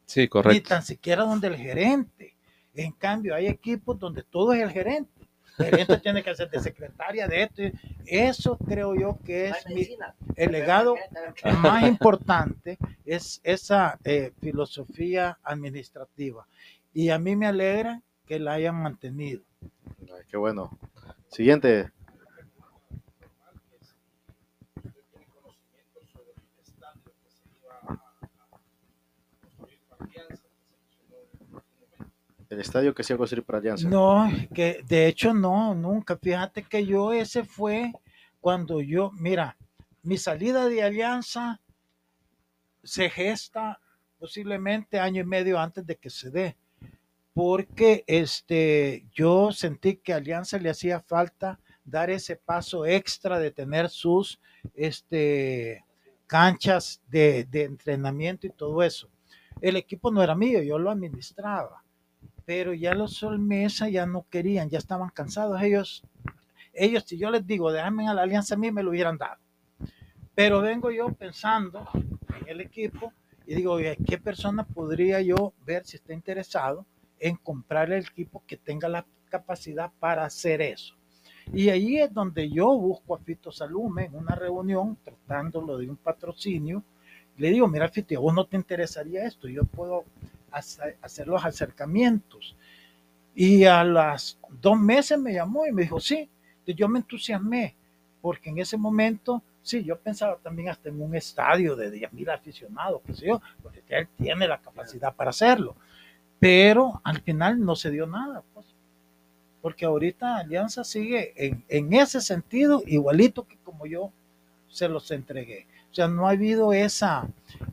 [0.05, 0.67] Sí, ni correcto.
[0.67, 2.35] tan siquiera donde el gerente.
[2.75, 5.11] En cambio, hay equipos donde todo es el gerente.
[5.59, 7.61] El gerente tiene que ser de secretaria de esto.
[8.05, 9.87] Eso creo yo que es mi-
[10.35, 10.95] el legado
[11.61, 16.47] más importante, es esa eh, filosofía administrativa.
[16.93, 19.41] Y a mí me alegra que la hayan mantenido.
[20.29, 20.69] Qué bueno.
[21.29, 21.91] Siguiente.
[32.51, 33.87] El estadio que se iba a para Alianza.
[33.87, 36.17] No, que de hecho no, nunca.
[36.17, 37.93] Fíjate que yo ese fue
[38.41, 39.55] cuando yo, mira,
[40.03, 41.61] mi salida de Alianza
[42.83, 43.79] se gesta
[44.19, 46.57] posiblemente año y medio antes de que se dé,
[47.33, 53.51] porque este, yo sentí que a Alianza le hacía falta dar ese paso extra de
[53.51, 54.41] tener sus
[54.73, 55.85] este,
[56.27, 59.09] canchas de, de entrenamiento y todo eso.
[59.61, 61.81] El equipo no era mío, yo lo administraba
[62.45, 65.61] pero ya los Solmesa ya no querían, ya estaban cansados.
[65.61, 66.03] Ellos,
[66.73, 69.39] ellos, si yo les digo, déjame a la alianza a mí, me lo hubieran dado.
[70.35, 73.13] Pero vengo yo pensando en el equipo
[73.45, 76.85] y digo, ¿qué persona podría yo ver si está interesado
[77.19, 80.95] en comprar el equipo que tenga la capacidad para hacer eso?
[81.53, 85.97] Y ahí es donde yo busco a Fito Salume en una reunión, tratándolo de un
[85.97, 86.83] patrocinio.
[87.37, 89.49] Le digo, mira, Fito, ¿a vos no te interesaría esto?
[89.49, 90.05] Yo puedo
[90.51, 92.55] hacer, los acercamientos.
[93.33, 96.29] Y a las dos meses me llamó y me dijo, sí,
[96.65, 97.75] yo me entusiasmé,
[98.21, 102.29] porque en ese momento, sí, yo pensaba también hasta en un estadio de 10 mil
[102.29, 105.75] aficionados, qué sé yo, porque él tiene la capacidad para hacerlo.
[106.39, 108.65] Pero al final no se dio nada, pues,
[109.61, 114.11] porque ahorita Alianza sigue en, en ese sentido igualito que como yo
[114.67, 115.67] se los entregué.
[115.91, 117.27] O sea, no ha habido esa,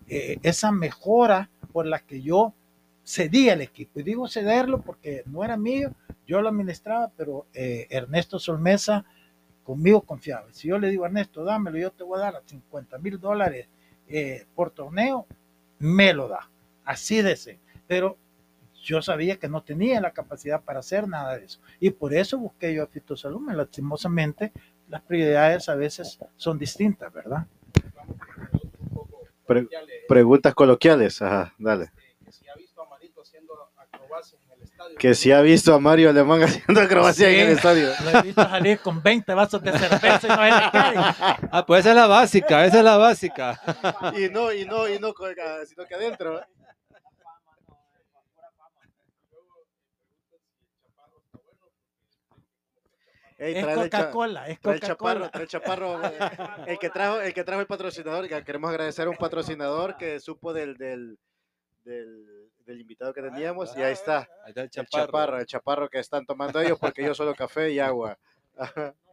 [0.09, 2.53] eh, esa mejora por la que yo
[3.09, 4.01] cedí al equipo.
[4.01, 5.93] Y digo cederlo porque no era mío,
[6.27, 9.07] yo lo administraba, pero eh, Ernesto Solmesa
[9.65, 10.47] conmigo confiaba.
[10.53, 13.67] Si yo le digo Ernesto, dámelo, yo te voy a dar 50 mil dólares
[14.09, 15.27] eh, por torneo,
[15.79, 16.51] me lo da.
[16.85, 17.59] Así de ese.
[17.87, 18.19] Pero
[18.83, 21.61] yo sabía que no tenía la capacidad para hacer nada de eso.
[21.81, 23.55] Y por eso busqué yo a Fito Salume.
[23.55, 24.53] Lastimosamente,
[24.89, 27.47] las prioridades a veces son distintas, ¿verdad?
[29.47, 29.67] Pre-
[30.09, 31.23] preguntas coloquiales.
[31.23, 31.91] Ajá, dale.
[32.25, 33.55] que si ha visto a Marito haciendo
[34.19, 34.99] acrobacias en el estadio.
[34.99, 37.53] Que si ha visto a Mario Alemán haciendo acrobacia en el Sí.
[37.55, 37.91] estadio.
[38.05, 40.95] Lo he visto salir con 20 vasos de cerveza y no cae.
[41.51, 43.61] Ah, pues esa es la básica, esa es la básica.
[44.17, 45.15] Y no, y no, y no,
[45.67, 46.41] sino que adentro.
[53.39, 55.31] Ey, Es Coca-Cola, es trae el chaparro, Coca-Cola.
[55.31, 56.01] trae el chaparro.
[56.67, 58.29] El que trajo, el que trajo el patrocinador.
[58.29, 61.17] que Queremos agradecer a un patrocinador que supo del, del,
[61.85, 63.75] del, del invitado que teníamos.
[63.77, 64.29] Y ahí está.
[64.45, 65.07] Ahí está el El chaparro.
[65.07, 68.19] chaparro, el chaparro que están tomando ellos porque yo solo café y agua.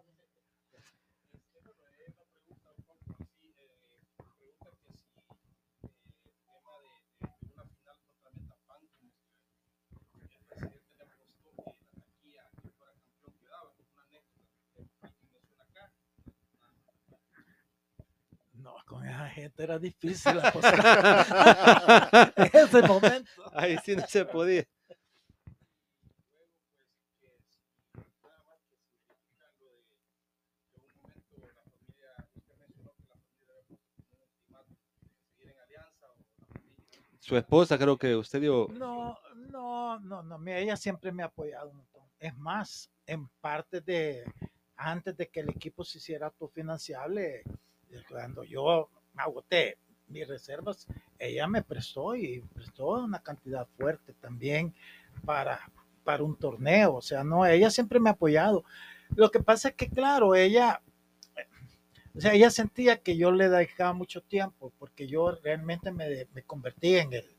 [19.16, 22.34] esa gente era difícil apostar.
[22.36, 23.32] en ese momento.
[23.54, 24.66] Ahí sí no se podía.
[37.20, 38.68] Su esposa, creo que usted dio.
[38.70, 39.18] No,
[39.50, 40.38] no, no, no.
[40.38, 42.04] mira, Ella siempre me ha apoyado un montón.
[42.20, 44.24] Es más, en parte de
[44.76, 47.40] antes de que el equipo se hiciera autofinanciable,
[47.90, 49.78] eh, cuando yo agoté
[50.08, 50.88] mis reservas,
[51.18, 54.74] ella me prestó y prestó una cantidad fuerte también
[55.26, 55.60] para,
[56.04, 56.96] para un torneo.
[56.96, 58.64] O sea, no, ella siempre me ha apoyado.
[59.16, 60.82] Lo que pasa es que, claro, ella,
[62.16, 66.44] o sea, ella sentía que yo le dedicaba mucho tiempo porque yo realmente me, me
[66.44, 67.36] convertí en el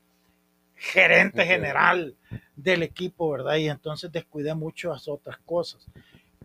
[0.75, 2.15] gerente general
[2.55, 3.55] del equipo, ¿verdad?
[3.55, 5.85] Y entonces descuidé mucho las otras cosas.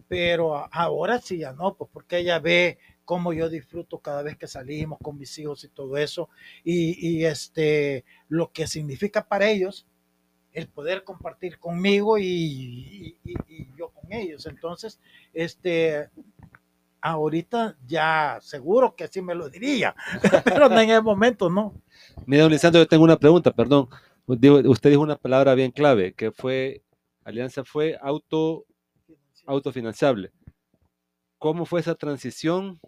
[0.08, 2.78] pero ahora sí ya no, pues porque ella ve
[3.12, 6.30] cómo yo disfruto cada vez que salimos con mis hijos y todo eso,
[6.64, 9.86] y, y este, lo que significa para ellos
[10.54, 14.46] el poder compartir conmigo y, y- yo con ellos.
[14.46, 14.98] Entonces,
[15.34, 16.08] este,
[17.02, 19.94] ahorita ya seguro que sí me lo diría,
[20.44, 21.74] pero en el momento no.
[22.26, 23.88] Mira, don Lisandro, yo tengo una pregunta, perdón.
[24.26, 26.82] Usted dijo una palabra bien clave, que fue,
[27.24, 28.64] Alianza fue auto,
[29.46, 30.32] autofinanciable.
[31.38, 32.80] ¿Cómo fue esa transición?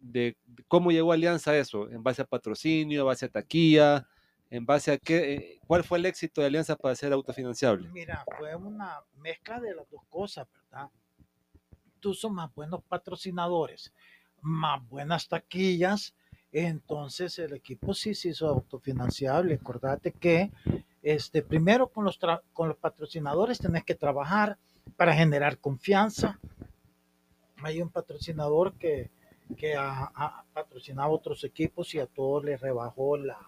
[0.00, 0.36] De,
[0.66, 1.88] cómo llegó Alianza a eso?
[1.90, 4.06] ¿En base a patrocinio, en base a taquilla?
[4.50, 5.34] ¿En base a qué?
[5.34, 7.88] eh, ¿Cuál fue el éxito de Alianza para ser autofinanciable?
[7.90, 10.90] Mira, fue una mezcla de las dos cosas, ¿verdad?
[12.00, 13.92] Tú son más buenos patrocinadores,
[14.40, 16.14] más buenas taquillas,
[16.50, 19.54] entonces el equipo sí se hizo autofinanciable.
[19.54, 20.50] Acordate que
[21.02, 22.18] este, primero con los,
[22.52, 24.58] con los patrocinadores tenés que trabajar
[24.96, 26.40] para generar confianza.
[27.62, 29.10] Hay un patrocinador que,
[29.56, 33.38] que ha, ha patrocinado otros equipos y a todos les rebajó la,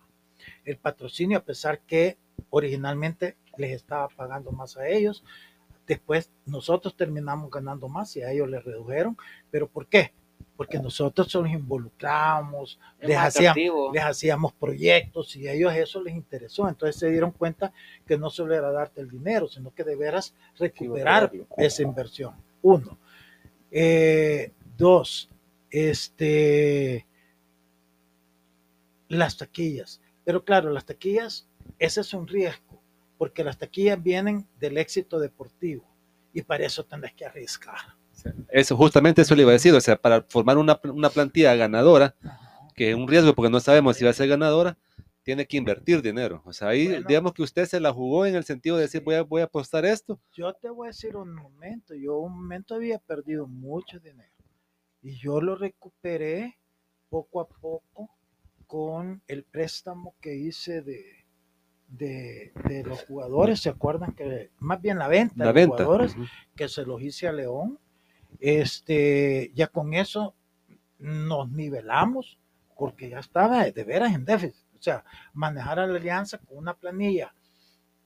[0.64, 2.18] el patrocinio, a pesar que
[2.50, 5.24] originalmente les estaba pagando más a ellos.
[5.86, 9.16] Después nosotros terminamos ganando más y a ellos les redujeron.
[9.50, 10.12] ¿Pero por qué?
[10.56, 16.14] Porque nosotros los involucramos, Es les hacíamos, les hacíamos proyectos y a ellos eso les
[16.14, 16.68] interesó.
[16.68, 17.72] Entonces se dieron cuenta
[18.06, 21.46] que no solo era darte el dinero, sino que de veras recuperar recuperarlo.
[21.56, 22.34] esa inversión.
[22.62, 22.98] Uno.
[23.70, 25.28] Eh, dos,
[25.72, 27.06] este,
[29.08, 30.00] las taquillas.
[30.24, 32.80] Pero claro, las taquillas, ese es un riesgo,
[33.18, 35.84] porque las taquillas vienen del éxito deportivo
[36.32, 37.78] y para eso tendrás que arriesgar.
[38.50, 42.14] Eso, justamente eso le iba a decir, o sea, para formar una, una plantilla ganadora,
[42.74, 44.78] que es un riesgo porque no sabemos si va a ser ganadora,
[45.22, 46.42] tiene que invertir dinero.
[46.44, 47.06] O sea, ahí Bueno.
[47.08, 49.44] digamos que usted se la jugó en el sentido de decir, voy a, voy a
[49.44, 50.20] apostar esto.
[50.32, 54.31] Yo te voy a decir un momento, yo un momento había perdido mucho dinero
[55.02, 56.58] y yo lo recuperé
[57.10, 58.10] poco a poco
[58.66, 61.04] con el préstamo que hice de,
[61.88, 65.84] de, de los jugadores, ¿se acuerdan que más bien la venta La de los venta.
[65.84, 66.24] jugadores Ujú.
[66.56, 67.78] que se los hice a León?
[68.40, 70.34] Este, ya con eso
[70.98, 72.38] nos nivelamos
[72.76, 74.66] porque ya estaba de veras en déficit.
[74.78, 77.34] O sea, manejar a la alianza con una planilla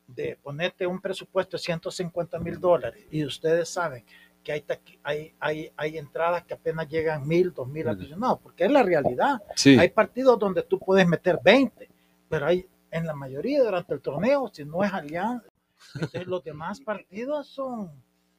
[0.06, 4.04] de ponerte un presupuesto de 150 mil dólares y ustedes saben
[4.46, 8.64] que hay, taqui- hay, hay, hay entradas que apenas llegan mil, dos mil aficionados, porque
[8.66, 9.42] es la realidad.
[9.56, 11.90] Sí, Hay partidos donde tú puedes meter 20,
[12.28, 15.48] pero hay en la mayoría durante el torneo, si no es alianza,
[15.94, 17.90] entonces los demás partidos son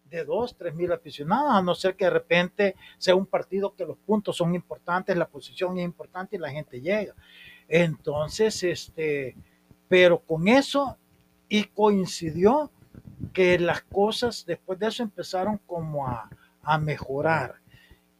[0.06, 3.86] de 2, 3 mil aficionados, a no ser que de repente sea un partido que
[3.86, 7.14] los puntos son importantes, la posición es importante y la gente llega.
[7.68, 9.36] Entonces, este,
[9.90, 10.98] pero con eso
[11.50, 12.72] y coincidió
[13.34, 16.30] que las cosas después de eso empezaron como a,
[16.62, 17.56] a mejorar,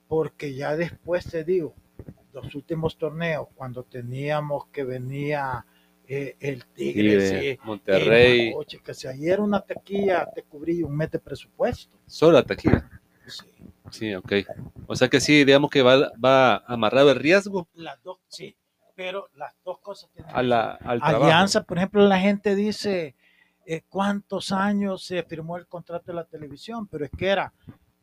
[0.08, 1.74] porque ya después te digo,
[2.34, 5.66] los últimos torneos, cuando teníamos que venía
[6.08, 10.96] eh, el Tigre, sí, Monterrey, el Mapoche, que si ayer una taquilla te cubría un
[10.96, 11.98] mes de presupuesto.
[12.06, 12.90] solo la taquilla.
[13.26, 13.46] Sí.
[13.92, 14.34] Sí, ok.
[14.88, 18.56] O sea que sí, digamos que va, va amarrado el riesgo Las dos, sí,
[18.96, 21.26] pero las dos cosas tienen a la, al trabajo.
[21.26, 23.16] Alianza, por ejemplo, la gente dice
[23.70, 27.52] eh, cuántos años se firmó el contrato de la televisión, pero es que era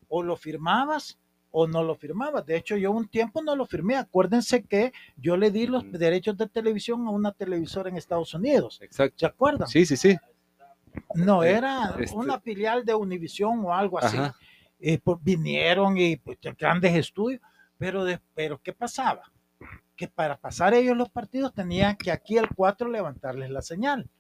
[0.09, 1.19] o lo firmabas
[1.51, 2.45] o no lo firmabas.
[2.45, 3.97] De hecho, yo un tiempo no lo firmé.
[3.97, 8.79] Acuérdense que yo le di los derechos de televisión a una televisora en Estados Unidos.
[8.83, 9.15] Exacto.
[9.19, 9.67] ¿Se acuerdan?
[9.69, 10.17] Sí, sí, sí.
[11.15, 14.19] No, Eh, era este- una filial de Univision o algo así.
[14.81, 17.41] Eh, pues, vinieron y pues, de grandes estudios,
[17.79, 19.23] pero, de- pero ¿qué pasaba?
[19.97, 24.11] Que para pasar ellos los partidos tenían que aquí el 4 levantarles la señal.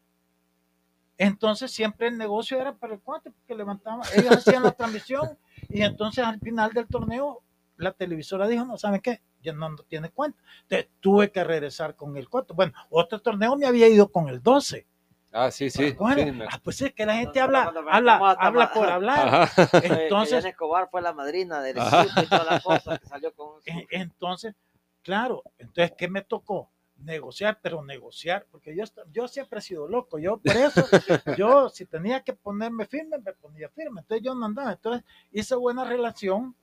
[1.16, 5.38] Entonces siempre el negocio era para el 4 porque levantaban, ellos hacían la transmisión
[5.68, 7.42] y entonces al final del torneo
[7.76, 9.20] la televisora dijo, no, ¿saben qué?
[9.42, 10.40] Ya no, no tiene cuenta.
[10.62, 12.54] Entonces tuve que regresar con el 4.
[12.54, 14.86] Bueno, otro torneo me había ido con el 12.
[15.32, 15.92] Ah, sí, sí.
[15.98, 18.16] Bueno, sí, me- ah, pues es que la gente No, habla, no, no, no, habla,
[18.38, 19.28] habla por hablar.
[19.28, 19.42] Ajá.
[19.72, 22.02] Entonces, Entonces, Escobar fue la madrina del Ajá.
[22.02, 24.54] equipo y todas las cosas que salió con En- Entonces,
[25.02, 26.70] claro, entonces, ¿qué me tocó?
[27.04, 30.82] Negociar, pero negociar, porque yo, yo siempre he sido loco, yo por eso,
[31.38, 35.54] yo si tenía que ponerme firme, me ponía firme, entonces yo no andaba, entonces hice
[35.54, 36.54] buena relación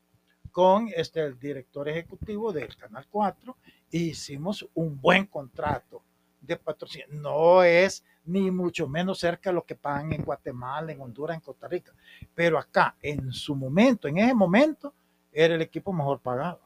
[0.51, 3.55] con este, el director ejecutivo del Canal 4
[3.91, 6.03] e hicimos un buen contrato
[6.41, 7.07] de patrocinio.
[7.11, 11.41] No es ni mucho menos cerca de lo que pagan en Guatemala, en Honduras, en
[11.41, 11.93] Costa Rica,
[12.35, 14.93] pero acá, en su momento, en ese momento,
[15.31, 16.59] era el equipo mejor pagado.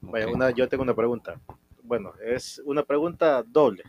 [0.00, 1.40] Una, yo tengo una pregunta.
[1.84, 3.84] Bueno, es una pregunta doble.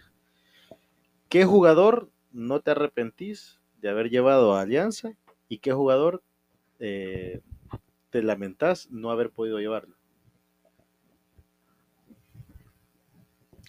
[1.30, 5.14] ¿Qué jugador no te arrepentís de haber llevado a Alianza
[5.48, 6.22] y qué jugador
[6.80, 7.42] eh,
[8.10, 9.96] te lamentás no haber podido llevarlo?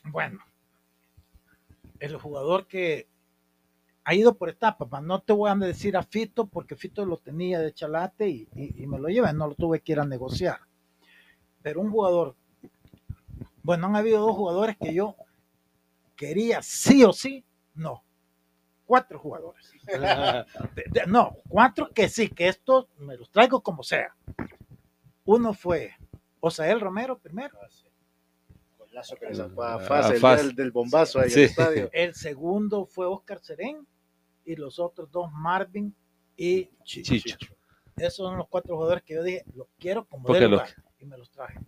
[0.04, 0.40] Bueno,
[2.00, 3.08] el jugador que
[4.04, 7.60] ha ido por etapas, no te voy a decir a Fito porque Fito lo tenía
[7.60, 10.60] de chalate y, y- y me lo lleva, no lo tuve que ir a negociar.
[11.62, 12.36] Pero un jugador,
[13.66, 15.16] bueno, han habido dos jugadores que yo
[16.14, 17.44] quería sí o sí,
[17.74, 18.04] no,
[18.86, 19.72] cuatro jugadores.
[19.86, 24.14] De- de- no, cuatro que sí, que estos me los traigo como sea.
[25.24, 25.92] Uno fue
[26.38, 27.58] Osael Romero primero,
[28.78, 30.36] Golazo que le sacó Ah, a Faz, el Faz.
[30.38, 31.40] día del, del bombazo ahí Sí.
[31.40, 31.90] en el estadio.
[31.92, 33.84] el segundo fue Oscar Serén
[34.44, 35.92] y los otros dos Marvin
[36.36, 37.14] y Chicho.
[37.14, 37.36] Chicho.
[37.96, 40.68] Esos son los cuatro jugadores que yo dije, los quiero como de lo- lugar
[41.00, 41.58] y me los traje.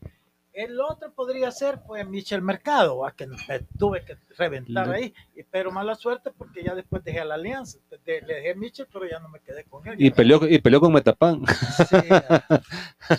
[0.59, 3.36] El otro podría ser pues Michel Mercado, a que me
[3.78, 5.14] tuve que reventar ahí,
[5.52, 8.89] pero mala suerte porque ya después dejé a la alianza, de- le dejé a Michel,
[8.93, 9.94] pero ya no me quedé con él.
[10.02, 11.44] Y peleó, y peleó con Metapan.
[11.47, 11.97] Sí,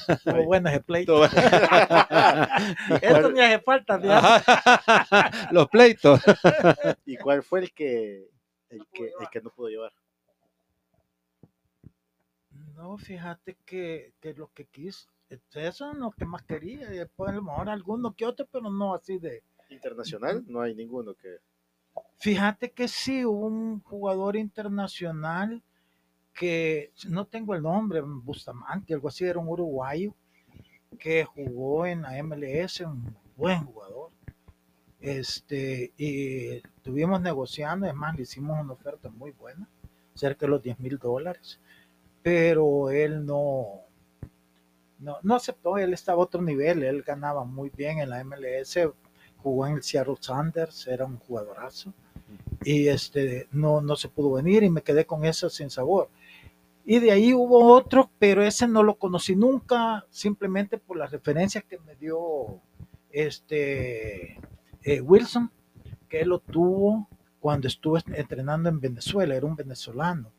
[0.09, 1.23] estuvo bueno ese pleito.
[3.01, 3.97] Esto me hace falta.
[5.51, 6.19] Los pleitos.
[7.05, 8.27] ¿Y cuál fue el que,
[8.69, 9.93] el que, el que no pudo llevar?
[12.75, 17.29] No, fíjate que, que lo que quise, eso es lo que más quería, y después
[17.31, 19.43] a lo mejor alguno que otro, pero no así de...
[19.69, 21.37] Internacional, no hay ninguno que.
[22.17, 25.61] Fíjate que sí, hubo un jugador internacional
[26.33, 30.15] que, no tengo el nombre, Bustamante, algo así, era un uruguayo
[30.97, 34.11] que jugó en la MLS, un buen jugador.
[34.99, 39.69] Este, y estuvimos negociando, además le hicimos una oferta muy buena,
[40.13, 41.59] cerca de los 10 mil dólares,
[42.21, 43.85] pero él no,
[44.99, 48.77] no, no aceptó, él estaba a otro nivel, él ganaba muy bien en la MLS,
[49.37, 51.93] jugó en el Seattle Sanders, era un jugadorazo,
[52.63, 56.09] y este, no, no se pudo venir y me quedé con eso sin sabor.
[56.85, 61.63] Y de ahí hubo otro, pero ese no lo conocí nunca, simplemente por las referencias
[61.63, 62.61] que me dio
[63.11, 64.39] este
[64.83, 65.51] eh, Wilson,
[66.07, 67.07] que él lo tuvo
[67.39, 70.31] cuando estuve entrenando en Venezuela, era un venezolano.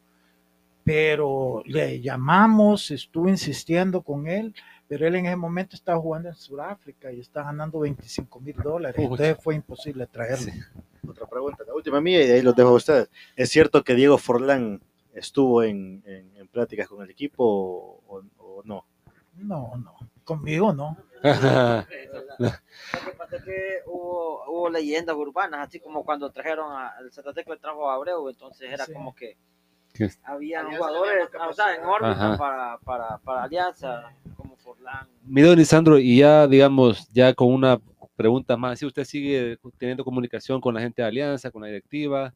[0.85, 4.55] Pero le llamamos, estuve insistiendo con él,
[4.89, 8.97] pero él en ese momento estaba jugando en Sudáfrica y está ganando 25 mil dólares.
[8.99, 9.05] Uy.
[9.05, 10.51] Entonces fue imposible traerlo.
[10.53, 10.61] Sí.
[11.09, 13.11] Otra pregunta, la última mía y de ahí los dejo a ustedes.
[13.37, 14.81] ¿Es cierto que Diego Forlán
[15.15, 18.85] estuvo en, en, en pláticas con el equipo o, o- o no?
[19.37, 19.95] No, no,
[20.25, 20.97] conmigo no.
[21.23, 27.13] Lo que pasa es que hubo, hubo leyendas urbanas, así como cuando trajeron a, el
[27.13, 28.93] Santa Tecla trajo a Abreu, entonces era Sí.
[28.93, 29.37] como que
[29.93, 30.09] ¿Qué?
[30.23, 35.09] había jugadores, más o sea, en órbita para, para, para Alianza, como Forlán.
[35.25, 37.81] Mi don Lisandro, y ya, digamos, ya con una
[38.17, 42.33] pregunta más, si usted sigue teniendo comunicación con la gente de Alianza, con la directiva,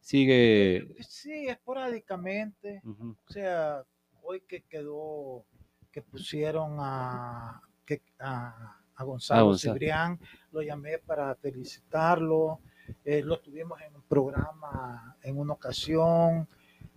[0.00, 0.88] sigue...
[1.00, 2.80] Sí, esporádicamente.
[2.84, 3.16] Ujú.
[3.28, 3.82] O sea,
[4.22, 5.44] hoy que quedó,
[5.92, 9.74] que pusieron a, que, a, a Gonzalo A Gonzalo.
[9.74, 10.18] Cibrián,
[10.52, 12.60] lo llamé para felicitarlo.
[13.04, 16.48] eh, lo tuvimos en un programa en una ocasión.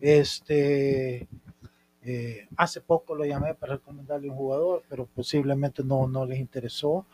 [0.01, 1.27] Este,
[2.03, 7.05] eh, hace poco lo llamé para recomendarle un jugador, pero posiblemente no, no les interesó.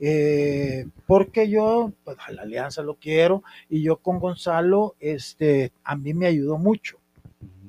[0.00, 5.96] Eh, porque yo, pues a la alianza lo quiero y yo con Gonzalo, este, a
[5.96, 6.98] mí me ayudó mucho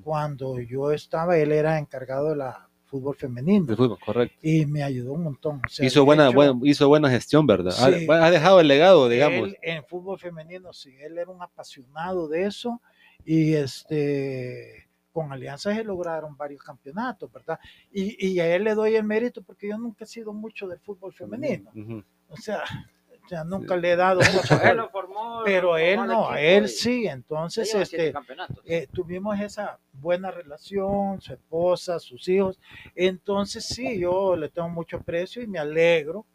[0.04, 4.36] cuando yo estaba, él era encargado de la fútbol femenino De fútbol, correcto.
[4.42, 5.62] y me ayudó un montón.
[5.66, 7.74] O sea, hizo, buena, hecho, buena- hizo buena gestión, ¿verdad?
[7.78, 8.08] Ha- Sí.
[8.10, 9.50] Ha, dejado el legado, digamos.
[9.50, 12.82] Él en fútbol femenino, sí, él era un apasionado de eso
[13.26, 17.60] y este con Alianza se lograron varios campeonatos, ¿verdad?
[17.92, 20.80] Y, y a él le doy el mérito porque yo nunca he sido mucho del
[20.80, 21.72] fútbol femenino,
[22.30, 22.64] o sea,
[23.46, 26.30] nunca le he dado mucho a Él él, lo formó, pero lo él formó no,
[26.30, 28.14] a él y sí, entonces este
[28.66, 32.60] eh, tuvimos esa buena relación, su esposa, sus hijos.
[32.96, 36.26] Entonces sí, yo le tengo mucho aprecio y me alegro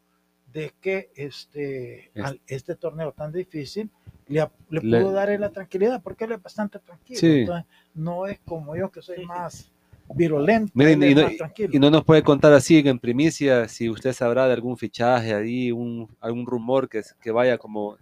[0.52, 3.90] de que este, Es- este torneo tan difícil
[4.28, 7.20] le, le Le- pudo dar la tranquilidad, porque él es bastante tranquilo.
[7.20, 7.40] Sí.
[7.40, 9.70] Entonces, no es como yo que soy más
[10.14, 11.70] virulento, Miren, y no- más tranquilo.
[11.74, 15.72] Y no nos puede contar así en primicia si usted sabrá de algún fichaje ahí,
[15.72, 17.96] un, algún rumor que, que vaya como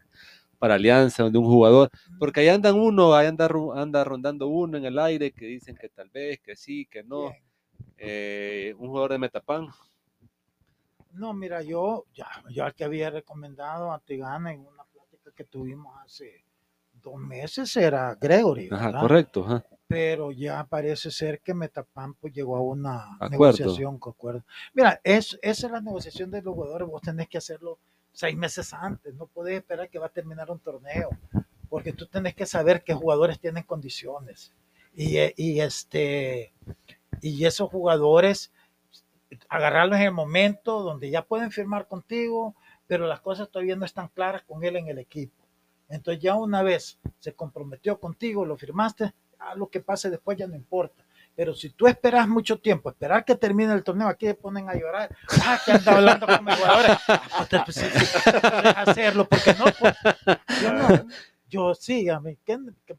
[0.59, 1.91] para Alianza de un jugador,
[2.21, 5.89] porque ahí andan uno, ahí anda, anda rondando uno en el aire que dicen que
[5.89, 7.33] tal vez, que sí, que no.
[7.99, 9.67] Eh, un jugador de Metapan.
[11.13, 14.82] No, mira, yo ya, ya el que había recomendado a Tigana en una
[15.35, 16.45] que tuvimos hace
[17.03, 19.01] dos meses era Gregory, Ajá, ¿verdad?
[19.01, 19.45] correcto.
[19.45, 19.65] ajá.
[19.89, 23.31] pero ya parece ser que Metapan pues, llegó a una Acuerdo.
[23.31, 24.43] negociación acuerdo.
[24.73, 27.79] Mira, es, esa es la negociación de los jugadores, vos tenés que hacerlo
[28.13, 31.11] seis meses antes, no podés esperar que va a terminar un torneo,
[31.69, 34.53] porque tú tenés que saber qué jugadores tienen condiciones.
[34.95, 36.53] Y, eh, y este
[37.23, 38.53] y esos jugadores
[39.49, 42.55] agarrarlo en el momento donde ya pueden firmar contigo,
[42.93, 45.33] pero las cosas todavía no están claras con él en el equipo.
[45.89, 50.47] Entonces ya una vez se comprometió contigo, lo firmaste, a lo que pase después ya
[50.47, 51.03] no importa.
[51.35, 54.75] Pero si tú esperas mucho tiempo, esperar que termine el torneo, aquí se ponen a
[54.75, 55.09] llorar.
[55.43, 56.99] Ah, que anda hablando con mis jugadores.
[57.09, 58.05] Ah, pues, pues, sí, sí,
[58.43, 59.95] puedes hacerlo, porque no, pues,
[60.61, 61.07] yo no,
[61.49, 62.99] yo sí, a mí, ¿qué, qué-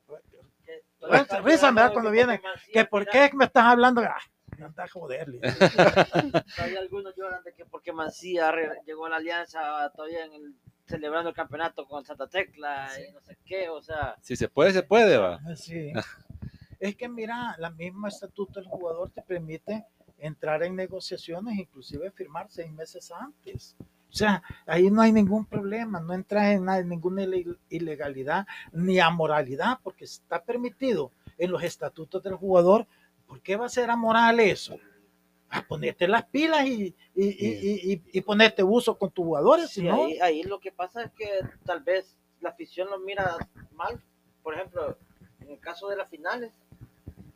[1.02, 2.42] Risa- risa me da cuando vienen,
[2.72, 4.02] que por qué me estás hablando?
[4.02, 4.18] Ah,
[4.66, 5.40] anda a joderle.
[6.56, 8.52] Todavía algunos lloran de que porque Mancía
[8.86, 10.54] llegó a la alianza todavía en el,
[10.86, 14.72] celebrando el campeonato con Santa Tecla y no sé qué, o sea, Si se puede,
[14.72, 15.40] se puede, va.
[15.56, 15.92] Sí.
[16.80, 19.86] Es que mira, la misma estatuto del jugador te permite
[20.18, 23.76] entrar en negociaciones, inclusive firmar seis meses antes.
[24.10, 29.00] O sea, ahí no hay ningún problema, no entras en nada- ninguna ile- ilegalidad ni
[29.00, 32.86] amoralidad, porque está permitido en los estatutos del jugador.
[33.34, 34.78] ¿Por qué va a ser amoral eso?
[35.50, 39.82] A ponerte las pilas y, y, y- y- y ponerte uso con tus jugadores, sí,
[39.82, 41.28] no, ahí, ahí lo que pasa es que
[41.66, 43.36] tal vez la afición lo mira
[43.72, 44.00] mal.
[44.44, 45.00] Por ejemplo,
[45.42, 46.52] en el caso de las finales,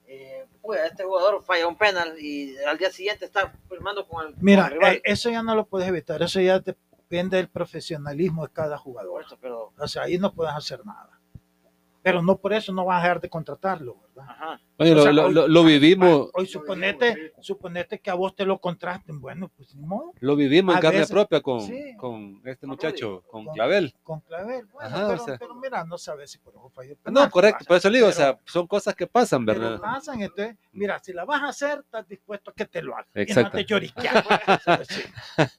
[0.06, 4.34] eh, pues, este jugador falla un penal y al día siguiente está firmando con el,
[4.36, 4.96] con Mira, el rival.
[4.98, 9.24] eh, eso ya no lo puedes evitar, eso ya depende del profesionalismo de cada jugador.
[9.26, 11.17] eso, pero, O sea, ahí no puedes hacer nada.
[12.08, 14.30] Pero no por eso no vas a dejar de contratarlo, ¿verdad?
[14.32, 14.62] ajá.
[14.78, 18.34] Oye, O lo, sea, lo- hoy- lo- lo vivimos, Hoy suponete, suponete que a vos
[18.34, 21.96] te lo contraten, bueno, pues ni modo, lo vivimos en carne veces- propia con, sí.
[21.98, 23.94] con este Con muchacho, con Con- Clavel.
[24.04, 24.66] con clavel.
[24.68, 25.38] Bueno, Ajá, o pero, sea.
[25.38, 27.68] pero mira, no sabes si por eso falló el No, correcto, pasa.
[27.68, 29.82] por eso le digo, o sea, son cosas que pasan, pero ¿verdad?
[29.82, 33.08] pasan, entonces, mira, si la vas a hacer, estás dispuesto a que te lo hagan.
[33.16, 33.58] Exacto.
[33.58, 34.62] Y no te lloriquear.
[34.64, 34.88] ¿sabes?
[34.88, 35.02] Sí.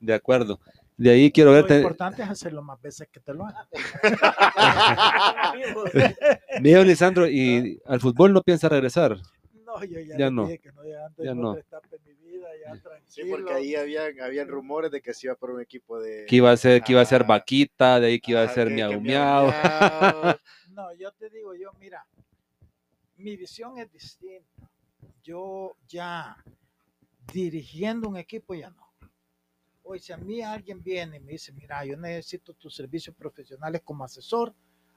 [0.00, 0.58] De acuerdo.
[0.96, 1.76] De ahí quiero Lo verte.
[1.78, 3.66] importante es hacerlo más veces que te lo hagan.
[6.60, 9.16] Miguel Lisandro, y al fútbol no piensa regresar.
[9.64, 10.46] No, yo ya, no.
[10.46, 11.54] dije que no, ya en no.
[11.54, 13.04] mi vida, ya tranquilo.
[13.08, 16.26] Sí, porque ahí habían, habían rumores de que se iba por un equipo de...
[16.26, 18.48] Que iba a ser, que iba a ser Ah, vaquita, de ahí que iba a
[18.48, 19.00] ser miau.
[19.00, 19.48] miau.
[20.74, 22.04] No, yo te digo, yo, mira,
[23.16, 24.68] mi visión es distinta.
[25.22, 26.36] Yo ya
[27.32, 28.92] dirigiendo un equipo ya no.
[29.86, 33.82] Hoy, si a mí alguien viene y me dice, mira, yo necesito tus servicios profesionales
[33.84, 34.54] como asesor,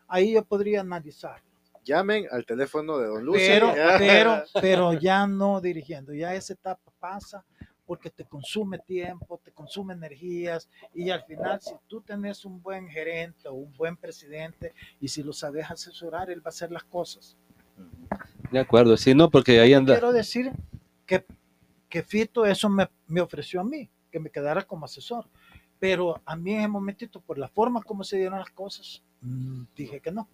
[0.08, 1.46] ahí yo podría analizarlo.
[1.84, 3.48] Llamen al teléfono de Don Lucio.
[3.48, 7.44] Pero, pero, pero ya no dirigiendo, ya esa etapa pasa
[7.86, 12.90] porque te consume tiempo, te consume energías y al final si tú tenés un buen
[12.90, 16.84] gerente o un buen presidente y si lo sabes asesorar, él va a hacer las
[16.84, 17.38] cosas.
[18.52, 19.94] De acuerdo, sí, no, porque ahí anda.
[19.94, 20.52] Quiero decir
[21.06, 21.26] que,
[21.88, 25.26] que Fito eso me, me ofreció a mí, que me quedara como asesor,
[25.80, 29.64] pero a mí en ese momentito, por la forma como se dieron las cosas, mm,
[29.76, 30.28] dije que no.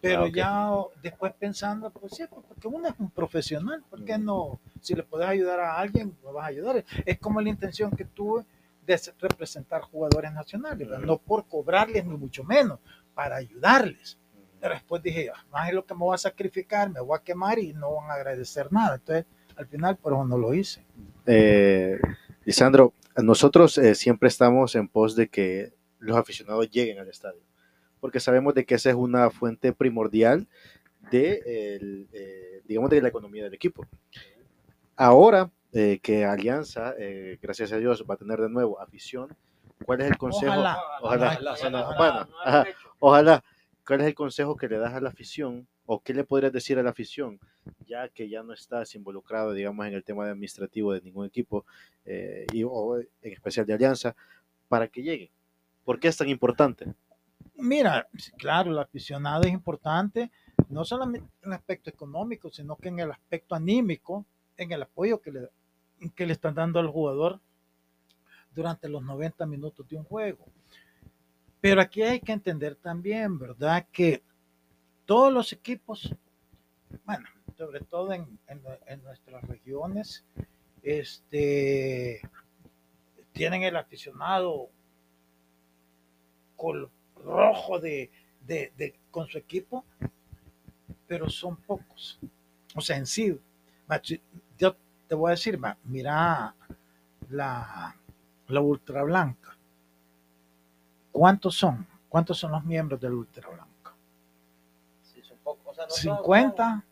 [0.00, 0.70] Pero Ah, ya
[1.02, 4.60] después pensando, pues sí, porque uno es un profesional, ¿por qué no?
[4.80, 6.84] Si le puedes ayudar a alguien, lo vas a ayudar.
[7.06, 8.44] Es como la intención que tuve
[8.84, 11.06] de representar jugadores nacionales, ¿verdad?
[11.06, 12.80] no por cobrarles ni mucho menos,
[13.14, 14.18] para ayudarles.
[14.60, 17.22] Pero después dije, "Ah, más es lo que me voy a sacrificar, me voy a
[17.22, 18.96] quemar y no van a agradecer nada.
[18.96, 19.24] Entonces,
[19.56, 20.84] al final, por eso no lo hice.
[21.24, 21.98] Eh,
[22.44, 27.40] Lisandro, nosotros eh, siempre estamos en pos de que los aficionados lleguen al estadio,
[28.00, 30.46] porque sabemos de que esa es una fuente primordial
[31.10, 33.86] de, el, eh, digamos, de la economía del equipo.
[34.96, 36.94] Ahora eh, que Alianza,
[37.40, 39.34] gracias a Dios, va a tener de nuevo afición,
[39.84, 40.52] ¿cuál es el consejo?
[40.52, 40.78] Ojalá.
[41.00, 41.96] Ojalá, Ojalá, bueno, ojalá.
[41.98, 42.64] bueno, ajá,
[42.98, 43.44] ojalá.
[43.86, 46.78] ¿Cuál es el consejo que le das a la afición o qué le podrías decir
[46.78, 47.38] a la afición,
[47.84, 51.64] ya que ya no estás involucrado, digamos, en el tema administrativo de ningún equipo,
[52.04, 54.14] eh, y, o en especial de Alianza,
[54.68, 55.30] para que lleguen?
[55.84, 56.86] ¿Por qué es tan importante?
[57.56, 60.30] Mira, claro, el aficionado es importante,
[60.68, 64.24] no solamente en el aspecto económico, sino que en el aspecto anímico,
[64.56, 65.48] en el apoyo que le,
[66.14, 67.40] que le están dando al jugador
[68.54, 70.46] durante los 90 minutos de un juego.
[71.60, 73.86] Pero aquí hay que entender también, ¿verdad?
[73.90, 74.22] Que
[75.06, 76.14] todos los equipos,
[77.04, 77.26] bueno,
[77.56, 80.24] sobre todo en, en- en nuestras regiones,
[80.82, 82.20] este,
[83.32, 84.68] tienen el aficionado
[86.56, 88.10] col rojo de,
[88.46, 89.84] de- de- con su equipo,
[91.06, 92.18] pero son pocos.
[92.74, 93.38] O sea, en sí,
[94.58, 94.76] yo
[95.08, 96.54] te voy a decir, mira
[97.28, 97.96] la,
[98.48, 99.56] la ultra blanca.
[101.12, 101.86] ¿Cuántos son?
[102.08, 103.94] ¿Cuántos son los miembros del ultra blanca?
[105.02, 106.84] Sí, son pocos, o sea, no son- 50, Ajá.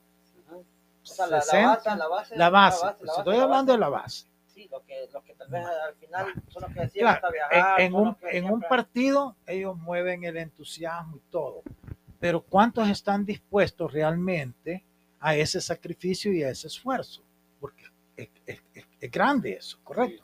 [1.02, 2.84] O sea, la, la 60, base, la base, la base.
[2.86, 4.26] la base, Estoy la hablando de la base.
[4.46, 7.80] Sí, lo que, tal vez al final son los que decían Claro, hasta En, viajar.
[7.80, 11.62] en un, los en un partido ellos mueven el entusiasmo y todo,
[12.20, 14.84] pero ¿cuántos están dispuestos realmente
[15.18, 17.22] a ese sacrificio y a ese esfuerzo?
[17.60, 17.84] Porque
[18.16, 20.22] es, es- es- Es grande eso, correcto.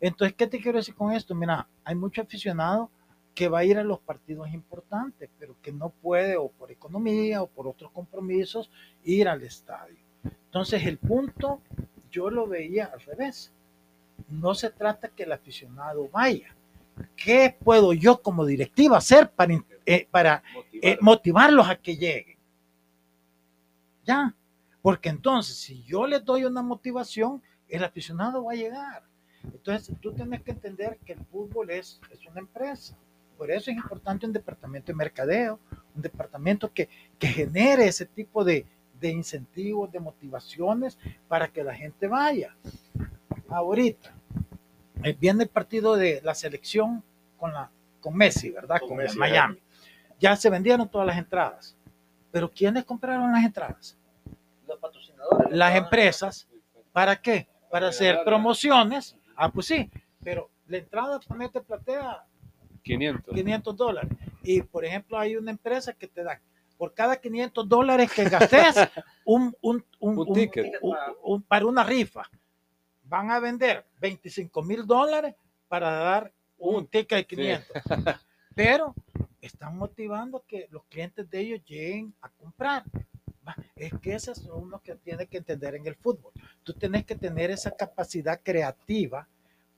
[0.00, 1.34] Entonces, ¿qué te quiero decir con esto?
[1.34, 2.90] Mira, hay mucho aficionado
[3.34, 7.40] que va a ir a los partidos importantes, pero que no puede, o por economía,
[7.40, 8.70] o por otros compromisos,
[9.02, 9.96] ir al estadio.
[10.24, 11.60] Entonces, el punto,
[12.10, 13.52] yo lo veía al revés.
[14.28, 16.54] No se trata que el aficionado vaya.
[17.16, 19.54] ¿Qué puedo yo como directiva hacer para,
[19.86, 20.42] eh, para
[20.72, 22.36] eh, motivarlos a que lleguen?
[24.04, 24.34] Ya,
[24.82, 29.02] porque entonces, si yo les doy una motivación, el aficionado va a llegar.
[29.44, 32.96] Entonces, tú tienes que entender que el fútbol es, es una empresa.
[33.36, 35.60] Por eso es importante un departamento de mercadeo,
[35.94, 36.88] un departamento que,
[37.18, 38.66] que genere ese tipo de,
[39.00, 40.98] de incentivos, de motivaciones
[41.28, 42.54] para que la gente vaya.
[43.48, 44.12] Ahorita,
[45.02, 47.02] eh, viene el partido de la selección
[47.38, 47.70] con, la,
[48.00, 48.80] con Messi, ¿verdad?
[48.80, 49.58] Con, Messi, Miami.
[50.18, 51.76] Ya se vendieron todas las entradas.
[52.30, 53.96] Pero ¿quiénes compraron las entradas?
[54.66, 55.56] Los patrocinadores.
[55.56, 56.48] Las empresas.
[56.92, 57.48] ¿Para qué?
[57.70, 59.16] Para hacer promociones.
[59.36, 59.90] Ah, pues sí.
[60.22, 62.24] Pero la entrada, ponete platea
[62.82, 63.34] 500.
[63.34, 64.10] 500 dólares.
[64.42, 66.40] Y por ejemplo, hay una empresa que te da
[66.78, 68.76] por cada 500 dólares que gastes
[69.26, 70.72] un, un, un, Un ticket.
[71.48, 72.22] para una rifa.
[73.02, 75.34] Van a vender 25 mil dólares
[75.66, 77.66] para dar un ticket de 500.
[78.54, 78.94] Pero
[79.40, 82.84] están motivando que los clientes de ellos lleguen a comprar.
[83.76, 86.32] Es que eso es uno que tiene que entender en el fútbol.
[86.62, 89.26] Tú tienes que tener esa capacidad creativa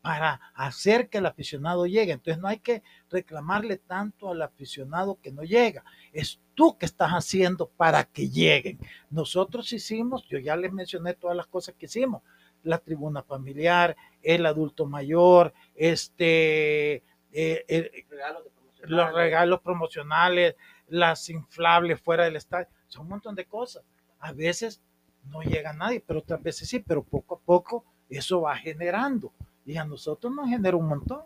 [0.03, 2.13] para hacer que el aficionado llegue.
[2.13, 5.85] Entonces no hay que reclamarle tanto al aficionado que no llega.
[6.13, 8.79] Es tú que estás haciendo para que lleguen.
[9.11, 12.23] Nosotros hicimos, yo ya les mencioné todas las cosas que hicimos.
[12.63, 17.03] La tribuna familiar, el adulto mayor, este,
[17.33, 18.45] eh, Regalos
[18.83, 20.57] los regalos promocionales,
[20.89, 23.83] las inflables fuera del estadio, son un montón de cosas.
[24.21, 24.81] A veces
[25.25, 29.33] no llega nadie, pero otras veces sí, pero poco a poco eso va generando.
[29.65, 31.23] Y a nosotros nos genera un montón.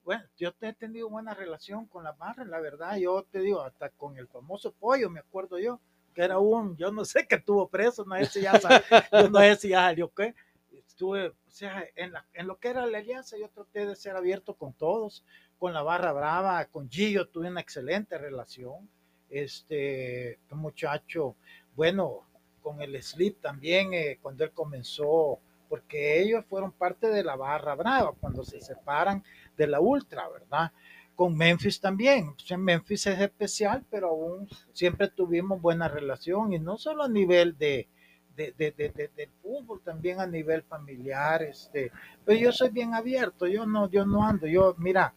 [0.03, 2.97] bueno, yo he tenido buena relación con las barras, la verdad.
[2.97, 5.81] Yo te digo, hasta con el famoso pollo, me acuerdo yo,
[6.15, 9.29] que era un, yo no sé que estuvo preso, no sé si ya, sal- yo
[9.29, 10.35] no sé si ya salió qué.
[10.73, 14.17] Estuve, o sea, en, la- en lo que era la alianza, yo traté de ser
[14.17, 15.25] abierto con todos,
[15.59, 18.89] con la barra brava, con Gillo, tuve una excelente relación.
[19.29, 21.35] Este, muchacho,
[21.75, 22.23] bueno,
[22.63, 25.39] con el Slip también, eh, cuando él comenzó,
[25.69, 29.23] porque ellos fueron parte de la barra brava cuando se separan
[29.57, 30.73] de la ultra, ¿verdad?
[31.15, 32.35] Con Memphis también.
[32.59, 37.89] Memphis es especial, pero aún siempre tuvimos buena relación y no solo a nivel de,
[38.37, 41.43] de, de- de- del fútbol, también a nivel familiar.
[41.43, 41.91] Este,
[42.25, 45.15] pero yo soy bien abierto, yo no, yo no ando, yo, mira,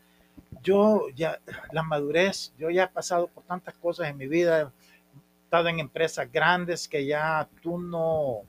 [0.62, 1.40] yo ya,
[1.72, 5.80] la madurez, yo ya he pasado por tantas cosas en mi vida, he estado en
[5.80, 8.42] empresas grandes que ya tú no,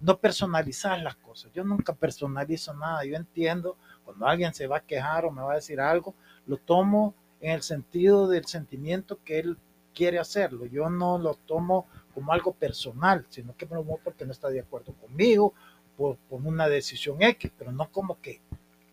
[0.00, 1.52] no personalizas las cosas.
[1.52, 3.04] Yo nunca personalizo nada.
[3.04, 6.14] Yo entiendo cuando alguien se va a quejar o me va a decir algo,
[6.46, 9.58] lo tomo en el sentido del sentimiento que él
[9.94, 10.66] quiere hacerlo.
[10.66, 14.48] Yo no lo tomo como algo personal, sino que me lo tomo porque no está
[14.48, 15.54] de acuerdo conmigo,
[15.96, 18.40] por, por una decisión X, pero no como que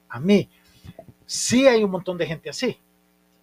[0.09, 0.49] a mí.
[1.25, 2.79] Sí hay un montón de gente así.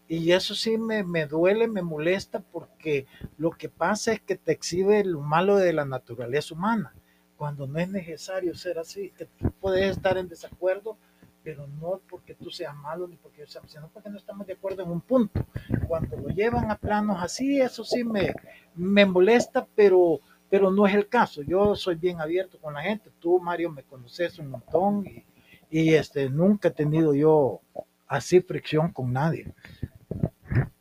[0.08, 3.06] Y eso sí me, me duele, me molesta, porque
[3.38, 6.92] lo que pasa es que te exhibe lo malo de la naturaleza humana
[7.40, 10.98] cuando no es necesario ser así, que tú puedes estar en desacuerdo,
[11.42, 14.52] pero no porque tú seas malo ni porque yo sea, sino porque no estamos de
[14.52, 15.46] acuerdo en un punto.
[15.88, 18.34] Cuando lo llevan a planos así, eso sí me,
[18.74, 20.20] me molesta, pero,
[20.50, 21.40] pero no es el caso.
[21.40, 23.10] Yo soy bien abierto con la gente.
[23.20, 25.24] Tú, Mario, me conoces un montón y,
[25.70, 27.60] y este, nunca he tenido yo
[28.06, 29.52] así fricción con nadie.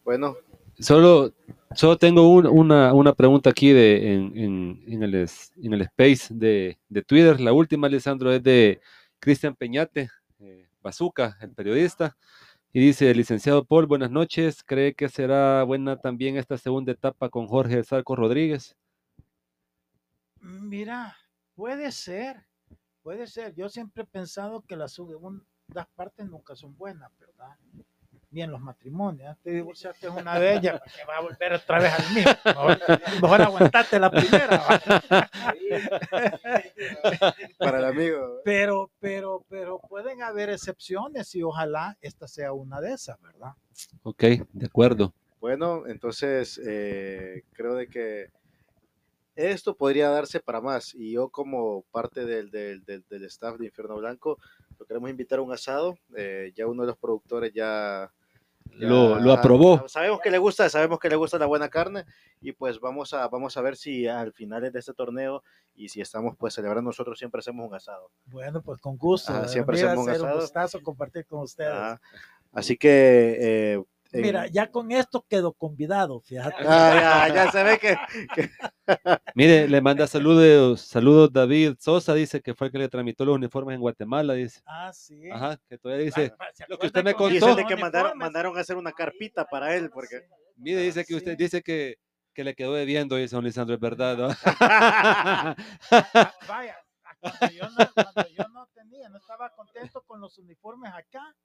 [0.03, 0.35] Bueno,
[0.79, 1.33] Solo,
[1.75, 5.13] solo tengo un- una, una pregunta aquí de, en, en- en el,
[5.61, 7.39] en el space de, de Twitter.
[7.41, 8.79] La última, Alessandro, es de
[9.19, 10.09] Cristian Peñate,
[10.39, 12.15] eh, Bazooka, el periodista.
[12.71, 14.63] Y dice, licenciado Paul, buenas noches.
[14.63, 18.77] ¿Cree que será buena también esta segunda etapa con Jorge Sarco Rodríguez?
[20.41, 21.17] Mira,
[21.55, 22.45] puede ser,
[23.09, 23.55] puede ser.
[23.55, 24.95] Yo siempre he pensado que las
[25.95, 27.55] partes nunca son buenas, ¿verdad?
[28.29, 29.35] Ni en los matrimonios.
[29.41, 32.31] Te divorciaste una de ellas, que va a volver otra vez al mismo.
[32.45, 32.77] Mejor,
[33.19, 34.61] mejor aguantate la primera.
[37.57, 38.41] Para el amigo.
[38.45, 43.53] Pero, pero, pero pueden haber excepciones y ojalá esta sea una de esas, ¿verdad?
[44.03, 44.23] Ok,
[44.53, 45.15] de acuerdo.
[45.39, 48.29] Bueno, entonces eh, creo de que
[49.39, 53.65] esto podría darse para más y yo como parte del, del, del, del staff de
[53.67, 54.37] Infierno Blanco
[54.77, 55.97] lo queremos invitar a un asado.
[56.15, 58.11] eh, ya uno de los productores ya,
[58.79, 59.87] ya- Lo, lo aprobó.
[59.87, 62.05] Sabemos que le gusta, sabemos que le gusta la buena carne
[62.41, 65.43] y pues vamos a, vamos a ver si al final de este torneo
[65.75, 68.11] y si estamos pues celebrando nosotros siempre hacemos un asado.
[68.25, 69.31] Bueno, pues con gusto.
[69.31, 69.53] Ajá, ¿verdad?
[69.53, 70.41] siempre Mira, hacemos un ser un asado.
[70.41, 71.71] gustazo compartir con ustedes.
[71.73, 72.01] Ajá.
[72.51, 73.37] Así que...
[73.39, 76.63] eh, Mira, ya con esto quedó convidado, fíjate.
[76.67, 77.95] Ah, ya, ya se ve que,
[78.33, 78.49] que-
[79.35, 83.35] Mire, le manda saludos, saludos David Sosa, dice que fue el que le tramitó los
[83.35, 84.61] uniformes en Guatemala, dice.
[84.65, 85.29] Ah, sí.
[85.29, 87.45] Ajá, que todavía dice, ¿se lo que usted me contó.
[87.47, 90.23] dice que mandaron, a hacer una carpita para él, porque
[90.55, 91.97] mire, dice que usted dice que,
[92.33, 94.17] que le quedó debiendo, dice don Lisandro, es verdad.
[94.17, 94.27] ¿no?
[96.47, 96.77] Vaya,
[97.19, 101.35] cuando yo, no, cuando yo no tenía, no estaba contento con los uniformes acá,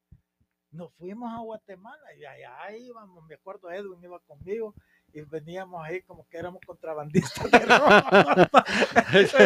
[0.75, 4.75] nos fuimos a Guatemala y allá íbamos, me acuerdo Edwin iba conmigo
[5.13, 7.51] y veníamos ahí como que éramos contrabandistas.
[7.51, 8.65] de ropa.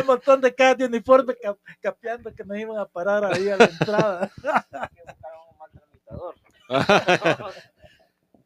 [0.00, 3.56] un montón de cajas de uniforme cap- capeando que nos iban a parar ahí a
[3.56, 4.30] la entrada.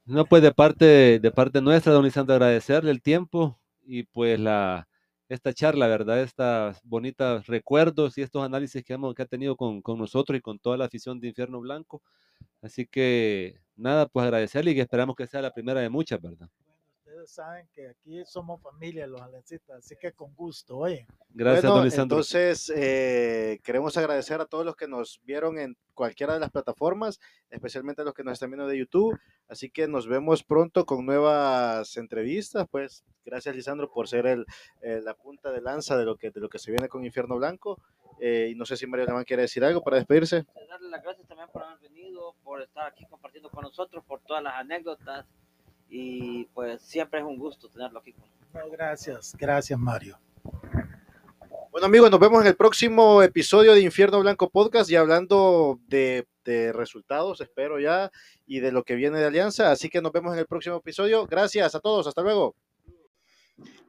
[0.04, 4.88] No, pues de parte, de parte nuestra, don Lisandro, agradecerle el tiempo y pues la,
[5.28, 6.20] esta charla, ¿verdad?
[6.20, 10.40] Estas bonitas recuerdos y estos análisis que, hemos, que ha tenido con, con nosotros y
[10.42, 12.02] con toda la afición de Infierno Blanco.
[12.60, 16.48] Así que nada, pues agradecerle y que esperamos que sea la primera de muchas, ¿verdad?
[17.26, 21.06] Saben que aquí somos familia los alencistas, así que con gusto, oye.
[21.30, 22.16] Gracias, Bueno, don Lisandro.
[22.16, 27.20] entonces eh, queremos agradecer a todos los que nos vieron en cualquiera de las plataformas,
[27.48, 29.16] especialmente a los que nos están viendo de YouTube.
[29.46, 32.66] Así que nos vemos pronto con nuevas entrevistas.
[32.68, 34.44] Pues gracias, Lisandro, por ser el,
[34.80, 37.36] eh, la punta de lanza de lo que de lo que se viene con Infierno
[37.36, 37.80] Blanco.
[38.24, 40.36] Eh, y no sé si Mario Alemán quiere decir algo para despedirse.
[40.36, 44.20] Eh, Darle las gracias también por haber venido, por estar aquí compartiendo con nosotros, por
[44.20, 45.26] todas las anécdotas.
[45.88, 48.48] Y pues siempre es un gusto tenerlo aquí con nosotros.
[48.54, 50.20] No, gracias, gracias Mario.
[51.72, 56.28] Bueno amigos, nos vemos en el próximo episodio de Infierno Blanco Podcast y hablando de,
[56.44, 58.12] de resultados, espero ya,
[58.46, 59.72] y de lo que viene de Alianza.
[59.72, 61.26] Así que nos vemos en el próximo episodio.
[61.26, 62.54] Gracias a todos, hasta luego.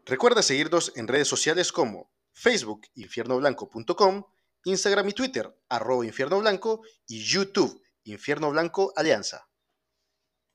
[0.07, 4.23] Recuerda seguirnos en redes sociales como Facebook infiernoblanco.com,
[4.65, 9.47] Instagram y Twitter arroba infierno blanco y YouTube Infierno Blanco Alianza.